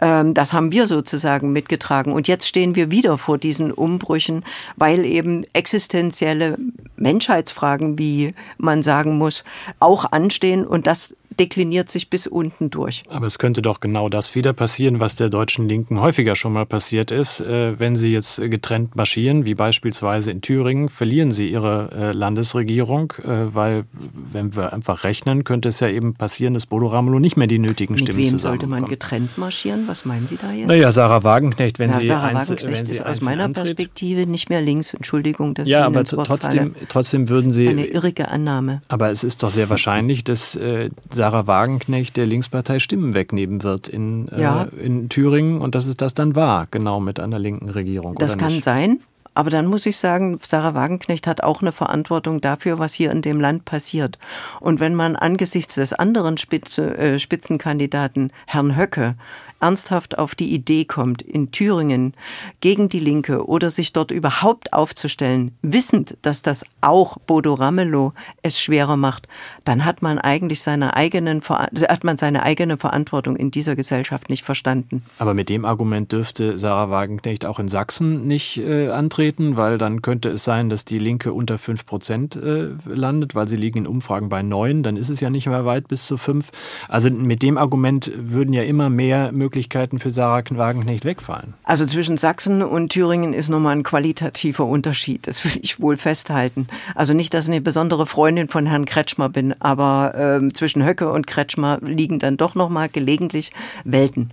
Ähm, 0.00 0.34
das 0.34 0.52
haben 0.52 0.70
wir 0.70 0.86
sozusagen 0.86 1.52
mitgetragen. 1.52 2.12
Und 2.12 2.28
jetzt 2.28 2.46
stehen 2.46 2.76
wir 2.76 2.92
wieder 2.92 3.18
vor 3.18 3.38
diesen 3.38 3.72
Umbrüchen, 3.72 4.44
weil 4.76 5.04
eben 5.04 5.44
existenzielle 5.52 6.58
Menschheitsfragen, 6.94 7.98
wie 7.98 8.34
man 8.56 8.84
sagen 8.84 9.18
muss, 9.18 9.42
auch 9.80 10.12
anstehen. 10.12 10.64
Und 10.64 10.86
das 10.86 11.16
dekliniert 11.38 11.88
sich 11.88 12.10
bis 12.10 12.26
unten 12.26 12.70
durch. 12.70 13.02
Aber 13.08 13.26
es 13.26 13.38
könnte 13.38 13.62
doch 13.62 13.80
genau 13.80 14.08
das 14.08 14.34
wieder 14.34 14.52
passieren, 14.52 15.00
was 15.00 15.16
der 15.16 15.28
deutschen 15.28 15.68
Linken 15.68 16.00
häufiger 16.00 16.36
schon 16.36 16.52
mal 16.52 16.66
passiert 16.66 17.10
ist. 17.10 17.40
Äh, 17.40 17.78
wenn 17.78 17.96
sie 17.96 18.12
jetzt 18.12 18.40
getrennt 18.40 18.96
marschieren, 18.96 19.44
wie 19.44 19.54
beispielsweise 19.54 20.30
in 20.30 20.40
Thüringen, 20.40 20.88
verlieren 20.88 21.32
sie 21.32 21.48
ihre 21.48 21.90
äh, 21.92 22.12
Landesregierung, 22.12 23.12
äh, 23.22 23.54
weil, 23.72 23.84
wenn 24.32 24.54
wir 24.54 24.72
einfach 24.72 25.04
rechnen, 25.04 25.44
könnte 25.44 25.68
es 25.68 25.80
ja 25.80 25.88
eben 25.88 26.14
passieren, 26.14 26.54
dass 26.54 26.66
Bodo 26.66 26.86
Ramelow 26.86 27.18
nicht 27.18 27.36
mehr 27.36 27.46
die 27.46 27.58
nötigen 27.58 27.94
Mit 27.94 28.02
Stimmen 28.02 28.18
wem 28.18 28.38
sollte 28.38 28.66
man 28.66 28.86
getrennt 28.86 29.38
marschieren? 29.38 29.88
Was 29.88 30.04
meinen 30.04 30.26
Sie 30.26 30.36
da 30.36 30.52
jetzt? 30.52 30.66
Naja, 30.66 30.92
Sarah 30.92 31.24
Wagenknecht, 31.24 31.78
wenn 31.78 31.90
ja, 31.90 32.00
sie 32.00 32.08
Sarah 32.08 32.28
eins, 32.28 32.50
Wagenknecht 32.50 32.80
wenn 32.80 32.86
sie 32.86 32.92
ist 32.94 33.06
aus 33.06 33.20
meiner 33.20 33.44
antritt. 33.44 33.64
Perspektive 33.64 34.26
nicht 34.26 34.50
mehr 34.50 34.60
links. 34.60 34.94
Entschuldigung, 34.94 35.54
dass 35.54 35.68
ja, 35.68 35.80
ich 35.80 35.86
aber 35.86 36.04
trotzdem, 36.04 36.74
trotzdem 36.88 37.28
würden 37.28 37.50
Sie 37.50 37.68
eine 37.68 37.86
irrige 37.86 38.28
Annahme. 38.28 38.82
Aber 38.88 39.10
es 39.10 39.24
ist 39.24 39.42
doch 39.42 39.50
sehr 39.50 39.70
wahrscheinlich, 39.70 40.24
dass 40.24 40.54
äh, 40.56 40.90
Sarah 41.12 41.46
Wagenknecht 41.46 42.16
der 42.16 42.26
Linkspartei 42.26 42.78
Stimmen 42.78 43.14
wegnehmen 43.14 43.62
wird 43.62 43.88
in, 43.88 44.28
äh, 44.28 44.40
ja. 44.40 44.64
äh, 44.64 44.84
in 44.84 45.08
Thüringen 45.08 45.60
und 45.60 45.74
dass 45.74 45.86
es 45.86 45.96
das 45.96 46.14
dann 46.14 46.36
war, 46.36 46.66
genau 46.70 47.00
mit 47.00 47.20
einer 47.20 47.38
linken 47.38 47.68
Regierung. 47.68 48.16
Das 48.16 48.38
kann 48.38 48.54
nicht? 48.54 48.64
sein. 48.64 49.00
Aber 49.34 49.50
dann 49.50 49.66
muss 49.66 49.86
ich 49.86 49.96
sagen, 49.96 50.38
Sarah 50.42 50.74
Wagenknecht 50.74 51.26
hat 51.26 51.42
auch 51.42 51.62
eine 51.62 51.72
Verantwortung 51.72 52.40
dafür, 52.40 52.78
was 52.78 52.92
hier 52.92 53.10
in 53.10 53.22
dem 53.22 53.40
Land 53.40 53.64
passiert. 53.64 54.18
Und 54.60 54.80
wenn 54.80 54.94
man 54.94 55.16
angesichts 55.16 55.76
des 55.76 55.92
anderen 55.92 56.36
Spitze, 56.36 56.96
äh, 56.98 57.18
Spitzenkandidaten, 57.18 58.32
Herrn 58.46 58.76
Höcke, 58.76 59.14
ernsthaft 59.62 60.18
auf 60.18 60.34
die 60.34 60.52
Idee 60.52 60.84
kommt, 60.84 61.22
in 61.22 61.52
Thüringen 61.52 62.14
gegen 62.60 62.88
die 62.88 62.98
Linke 62.98 63.46
oder 63.46 63.70
sich 63.70 63.92
dort 63.92 64.10
überhaupt 64.10 64.72
aufzustellen, 64.72 65.52
wissend, 65.62 66.16
dass 66.22 66.42
das 66.42 66.64
auch 66.80 67.16
Bodo 67.18 67.54
Ramelow 67.54 68.12
es 68.42 68.60
schwerer 68.60 68.96
macht, 68.96 69.28
dann 69.64 69.84
hat 69.84 70.02
man 70.02 70.18
eigentlich 70.18 70.62
seine 70.62 70.96
eigenen, 70.96 71.42
hat 71.42 72.04
man 72.04 72.16
seine 72.16 72.42
eigene 72.42 72.76
Verantwortung 72.76 73.36
in 73.36 73.50
dieser 73.50 73.76
Gesellschaft 73.76 74.28
nicht 74.28 74.44
verstanden. 74.44 75.04
Aber 75.18 75.32
mit 75.32 75.48
dem 75.48 75.64
Argument 75.64 76.10
dürfte 76.10 76.58
Sarah 76.58 76.90
Wagenknecht 76.90 77.46
auch 77.46 77.60
in 77.60 77.68
Sachsen 77.68 78.26
nicht 78.26 78.58
äh, 78.58 78.88
antreten, 78.88 79.56
weil 79.56 79.78
dann 79.78 80.02
könnte 80.02 80.28
es 80.30 80.44
sein, 80.44 80.68
dass 80.68 80.84
die 80.84 80.98
Linke 80.98 81.32
unter 81.32 81.56
5 81.56 81.86
Prozent 81.86 82.36
äh, 82.36 82.70
landet, 82.84 83.34
weil 83.34 83.46
sie 83.46 83.56
liegen 83.56 83.78
in 83.78 83.86
Umfragen 83.86 84.28
bei 84.28 84.42
9, 84.42 84.82
dann 84.82 84.96
ist 84.96 85.08
es 85.08 85.20
ja 85.20 85.30
nicht 85.30 85.46
mehr 85.46 85.64
weit 85.64 85.86
bis 85.86 86.06
zu 86.06 86.16
5. 86.16 86.50
Also 86.88 87.10
mit 87.10 87.42
dem 87.42 87.58
Argument 87.58 88.10
würden 88.16 88.52
ja 88.52 88.62
immer 88.62 88.90
mehr 88.90 89.30
Möglichkeiten 89.30 89.51
Möglichkeiten 89.52 89.98
für 89.98 90.10
Sarah 90.10 90.42
Wagenknecht 90.48 91.04
wegfallen? 91.04 91.52
Also 91.62 91.84
zwischen 91.84 92.16
Sachsen 92.16 92.62
und 92.62 92.88
Thüringen 92.88 93.34
ist 93.34 93.50
nochmal 93.50 93.76
ein 93.76 93.82
qualitativer 93.82 94.64
Unterschied. 94.64 95.26
Das 95.26 95.44
will 95.44 95.60
ich 95.60 95.78
wohl 95.78 95.98
festhalten. 95.98 96.68
Also 96.94 97.12
nicht, 97.12 97.34
dass 97.34 97.44
ich 97.48 97.52
eine 97.52 97.60
besondere 97.60 98.06
Freundin 98.06 98.48
von 98.48 98.64
Herrn 98.64 98.86
Kretschmer 98.86 99.28
bin, 99.28 99.54
aber 99.60 100.14
äh, 100.14 100.52
zwischen 100.54 100.86
Höcke 100.86 101.12
und 101.12 101.26
Kretschmer 101.26 101.78
liegen 101.82 102.18
dann 102.18 102.38
doch 102.38 102.54
nochmal 102.54 102.88
gelegentlich 102.88 103.52
Welten. 103.84 104.30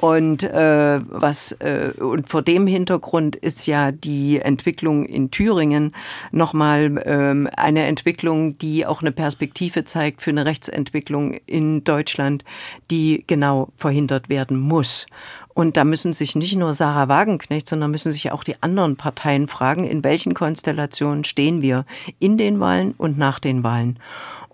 Und 0.00 0.44
äh, 0.44 1.00
was 1.08 1.52
äh, 1.52 1.90
und 1.98 2.28
vor 2.28 2.42
dem 2.42 2.68
Hintergrund 2.68 3.34
ist 3.34 3.66
ja 3.66 3.90
die 3.90 4.38
Entwicklung 4.38 5.04
in 5.04 5.32
Thüringen 5.32 5.92
nochmal 6.30 7.02
ähm, 7.04 7.48
eine 7.56 7.84
Entwicklung, 7.86 8.56
die 8.58 8.86
auch 8.86 9.00
eine 9.00 9.10
Perspektive 9.10 9.84
zeigt 9.84 10.22
für 10.22 10.30
eine 10.30 10.46
Rechtsentwicklung 10.46 11.34
in 11.46 11.82
Deutschland, 11.82 12.44
die 12.92 13.24
genau 13.26 13.70
verhindert 13.76 14.28
werden 14.28 14.60
muss. 14.60 15.06
Und 15.52 15.76
da 15.76 15.82
müssen 15.82 16.12
sich 16.12 16.36
nicht 16.36 16.54
nur 16.54 16.74
Sarah 16.74 17.08
Wagenknecht, 17.08 17.68
sondern 17.68 17.90
müssen 17.90 18.12
sich 18.12 18.30
auch 18.30 18.44
die 18.44 18.62
anderen 18.62 18.94
Parteien 18.94 19.48
fragen, 19.48 19.82
in 19.82 20.04
welchen 20.04 20.32
Konstellationen 20.32 21.24
stehen 21.24 21.60
wir 21.60 21.84
in 22.20 22.38
den 22.38 22.60
Wahlen 22.60 22.94
und 22.96 23.18
nach 23.18 23.40
den 23.40 23.64
Wahlen 23.64 23.98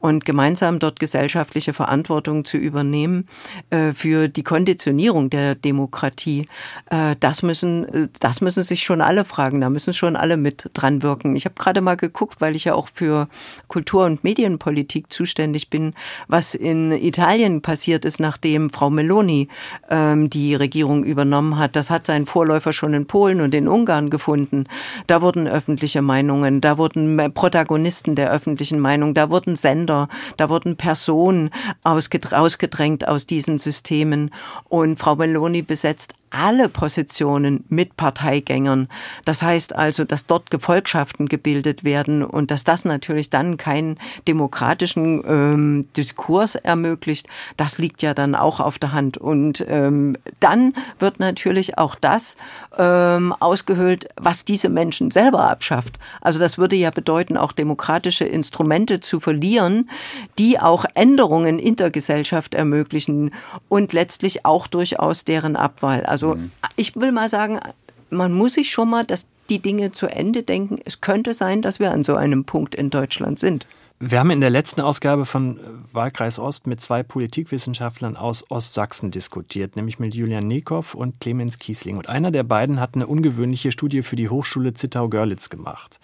und 0.05 0.27
gemeinsam 0.27 0.81
dort 0.81 1.01
gesellschaftliche 1.01 1.73
Verantwortung 1.73 2.45
zu 2.45 2.59
übernehmen 2.59 3.27
äh, 3.71 3.95
für 3.95 4.29
die 4.29 4.43
Konditionierung 4.43 5.31
der 5.31 5.55
Demokratie. 5.55 6.47
Äh, 6.91 7.17
das 7.21 7.43
müssen, 7.43 7.89
äh, 7.89 8.09
das 8.21 8.43
müssen 8.43 8.65
sich 8.65 8.83
schon 8.83 9.01
alle 9.01 9.25
fragen. 9.25 9.63
Da 9.63 9.71
müssen 9.71 9.95
schon 9.95 10.15
alle 10.15 10.37
mit 10.37 10.69
dran 10.75 11.03
wirken. 11.03 11.37
Ich 11.37 11.47
habe 11.47 11.55
gerade 11.55 11.81
mal 11.81 11.97
geguckt, 11.97 12.43
weil 12.43 12.55
ich 12.55 12.65
ja 12.65 12.75
auch 12.75 12.89
für 12.93 13.29
Kultur- 13.67 14.05
und 14.05 14.25
Medienpolitik 14.25 15.11
zuständig 15.11 15.71
bin, 15.71 15.95
was 16.29 16.55
in 16.55 16.93
Italien 16.93 17.63
passiert 17.63 18.05
ist, 18.05 18.21
nachdem 18.21 18.69
Frau 18.69 18.91
Meloni 18.91 19.49
ähm, 19.89 20.29
die 20.29 20.55
Regierung 20.55 21.05
übernommen 21.05 21.59
hat. 21.59 21.77
Das 21.77 21.89
hat 21.89 22.07
seinen 22.07 22.27
Vorläufer 22.27 22.75
schon 22.75 22.93
in 22.93 23.07
Polen 23.07 23.41
und 23.41 23.55
in 23.55 23.69
Ungarn 23.69 24.11
gefunden. 24.11 24.67
Da 25.07 25.23
wurden 25.23 25.49
öffentliche 25.49 26.03
Meinungen, 26.03 26.61
da 26.61 26.77
wurden 26.77 27.33
Protagonisten 27.33 28.17
der 28.17 28.31
öffentlichen 28.31 28.81
Meinung, 28.81 29.15
da 29.15 29.31
wurden 29.31 29.57
Sender 29.57 29.94
Länder. 29.95 30.09
Da 30.37 30.49
wurden 30.49 30.77
Personen 30.77 31.51
ausgedrängt 31.83 33.07
aus 33.07 33.27
diesen 33.27 33.59
Systemen. 33.59 34.31
Und 34.69 34.99
Frau 34.99 35.17
Meloni 35.17 35.63
besetzt 35.63 36.15
alle 36.35 36.69
Positionen 36.69 37.65
mit 37.69 37.97
Parteigängern. 37.97 38.89
Das 39.25 39.43
heißt 39.43 39.75
also, 39.75 40.05
dass 40.05 40.27
dort 40.27 40.51
Gefolgschaften 40.51 41.27
gebildet 41.27 41.85
werden 41.85 42.25
und 42.25 42.51
dass 42.51 42.65
das 42.65 42.85
natürlich 42.85 43.31
dann 43.31 43.57
keinen 43.57 43.99
demokratischen 44.27 45.23
ähm, 45.27 45.89
Diskurs 45.97 46.57
ermöglicht, 46.57 47.29
das 47.57 47.79
liegt 47.79 48.03
ja 48.03 48.15
dann 48.15 48.35
auch 48.35 48.61
auf 48.61 48.79
der 48.79 48.93
Hand. 48.93 49.17
Und 49.17 49.65
ähm, 49.69 50.17
dann 50.41 50.75
wird 50.99 51.21
natürlich 51.21 51.79
auch 51.79 51.95
das 51.95 52.37
ähm, 52.77 53.33
ausgehöhlt, 53.39 54.09
was 54.17 54.45
diese 54.45 54.69
Menschen 54.69 55.11
selber 55.11 55.49
abschafft. 55.49 55.99
Also 56.21 56.39
das 56.39 56.59
würde 56.59 56.77
ja 56.77 56.91
bedeuten, 56.91 57.37
auch 57.37 57.53
demokratische 57.53 58.25
Instrumente 58.25 59.01
zu 59.01 59.21
verlieren, 59.21 59.89
die 60.39 60.59
auch 60.59 60.85
Änderungen 60.95 61.59
in 61.59 61.77
der 61.77 61.91
Gesellschaft 61.91 62.55
ermöglichen 62.55 63.33
und 63.69 63.93
letztlich 63.93 64.45
auch 64.45 64.67
durchaus 64.67 65.25
deren 65.25 65.57
Abwahl. 65.57 66.05
Also 66.05 66.24
also 66.25 66.39
mhm. 66.39 66.51
ich 66.77 66.97
will 66.97 67.13
mal 67.13 67.29
sagen, 67.29 67.61
man 68.11 68.33
muss 68.33 68.55
sich 68.55 68.71
schon 68.71 68.91
mal 68.91 69.05
das, 69.05 69.29
die 69.51 69.61
Dinge 69.61 69.93
zu 69.93 70.07
Ende 70.07 70.43
denken. 70.43 70.79
Es 70.85 71.01
könnte 71.01 71.35
sein, 71.35 71.63
dass 71.63 71.81
wir 71.81 71.91
an 71.91 72.05
so 72.05 72.15
einem 72.15 72.45
Punkt 72.45 72.75
in 72.75 72.91
Deutschland 72.91 73.39
sind. 73.39 73.67
Wir 74.01 74.19
haben 74.19 74.31
in 74.31 74.41
der 74.41 74.51
letzten 74.51 74.81
Ausgabe 74.81 75.25
von 75.25 75.61
Wahlkreis 75.93 76.39
Ost 76.39 76.67
mit 76.67 76.81
zwei 76.81 77.03
Politikwissenschaftlern 77.03 78.17
aus 78.17 78.45
Ostsachsen 78.51 79.11
diskutiert, 79.11 79.77
nämlich 79.77 79.99
mit 79.99 80.15
Julian 80.15 80.49
Nekow 80.49 80.95
und 80.95 81.21
Clemens 81.21 81.59
Kiesling. 81.59 81.97
Und 81.97 82.09
einer 82.09 82.31
der 82.31 82.43
beiden 82.43 82.81
hat 82.81 82.97
eine 82.97 83.07
ungewöhnliche 83.07 83.71
Studie 83.71 84.03
für 84.03 84.17
die 84.17 84.29
Hochschule 84.29 84.75
Zittau-Görlitz 84.75 85.49
gemacht. 85.49 86.01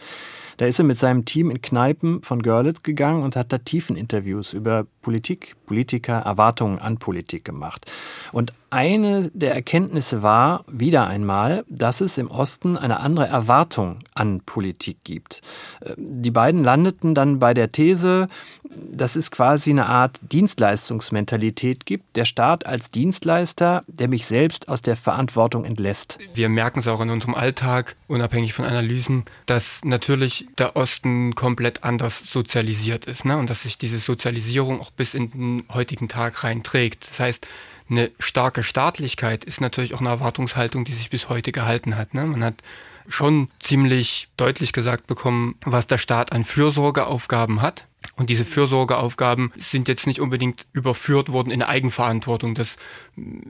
Da 0.60 0.66
ist 0.66 0.78
er 0.78 0.84
mit 0.84 0.98
seinem 0.98 1.24
Team 1.24 1.50
in 1.50 1.62
Kneipen 1.62 2.22
von 2.22 2.42
Görlitz 2.42 2.82
gegangen 2.82 3.22
und 3.22 3.34
hat 3.34 3.50
da 3.50 3.56
Tiefeninterviews 3.56 4.52
über 4.52 4.84
Politik, 5.00 5.56
Politiker, 5.64 6.18
Erwartungen 6.18 6.78
an 6.78 6.98
Politik 6.98 7.46
gemacht. 7.46 7.90
Und 8.30 8.52
eine 8.68 9.30
der 9.34 9.54
Erkenntnisse 9.54 10.22
war 10.22 10.64
wieder 10.68 11.06
einmal, 11.06 11.64
dass 11.68 12.00
es 12.00 12.18
im 12.18 12.30
Osten 12.30 12.76
eine 12.76 13.00
andere 13.00 13.26
Erwartung 13.26 14.00
an 14.14 14.42
Politik 14.46 14.98
gibt. 15.02 15.40
Die 15.96 16.30
beiden 16.30 16.62
landeten 16.62 17.14
dann 17.16 17.40
bei 17.40 17.52
der 17.52 17.72
These, 17.72 18.28
dass 18.92 19.16
es 19.16 19.32
quasi 19.32 19.70
eine 19.70 19.86
Art 19.86 20.20
Dienstleistungsmentalität 20.22 21.84
gibt, 21.84 22.16
der 22.16 22.24
Staat 22.24 22.64
als 22.64 22.92
Dienstleister, 22.92 23.82
der 23.88 24.06
mich 24.06 24.26
selbst 24.26 24.68
aus 24.68 24.82
der 24.82 24.94
Verantwortung 24.94 25.64
entlässt. 25.64 26.18
Wir 26.34 26.48
merken 26.48 26.78
es 26.78 26.86
auch 26.86 27.00
in 27.00 27.10
unserem 27.10 27.34
Alltag, 27.34 27.96
unabhängig 28.06 28.52
von 28.52 28.66
Analysen, 28.66 29.24
dass 29.46 29.80
natürlich 29.82 30.46
der 30.58 30.76
Osten 30.76 31.34
komplett 31.34 31.84
anders 31.84 32.22
sozialisiert 32.24 33.04
ist 33.04 33.24
ne? 33.24 33.36
und 33.36 33.50
dass 33.50 33.62
sich 33.62 33.78
diese 33.78 33.98
Sozialisierung 33.98 34.80
auch 34.80 34.90
bis 34.90 35.14
in 35.14 35.30
den 35.30 35.64
heutigen 35.72 36.08
Tag 36.08 36.44
reinträgt. 36.44 37.08
Das 37.10 37.20
heißt, 37.20 37.46
eine 37.88 38.10
starke 38.18 38.62
Staatlichkeit 38.62 39.44
ist 39.44 39.60
natürlich 39.60 39.94
auch 39.94 40.00
eine 40.00 40.10
Erwartungshaltung, 40.10 40.84
die 40.84 40.92
sich 40.92 41.10
bis 41.10 41.28
heute 41.28 41.52
gehalten 41.52 41.96
hat. 41.96 42.14
Ne? 42.14 42.24
Man 42.26 42.44
hat 42.44 42.62
schon 43.08 43.48
ziemlich 43.58 44.28
deutlich 44.36 44.72
gesagt 44.72 45.06
bekommen, 45.06 45.56
was 45.64 45.86
der 45.86 45.98
Staat 45.98 46.32
an 46.32 46.44
Fürsorgeaufgaben 46.44 47.62
hat. 47.62 47.86
Und 48.20 48.28
diese 48.28 48.44
Fürsorgeaufgaben 48.44 49.50
sind 49.58 49.88
jetzt 49.88 50.06
nicht 50.06 50.20
unbedingt 50.20 50.66
überführt 50.74 51.32
worden 51.32 51.50
in 51.50 51.62
Eigenverantwortung. 51.62 52.54
Das 52.54 52.76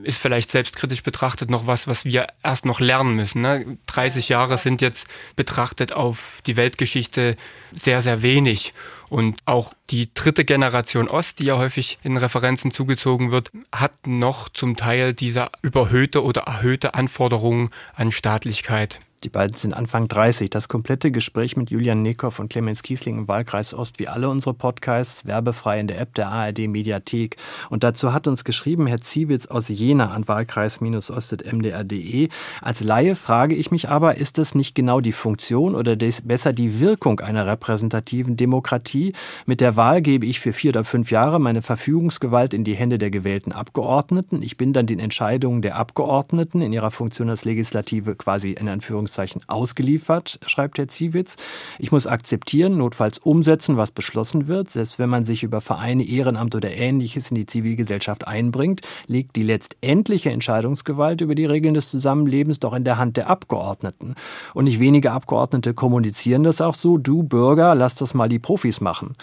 ist 0.01 0.21
vielleicht 0.21 0.49
selbstkritisch 0.49 1.03
betrachtet 1.03 1.49
noch 1.49 1.67
was, 1.67 1.89
was 1.89 2.05
wir 2.05 2.27
erst 2.41 2.63
noch 2.63 2.79
lernen 2.79 3.17
müssen. 3.17 3.41
Ne? 3.41 3.77
30 3.87 4.29
Jahre 4.29 4.57
sind 4.57 4.81
jetzt 4.81 5.07
betrachtet 5.35 5.91
auf 5.91 6.39
die 6.45 6.55
Weltgeschichte 6.55 7.35
sehr, 7.75 8.01
sehr 8.01 8.21
wenig. 8.21 8.73
Und 9.09 9.41
auch 9.43 9.73
die 9.89 10.13
dritte 10.13 10.45
Generation 10.45 11.09
Ost, 11.09 11.39
die 11.39 11.47
ja 11.47 11.57
häufig 11.57 11.99
in 12.01 12.15
Referenzen 12.15 12.71
zugezogen 12.71 13.29
wird, 13.29 13.51
hat 13.73 14.07
noch 14.07 14.47
zum 14.47 14.77
Teil 14.77 15.13
diese 15.13 15.49
überhöhte 15.61 16.23
oder 16.23 16.43
erhöhte 16.43 16.93
Anforderungen 16.93 17.71
an 17.93 18.13
Staatlichkeit. 18.13 19.01
Die 19.23 19.29
beiden 19.29 19.55
sind 19.55 19.75
Anfang 19.75 20.07
30. 20.07 20.49
Das 20.49 20.67
komplette 20.67 21.11
Gespräch 21.11 21.55
mit 21.55 21.69
Julian 21.69 22.01
Nekow 22.01 22.39
und 22.39 22.49
Clemens 22.49 22.81
Kiesling 22.81 23.19
im 23.19 23.27
Wahlkreis 23.27 23.75
Ost, 23.75 23.99
wie 23.99 24.07
alle 24.07 24.27
unsere 24.27 24.55
Podcasts, 24.55 25.27
werbefrei 25.27 25.79
in 25.79 25.85
der 25.85 26.01
App 26.01 26.15
der 26.15 26.29
ARD 26.29 26.67
Mediathek. 26.67 27.37
Und 27.69 27.83
dazu 27.83 28.13
hat 28.13 28.25
uns 28.25 28.43
geschrieben 28.43 28.87
Herr 28.87 28.99
Ziewitz 28.99 29.45
aus 29.45 29.69
Jena 29.69 30.09
an 30.09 30.27
wahlkreis-ostet.mdr.de. 30.27 32.29
Als 32.61 32.83
Laie 32.83 33.13
frage 33.13 33.53
ich 33.53 33.69
mich 33.69 33.89
aber, 33.89 34.17
ist 34.17 34.39
das 34.39 34.55
nicht 34.55 34.73
genau 34.73 35.01
die 35.01 35.11
Funktion 35.11 35.75
oder 35.75 35.95
besser 35.95 36.51
die 36.51 36.79
Wirkung 36.79 37.19
einer 37.19 37.45
repräsentativen 37.45 38.37
Demokratie? 38.37 39.13
Mit 39.45 39.61
der 39.61 39.75
Wahl 39.75 40.01
gebe 40.01 40.25
ich 40.25 40.39
für 40.39 40.51
vier 40.51 40.69
oder 40.69 40.83
fünf 40.83 41.11
Jahre 41.11 41.39
meine 41.39 41.61
Verfügungsgewalt 41.61 42.55
in 42.55 42.63
die 42.63 42.73
Hände 42.73 42.97
der 42.97 43.11
gewählten 43.11 43.51
Abgeordneten. 43.51 44.41
Ich 44.41 44.57
bin 44.57 44.73
dann 44.73 44.87
den 44.87 44.97
Entscheidungen 44.97 45.61
der 45.61 45.75
Abgeordneten 45.75 46.61
in 46.61 46.73
ihrer 46.73 46.89
Funktion 46.89 47.29
als 47.29 47.45
Legislative 47.45 48.15
quasi 48.15 48.53
in 48.53 48.67
Anführungszeichen 48.67 49.10
Anführungszeichen 49.11 49.41
ausgeliefert, 49.47 50.39
schreibt 50.45 50.77
Herr 50.77 50.87
Ziewitz. 50.87 51.35
Ich 51.79 51.91
muss 51.91 52.07
akzeptieren, 52.07 52.77
notfalls 52.77 53.17
umsetzen, 53.19 53.77
was 53.77 53.91
beschlossen 53.91 54.47
wird. 54.47 54.69
Selbst 54.69 54.99
wenn 54.99 55.09
man 55.09 55.25
sich 55.25 55.43
über 55.43 55.61
Vereine, 55.61 56.03
Ehrenamt 56.03 56.55
oder 56.55 56.71
ähnliches 56.71 57.31
in 57.31 57.35
die 57.35 57.45
Zivilgesellschaft 57.45 58.27
einbringt, 58.27 58.81
liegt 59.07 59.35
die 59.35 59.43
letztendliche 59.43 60.31
Entscheidungsgewalt 60.31 61.21
über 61.21 61.35
die 61.35 61.45
Regeln 61.45 61.73
des 61.73 61.91
Zusammenlebens 61.91 62.59
doch 62.59 62.73
in 62.73 62.83
der 62.83 62.97
Hand 62.97 63.17
der 63.17 63.29
Abgeordneten. 63.29 64.15
Und 64.53 64.65
nicht 64.65 64.79
wenige 64.79 65.11
Abgeordnete 65.11 65.73
kommunizieren 65.73 66.43
das 66.43 66.61
auch 66.61 66.75
so. 66.75 66.97
Du 66.97 67.23
Bürger, 67.23 67.75
lass 67.75 67.95
das 67.95 68.13
mal 68.13 68.29
die 68.29 68.39
Profis 68.39 68.81
machen. 68.81 69.15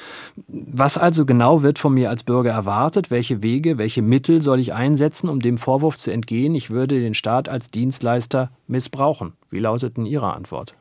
Was 0.46 0.98
also 0.98 1.24
genau 1.24 1.62
wird 1.62 1.78
von 1.78 1.94
mir 1.94 2.10
als 2.10 2.22
Bürger 2.22 2.50
erwartet? 2.50 3.10
Welche 3.10 3.42
Wege, 3.42 3.78
welche 3.78 4.02
Mittel 4.02 4.42
soll 4.42 4.60
ich 4.60 4.74
einsetzen, 4.74 5.28
um 5.28 5.40
dem 5.40 5.56
Vorwurf 5.56 5.96
zu 5.96 6.10
entgehen, 6.10 6.54
ich 6.54 6.70
würde 6.70 7.00
den 7.00 7.14
Staat 7.14 7.48
als 7.48 7.70
Dienstleister 7.70 8.50
missbrauchen? 8.66 9.37
Wie 9.50 9.58
lautet 9.58 9.96
denn 9.96 10.06
Ihre 10.06 10.34
Antwort? 10.34 10.74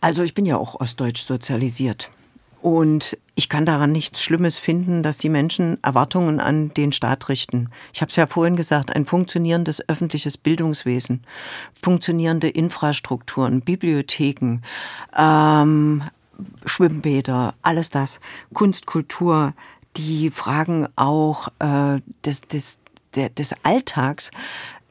Also 0.00 0.22
ich 0.22 0.34
bin 0.34 0.46
ja 0.46 0.56
auch 0.56 0.78
ostdeutsch 0.80 1.24
sozialisiert. 1.24 2.10
Und 2.62 3.16
ich 3.36 3.48
kann 3.48 3.64
daran 3.64 3.92
nichts 3.92 4.22
Schlimmes 4.22 4.58
finden, 4.58 5.02
dass 5.02 5.18
die 5.18 5.28
Menschen 5.28 5.78
Erwartungen 5.84 6.40
an 6.40 6.74
den 6.74 6.90
Staat 6.90 7.28
richten. 7.28 7.68
Ich 7.92 8.00
habe 8.00 8.10
es 8.10 8.16
ja 8.16 8.26
vorhin 8.26 8.56
gesagt, 8.56 8.94
ein 8.94 9.06
funktionierendes 9.06 9.88
öffentliches 9.88 10.36
Bildungswesen, 10.36 11.22
funktionierende 11.80 12.48
Infrastrukturen, 12.48 13.60
Bibliotheken, 13.60 14.62
ähm, 15.16 16.02
Schwimmbäder, 16.64 17.54
alles 17.62 17.90
das, 17.90 18.20
Kunst, 18.52 18.86
Kultur, 18.86 19.52
die 19.96 20.30
Fragen 20.30 20.88
auch 20.96 21.48
äh, 21.60 22.00
des, 22.24 22.40
des, 22.40 22.80
des 23.14 23.54
Alltags 23.62 24.30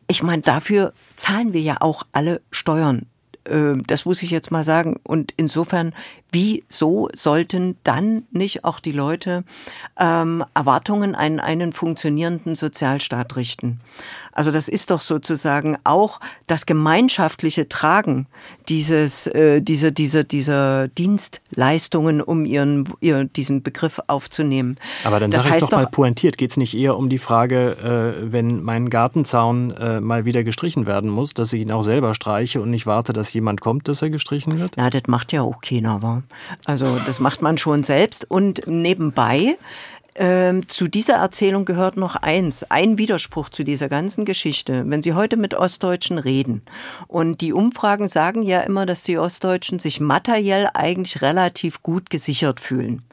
ich 0.08 0.24
meine, 0.24 0.42
dafür 0.42 0.94
zahlen 1.16 1.54
wir 1.54 1.62
ja 1.62 1.78
auch 1.80 2.04
alle 2.12 2.42
Steuern. 2.52 3.08
Ähm, 3.48 3.84
das 3.88 4.06
muss 4.06 4.24
ich 4.24 4.32
jetzt 4.32 4.52
mal 4.52 4.64
sagen. 4.64 4.98
Und 5.04 5.34
insofern, 5.38 5.94
wieso 6.36 7.08
sollten 7.16 7.78
dann 7.84 8.24
nicht 8.32 8.66
auch 8.66 8.82
die 8.82 8.92
Leute 8.92 9.46
ähm, 9.98 10.44
Erwartungen 10.54 11.16
an 11.16 11.40
einen 11.40 11.72
funktionierenden 11.72 12.56
Sozialstaat 12.56 13.38
richten? 13.38 13.80
Also 14.36 14.52
das 14.52 14.68
ist 14.68 14.92
doch 14.92 15.00
sozusagen 15.00 15.78
auch 15.86 16.20
das 16.46 16.66
gemeinschaftliche 16.66 17.70
Tragen 17.70 18.28
dieses, 18.68 19.28
äh, 19.28 19.62
diese, 19.62 19.94
diese, 19.94 20.26
dieser 20.26 20.90
Dienstleistungen, 20.90 22.22
um 22.22 22.46
ihren, 22.46 22.90
ihren, 23.00 23.32
diesen 23.32 23.64
Begriff 23.64 24.02
aufzunehmen. 24.08 24.78
Aber 25.06 25.22
dann 25.22 25.32
sage 25.32 25.56
ich 25.56 25.64
doch 25.64 25.72
mal 25.72 25.88
pointiert, 25.88 26.38
geht 26.38 26.52
es 26.52 26.58
nicht 26.58 26.76
eher 26.76 26.98
um 26.98 27.10
die 27.10 27.18
Frage, 27.18 28.18
äh, 28.20 28.32
wenn 28.32 28.62
mein 28.62 28.90
Gartenzaun 28.90 29.72
äh, 29.72 30.02
mal 30.02 30.26
wieder 30.26 30.44
gestrichen 30.44 30.86
werden 30.86 31.10
muss, 31.10 31.34
dass 31.34 31.54
ich 31.54 31.62
ihn 31.62 31.72
auch 31.72 31.84
selber 31.84 32.14
streiche 32.14 32.62
und 32.62 32.72
nicht 32.72 32.86
warte, 32.86 33.14
dass 33.14 33.32
jemand 33.32 33.62
kommt, 33.62 33.88
dass 33.88 34.02
er 34.02 34.10
gestrichen 34.10 34.60
wird? 34.60 34.74
Na, 34.76 34.90
das 34.90 35.04
macht 35.08 35.32
ja 35.32 35.44
auch 35.44 35.62
keiner, 35.62 36.02
wa? 36.02 36.24
Also 36.66 37.00
das 37.06 37.20
macht 37.20 37.42
man 37.42 37.58
schon 37.58 37.84
selbst 37.84 38.30
und 38.30 38.62
nebenbei 38.68 39.58
Ähm, 40.18 40.70
zu 40.70 40.88
dieser 40.88 41.16
Erzählung 41.16 41.66
gehört 41.66 41.98
noch 41.98 42.16
eins, 42.16 42.64
ein 42.72 42.98
Widerspruch 42.98 43.50
zu 43.50 43.66
dieser 43.66 43.90
ganzen 43.90 44.24
Geschichte. 44.24 44.84
Wenn 44.88 45.04
Sie 45.04 45.14
heute 45.14 45.36
mit 45.36 45.54
Ostdeutschen 45.54 46.20
reden 46.20 46.62
und 47.10 47.42
die 47.42 47.52
Umfragen 47.52 48.08
sagen 48.08 48.42
ja 48.42 48.62
immer, 48.62 48.86
dass 48.86 49.04
die 49.04 49.18
Ostdeutschen 49.18 49.80
sich 49.80 50.00
materiell 50.00 50.70
eigentlich 50.74 51.22
relativ 51.22 51.84
gut 51.84 52.10
gesichert 52.10 52.62
fühlen. 52.62 53.04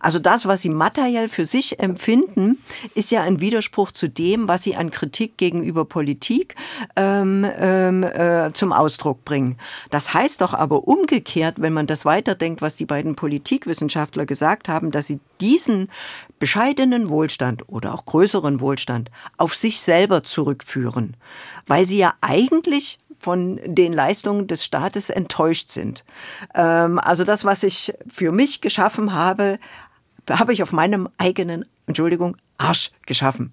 Also 0.00 0.18
das, 0.18 0.46
was 0.46 0.62
sie 0.62 0.68
materiell 0.68 1.28
für 1.28 1.46
sich 1.46 1.80
empfinden, 1.80 2.58
ist 2.94 3.10
ja 3.10 3.22
ein 3.22 3.40
Widerspruch 3.40 3.92
zu 3.92 4.08
dem, 4.08 4.48
was 4.48 4.62
sie 4.62 4.76
an 4.76 4.90
Kritik 4.90 5.36
gegenüber 5.36 5.84
Politik 5.84 6.54
ähm, 6.96 7.46
ähm, 7.56 8.02
äh, 8.02 8.52
zum 8.52 8.72
Ausdruck 8.72 9.24
bringen. 9.24 9.56
Das 9.90 10.14
heißt 10.14 10.40
doch 10.40 10.54
aber 10.54 10.86
umgekehrt, 10.88 11.60
wenn 11.60 11.72
man 11.72 11.86
das 11.86 12.04
weiterdenkt, 12.04 12.62
was 12.62 12.76
die 12.76 12.86
beiden 12.86 13.14
Politikwissenschaftler 13.16 14.26
gesagt 14.26 14.68
haben, 14.68 14.90
dass 14.90 15.06
sie 15.06 15.20
diesen 15.40 15.88
bescheidenen 16.38 17.08
Wohlstand 17.08 17.68
oder 17.68 17.94
auch 17.94 18.04
größeren 18.04 18.60
Wohlstand 18.60 19.10
auf 19.36 19.54
sich 19.54 19.80
selber 19.80 20.24
zurückführen, 20.24 21.16
weil 21.66 21.86
sie 21.86 21.98
ja 21.98 22.14
eigentlich 22.20 22.98
von 23.22 23.60
den 23.64 23.92
Leistungen 23.92 24.48
des 24.48 24.64
Staates 24.64 25.08
enttäuscht 25.08 25.68
sind. 25.68 26.04
Ähm, 26.56 26.98
also 26.98 27.22
das, 27.22 27.44
was 27.44 27.62
ich 27.62 27.94
für 28.08 28.32
mich 28.32 28.60
geschaffen 28.60 29.14
habe, 29.14 29.60
habe 30.28 30.52
ich 30.52 30.62
auf 30.62 30.72
meinem 30.72 31.08
eigenen, 31.18 31.64
Entschuldigung, 31.86 32.36
Arsch 32.58 32.90
geschaffen. 33.06 33.52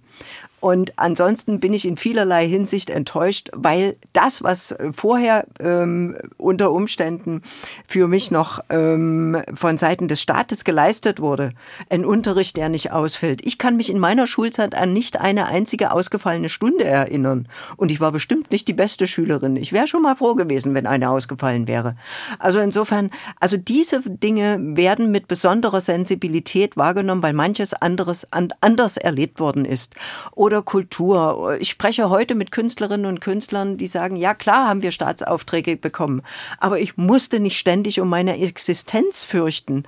Und 0.60 0.94
ansonsten 0.98 1.60
bin 1.60 1.74
ich 1.74 1.86
in 1.86 1.96
vielerlei 1.96 2.48
Hinsicht 2.48 2.90
enttäuscht, 2.90 3.50
weil 3.54 3.96
das, 4.14 4.44
was 4.44 4.76
vorher 4.92 5.46
ähm, 5.60 6.18
unter 6.38 6.72
Umständen 6.72 7.44
für 7.88 8.08
mich 8.08 8.30
noch 8.30 8.60
ähm, 8.70 9.42
von 9.54 9.78
Seiten 9.78 10.08
des 10.08 10.22
Staates 10.22 10.66
geleistet 10.66 11.22
wurde, 11.22 11.52
ein 11.90 12.04
Unterricht, 12.04 12.58
der 12.58 12.68
nicht 12.68 12.92
ausfällt. 12.92 13.46
Ich 13.46 13.58
kann 13.58 13.78
mich 13.78 13.90
in 13.90 14.00
meiner 14.00 14.28
Schulzeit 14.28 14.76
an 14.76 14.92
nicht 14.92 15.20
eine 15.20 15.46
einzige 15.46 15.92
ausgefallene 15.92 16.50
Stunde 16.50 16.84
erinnern. 16.84 17.48
Und 17.78 17.92
ich 17.92 18.02
war 18.02 18.12
bestimmt 18.12 18.52
nicht 18.52 18.68
die 18.68 18.74
beste 18.74 19.08
Schülerin. 19.08 19.56
Ich 19.56 19.72
wäre 19.72 19.88
schon 19.88 20.02
mal 20.02 20.16
froh 20.16 20.36
gewesen, 20.36 20.74
wenn 20.74 20.88
eine 20.88 21.10
ausgefallen 21.10 21.68
wäre. 21.68 21.96
Also 22.38 22.60
insofern, 22.60 23.12
also 23.40 23.56
diese 23.56 24.02
Dinge 24.02 24.58
werden 24.60 25.12
mit 25.12 25.30
besonderer 25.30 25.80
Sensibilität 25.80 26.76
wahrgenommen, 26.76 27.24
weil 27.24 27.34
manches 27.34 27.74
anderes 27.74 28.28
anders 28.32 28.98
erlebt 28.98 29.40
worden 29.40 29.64
ist. 29.64 29.96
Und 30.32 30.49
oder 30.50 30.64
Kultur. 30.64 31.58
Ich 31.60 31.70
spreche 31.70 32.10
heute 32.10 32.34
mit 32.34 32.52
Künstlerinnen 32.52 33.06
und 33.06 33.22
Künstlern, 33.22 33.78
die 33.78 33.86
sagen, 33.86 34.16
ja 34.16 34.34
klar 34.34 34.68
haben 34.68 34.82
wir 34.82 34.90
Staatsaufträge 34.90 35.78
bekommen, 35.78 36.24
aber 36.60 36.80
ich 36.80 36.98
musste 36.98 37.40
nicht 37.40 37.60
ständig 37.60 38.02
um 38.02 38.10
meine 38.10 38.42
Existenz 38.42 39.26
fürchten. 39.26 39.84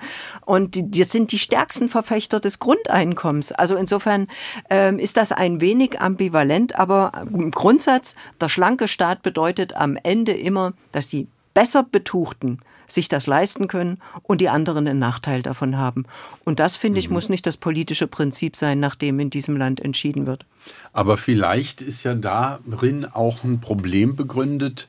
Und 0.46 0.76
die, 0.76 1.02
sind 1.02 1.32
die 1.32 1.40
stärksten 1.40 1.88
Verfechter 1.88 2.38
des 2.38 2.60
Grundeinkommens. 2.60 3.50
Also 3.50 3.74
insofern 3.74 4.28
ähm, 4.70 5.00
ist 5.00 5.16
das 5.16 5.32
ein 5.32 5.60
wenig 5.60 6.00
ambivalent, 6.00 6.78
aber 6.78 7.10
im 7.32 7.50
Grundsatz, 7.50 8.14
der 8.40 8.48
schlanke 8.48 8.86
Staat 8.86 9.22
bedeutet 9.22 9.74
am 9.74 9.98
Ende 10.00 10.30
immer, 10.30 10.74
dass 10.92 11.08
die 11.08 11.26
besser 11.54 11.82
betuchten 11.82 12.60
sich 12.94 13.08
das 13.08 13.26
leisten 13.26 13.68
können 13.68 13.98
und 14.22 14.40
die 14.40 14.48
anderen 14.48 14.86
einen 14.86 14.98
Nachteil 14.98 15.42
davon 15.42 15.76
haben. 15.76 16.04
Und 16.44 16.60
das, 16.60 16.76
finde 16.76 17.00
ich, 17.00 17.08
mhm. 17.08 17.14
muss 17.14 17.28
nicht 17.28 17.46
das 17.46 17.56
politische 17.56 18.06
Prinzip 18.06 18.56
sein, 18.56 18.80
nach 18.80 18.94
dem 18.94 19.20
in 19.20 19.30
diesem 19.30 19.56
Land 19.56 19.80
entschieden 19.80 20.26
wird. 20.26 20.44
Aber 20.92 21.16
vielleicht 21.16 21.80
ist 21.80 22.04
ja 22.04 22.14
darin 22.14 23.04
auch 23.04 23.44
ein 23.44 23.60
Problem 23.60 24.16
begründet, 24.16 24.88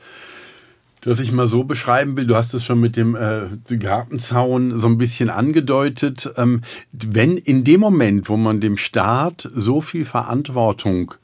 das 1.02 1.20
ich 1.20 1.34
mal 1.34 1.48
so 1.48 1.66
beschreiben 1.66 2.16
will, 2.16 2.26
du 2.26 2.36
hast 2.36 2.54
es 2.54 2.64
schon 2.64 2.80
mit 2.80 2.96
dem 2.96 3.16
äh, 3.16 3.76
Gartenzaun 3.76 4.80
so 4.80 4.88
ein 4.88 4.98
bisschen 4.98 5.30
angedeutet, 5.30 6.32
ähm, 6.38 6.62
wenn 6.94 7.38
in 7.38 7.66
dem 7.66 7.82
Moment, 7.82 8.30
wo 8.30 8.38
man 8.38 8.62
dem 8.62 8.78
Staat 8.78 9.48
so 9.52 9.82
viel 9.82 10.06
Verantwortung 10.06 11.16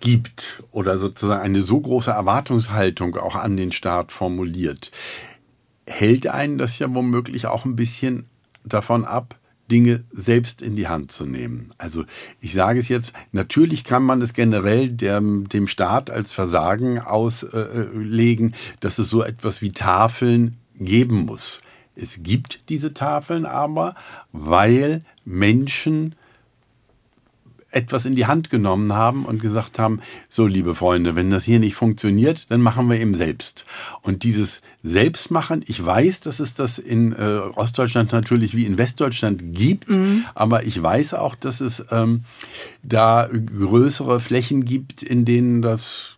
gibt 0.00 0.62
oder 0.70 0.98
sozusagen 0.98 1.42
eine 1.42 1.62
so 1.62 1.80
große 1.80 2.10
Erwartungshaltung 2.10 3.16
auch 3.16 3.36
an 3.36 3.56
den 3.56 3.72
Staat 3.72 4.12
formuliert, 4.12 4.90
hält 5.88 6.26
einen 6.26 6.58
das 6.58 6.78
ja 6.78 6.94
womöglich 6.94 7.46
auch 7.46 7.64
ein 7.64 7.76
bisschen 7.76 8.26
davon 8.64 9.04
ab, 9.04 9.38
Dinge 9.70 10.04
selbst 10.10 10.62
in 10.62 10.76
die 10.76 10.88
Hand 10.88 11.12
zu 11.12 11.26
nehmen. 11.26 11.72
Also 11.76 12.04
ich 12.40 12.54
sage 12.54 12.80
es 12.80 12.88
jetzt, 12.88 13.12
natürlich 13.32 13.84
kann 13.84 14.02
man 14.02 14.22
es 14.22 14.32
generell 14.32 14.88
dem, 14.88 15.48
dem 15.48 15.68
Staat 15.68 16.10
als 16.10 16.32
Versagen 16.32 17.00
auslegen, 17.00 18.54
dass 18.80 18.98
es 18.98 19.10
so 19.10 19.22
etwas 19.22 19.60
wie 19.60 19.72
Tafeln 19.72 20.56
geben 20.74 21.26
muss. 21.26 21.60
Es 21.94 22.22
gibt 22.22 22.68
diese 22.68 22.94
Tafeln 22.94 23.44
aber, 23.44 23.94
weil 24.32 25.02
Menschen 25.24 26.14
etwas 27.70 28.06
in 28.06 28.14
die 28.14 28.26
Hand 28.26 28.50
genommen 28.50 28.94
haben 28.94 29.24
und 29.24 29.42
gesagt 29.42 29.78
haben, 29.78 30.00
so 30.30 30.46
liebe 30.46 30.74
Freunde, 30.74 31.16
wenn 31.16 31.30
das 31.30 31.44
hier 31.44 31.58
nicht 31.58 31.74
funktioniert, 31.74 32.50
dann 32.50 32.62
machen 32.62 32.88
wir 32.88 32.98
eben 32.98 33.14
selbst. 33.14 33.66
Und 34.02 34.22
dieses 34.22 34.62
Selbstmachen, 34.82 35.62
ich 35.66 35.84
weiß, 35.84 36.20
dass 36.20 36.40
es 36.40 36.54
das 36.54 36.78
in 36.78 37.12
äh, 37.12 37.40
Ostdeutschland 37.54 38.12
natürlich 38.12 38.56
wie 38.56 38.64
in 38.64 38.78
Westdeutschland 38.78 39.42
gibt, 39.54 39.90
mhm. 39.90 40.24
aber 40.34 40.64
ich 40.64 40.82
weiß 40.82 41.14
auch, 41.14 41.34
dass 41.34 41.60
es 41.60 41.84
ähm, 41.90 42.24
da 42.82 43.28
größere 43.28 44.20
Flächen 44.20 44.64
gibt, 44.64 45.02
in 45.02 45.24
denen 45.24 45.60
das 45.60 46.16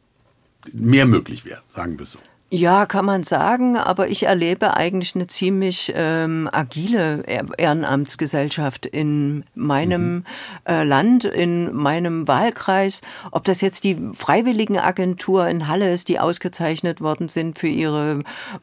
mehr 0.73 1.07
möglich 1.07 1.45
wäre, 1.45 1.63
sagen 1.69 1.99
wir 1.99 2.05
es 2.05 2.13
so. 2.13 2.21
Ja, 2.53 2.85
kann 2.85 3.05
man 3.05 3.23
sagen, 3.23 3.77
aber 3.77 4.09
ich 4.09 4.25
erlebe 4.25 4.77
eigentlich 4.77 5.15
eine 5.15 5.29
ziemlich 5.29 5.93
ähm, 5.95 6.49
agile 6.51 7.23
Ehrenamtsgesellschaft 7.57 8.87
in 8.87 9.45
meinem 9.55 10.15
mhm. 10.15 10.25
äh, 10.65 10.83
Land, 10.83 11.25
in 11.25 11.73
meinem 11.73 12.27
Wahlkreis. 12.27 13.03
Ob 13.31 13.45
das 13.45 13.61
jetzt 13.61 13.85
die 13.85 13.97
Freiwilligenagentur 14.15 15.47
in 15.47 15.69
Halle 15.69 15.93
ist, 15.93 16.09
die 16.09 16.19
ausgezeichnet 16.19 17.01
worden 17.01 17.29
sind 17.29 17.57
für 17.57 17.69
ihre 17.69 18.19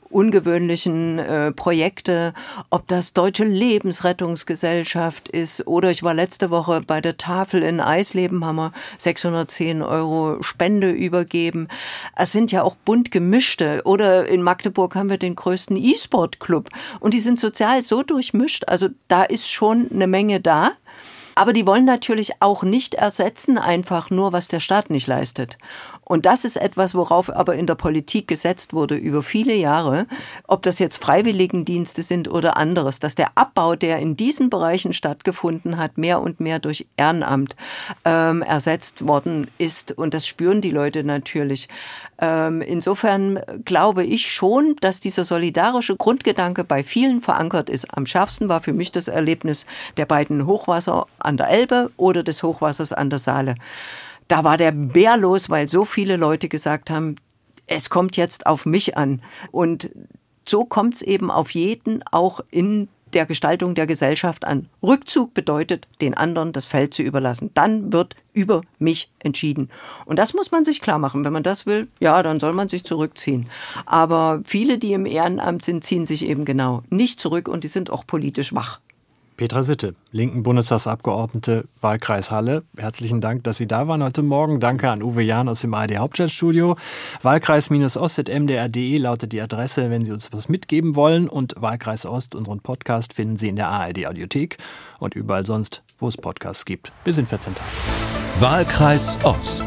ungewöhnlichen 0.09 1.19
äh, 1.19 1.53
Projekte, 1.53 2.33
ob 2.69 2.89
das 2.89 3.13
Deutsche 3.13 3.45
Lebensrettungsgesellschaft 3.45 5.29
ist 5.29 5.65
oder 5.65 5.91
ich 5.91 6.03
war 6.03 6.13
letzte 6.13 6.49
Woche 6.49 6.81
bei 6.85 6.99
der 6.99 7.15
Tafel 7.15 7.63
in 7.63 7.79
Eisleben, 7.79 8.43
haben 8.43 8.57
wir 8.57 8.73
610 8.97 9.81
Euro 9.81 10.43
Spende 10.43 10.89
übergeben. 10.89 11.69
Es 12.17 12.33
sind 12.33 12.51
ja 12.51 12.63
auch 12.63 12.75
bunt 12.75 13.11
gemischte 13.11 13.76
oder 13.86 14.28
in 14.28 14.41
Magdeburg 14.41 14.95
haben 14.95 15.09
wir 15.09 15.17
den 15.17 15.36
größten 15.36 15.78
E-Sport-Club. 15.78 16.69
Und 16.99 17.13
die 17.13 17.19
sind 17.19 17.39
sozial 17.39 17.82
so 17.84 18.03
durchmischt. 18.03 18.65
Also 18.67 18.89
da 19.07 19.23
ist 19.23 19.49
schon 19.49 19.89
eine 19.91 20.07
Menge 20.07 20.39
da. 20.39 20.71
Aber 21.36 21.53
die 21.53 21.67
wollen 21.67 21.86
natürlich 21.86 22.32
auch 22.39 22.63
nicht 22.63 22.95
ersetzen 22.95 23.59
einfach 23.59 24.09
nur, 24.09 24.34
was 24.34 24.47
der 24.47 24.59
Staat 24.59 24.89
nicht 24.89 25.05
leistet. 25.05 25.59
Und 26.08 26.26
das 26.26 26.45
ist 26.45 26.55
etwas, 26.55 26.95
worauf 26.95 27.30
aber 27.30 27.55
in 27.55 27.68
der 27.68 27.76
Politik 27.76 28.30
gesetzt 28.30 28.72
wurde 28.72 28.95
über 28.95 29.22
viele 29.22 29.53
Jahre, 29.53 30.08
ob 30.47 30.62
das 30.62 30.80
jetzt 30.80 31.03
Freiwilligendienste 31.03 32.01
sind 32.01 32.30
oder 32.30 32.55
anderes, 32.55 32.99
dass 32.99 33.16
der 33.16 33.32
Abbau, 33.36 33.76
der 33.76 33.99
in 33.99 34.16
diesen 34.16 34.49
Bereichen 34.49 34.93
stattgefunden 34.93 35.78
hat, 35.78 35.97
mehr 35.97 36.22
und 36.22 36.39
mehr 36.39 36.60
durch 36.60 36.88
Ehrenamt 36.95 37.58
ähm, 38.05 38.41
ersetzt 38.41 39.05
worden 39.05 39.47
ist. 39.58 39.91
Und 39.91 40.14
das 40.14 40.26
spüren 40.26 40.62
die 40.62 40.70
Leute 40.70 41.03
natürlich. 41.03 41.68
Ähm, 42.20 42.62
insofern 42.62 43.41
glaube 43.66 44.05
ich 44.05 44.32
schon, 44.32 44.78
dass 44.80 45.01
dieser 45.01 45.26
solidarische 45.26 45.97
Grundgedanke 45.97 46.64
bei 46.64 46.84
vielen 46.84 47.22
verankert 47.22 47.70
ist. 47.70 47.86
Am 47.97 48.05
schärfsten 48.05 48.47
war 48.47 48.62
für 48.62 48.74
mich 48.74 48.93
das 48.93 49.10
Erlebnis 49.10 49.66
der 49.97 50.05
beiden 50.05 50.45
Hochwasser 50.45 51.05
an 51.20 51.36
der 51.36 51.49
Elbe 51.49 51.91
oder 51.97 52.24
des 52.24 52.43
Hochwassers 52.43 52.93
an 52.93 53.10
der 53.10 53.20
Saale 53.20 53.55
da 54.28 54.43
war 54.43 54.57
der 54.57 54.71
Bär 54.71 55.17
los, 55.17 55.49
weil 55.49 55.69
so 55.69 55.86
viele 55.86 56.17
Leute 56.17 56.49
gesagt 56.49 56.89
haben, 56.89 57.15
es 57.67 57.89
kommt 57.89 58.17
jetzt 58.17 58.45
auf 58.45 58.65
mich 58.65 58.97
an. 58.97 59.21
Und 59.51 59.89
so 60.47 60.65
kommt 60.65 60.95
es 60.95 61.01
eben 61.01 61.30
auf 61.30 61.51
jeden 61.51 62.03
auch 62.11 62.39
in 62.49 62.88
der 63.13 63.25
Gestaltung 63.25 63.73
der 63.75 63.88
Gesellschaft 63.88 64.45
an. 64.45 64.67
Rückzug 64.84 65.34
bedeutet, 65.34 65.88
den 66.01 66.13
anderen 66.13 66.51
das 66.51 66.65
Feld 66.65 66.93
zu 66.93 67.03
überlassen. 67.03 67.51
Dann 67.53 67.93
wird 67.93 68.15
über 68.34 68.61
mich 68.80 69.11
entschieden. 69.19 69.69
Und 70.05 70.19
das 70.19 70.34
muss 70.34 70.51
man 70.51 70.65
sich 70.65 70.82
klar 70.82 70.99
machen. 70.99 71.23
Wenn 71.23 71.34
man 71.34 71.43
das 71.43 71.65
will, 71.65 71.88
ja, 71.99 72.21
dann 72.21 72.39
soll 72.39 72.53
man 72.53 72.69
sich 72.69 72.84
zurückziehen. 72.84 73.49
Aber 73.86 74.41
viele, 74.45 74.78
die 74.78 74.93
im 74.93 75.05
Ehrenamt 75.05 75.63
sind, 75.63 75.84
ziehen 75.84 76.05
sich 76.05 76.25
eben 76.25 76.45
genau 76.45 76.84
nicht 76.89 77.19
zurück 77.19 77.47
und 77.47 77.63
die 77.63 77.69
sind 77.69 77.89
auch 77.89 78.05
politisch 78.05 78.53
wach. 78.53 78.80
Petra 79.38 79.61
Sitte, 79.63 79.93
linken 80.11 80.41
Bundestagsabgeordnete, 80.41 81.65
Wahlkreis 81.79 82.31
Halle. 82.31 82.63
Herzlichen 82.75 83.21
Dank, 83.21 83.43
dass 83.43 83.57
Sie 83.57 83.67
da 83.67 83.88
waren 83.88 84.03
heute 84.03 84.23
Morgen. 84.23 84.59
Danke 84.59 84.89
an 84.89 85.03
Uwe 85.03 85.21
Jahn 85.21 85.47
aus 85.47 85.61
dem 85.61 85.75
ARD 85.75 85.97
Hauptstadtstudio. 85.97 86.75
Wahlkreis-ost.mdr.de 87.21 88.97
lautet 88.97 89.31
die 89.33 89.41
Adresse, 89.41 89.91
wenn 89.91 90.03
Sie 90.03 90.11
uns 90.11 90.33
was 90.33 90.49
mitgeben 90.49 90.95
wollen. 90.95 91.29
Und 91.29 91.53
Wahlkreis 91.55 92.07
Ost, 92.07 92.33
unseren 92.33 92.61
Podcast, 92.61 93.13
finden 93.13 93.38
Sie 93.38 93.47
in 93.47 93.55
der 93.55 93.69
ARD 93.69 94.07
Audiothek 94.07 94.57
und 94.99 95.15
überall 95.15 95.45
sonst, 95.45 95.83
wo 95.99 96.07
es 96.07 96.17
Podcasts 96.17 96.65
gibt. 96.65 96.91
Bis 97.03 97.19
in 97.19 97.27
14 97.27 97.53
Tagen. 97.53 97.69
Wahlkreis 98.39 99.23
Ost, 99.23 99.63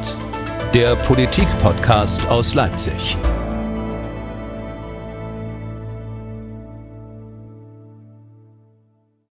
der 0.74 0.96
Politik-Podcast 0.96 2.26
aus 2.26 2.54
Leipzig. 2.54 3.16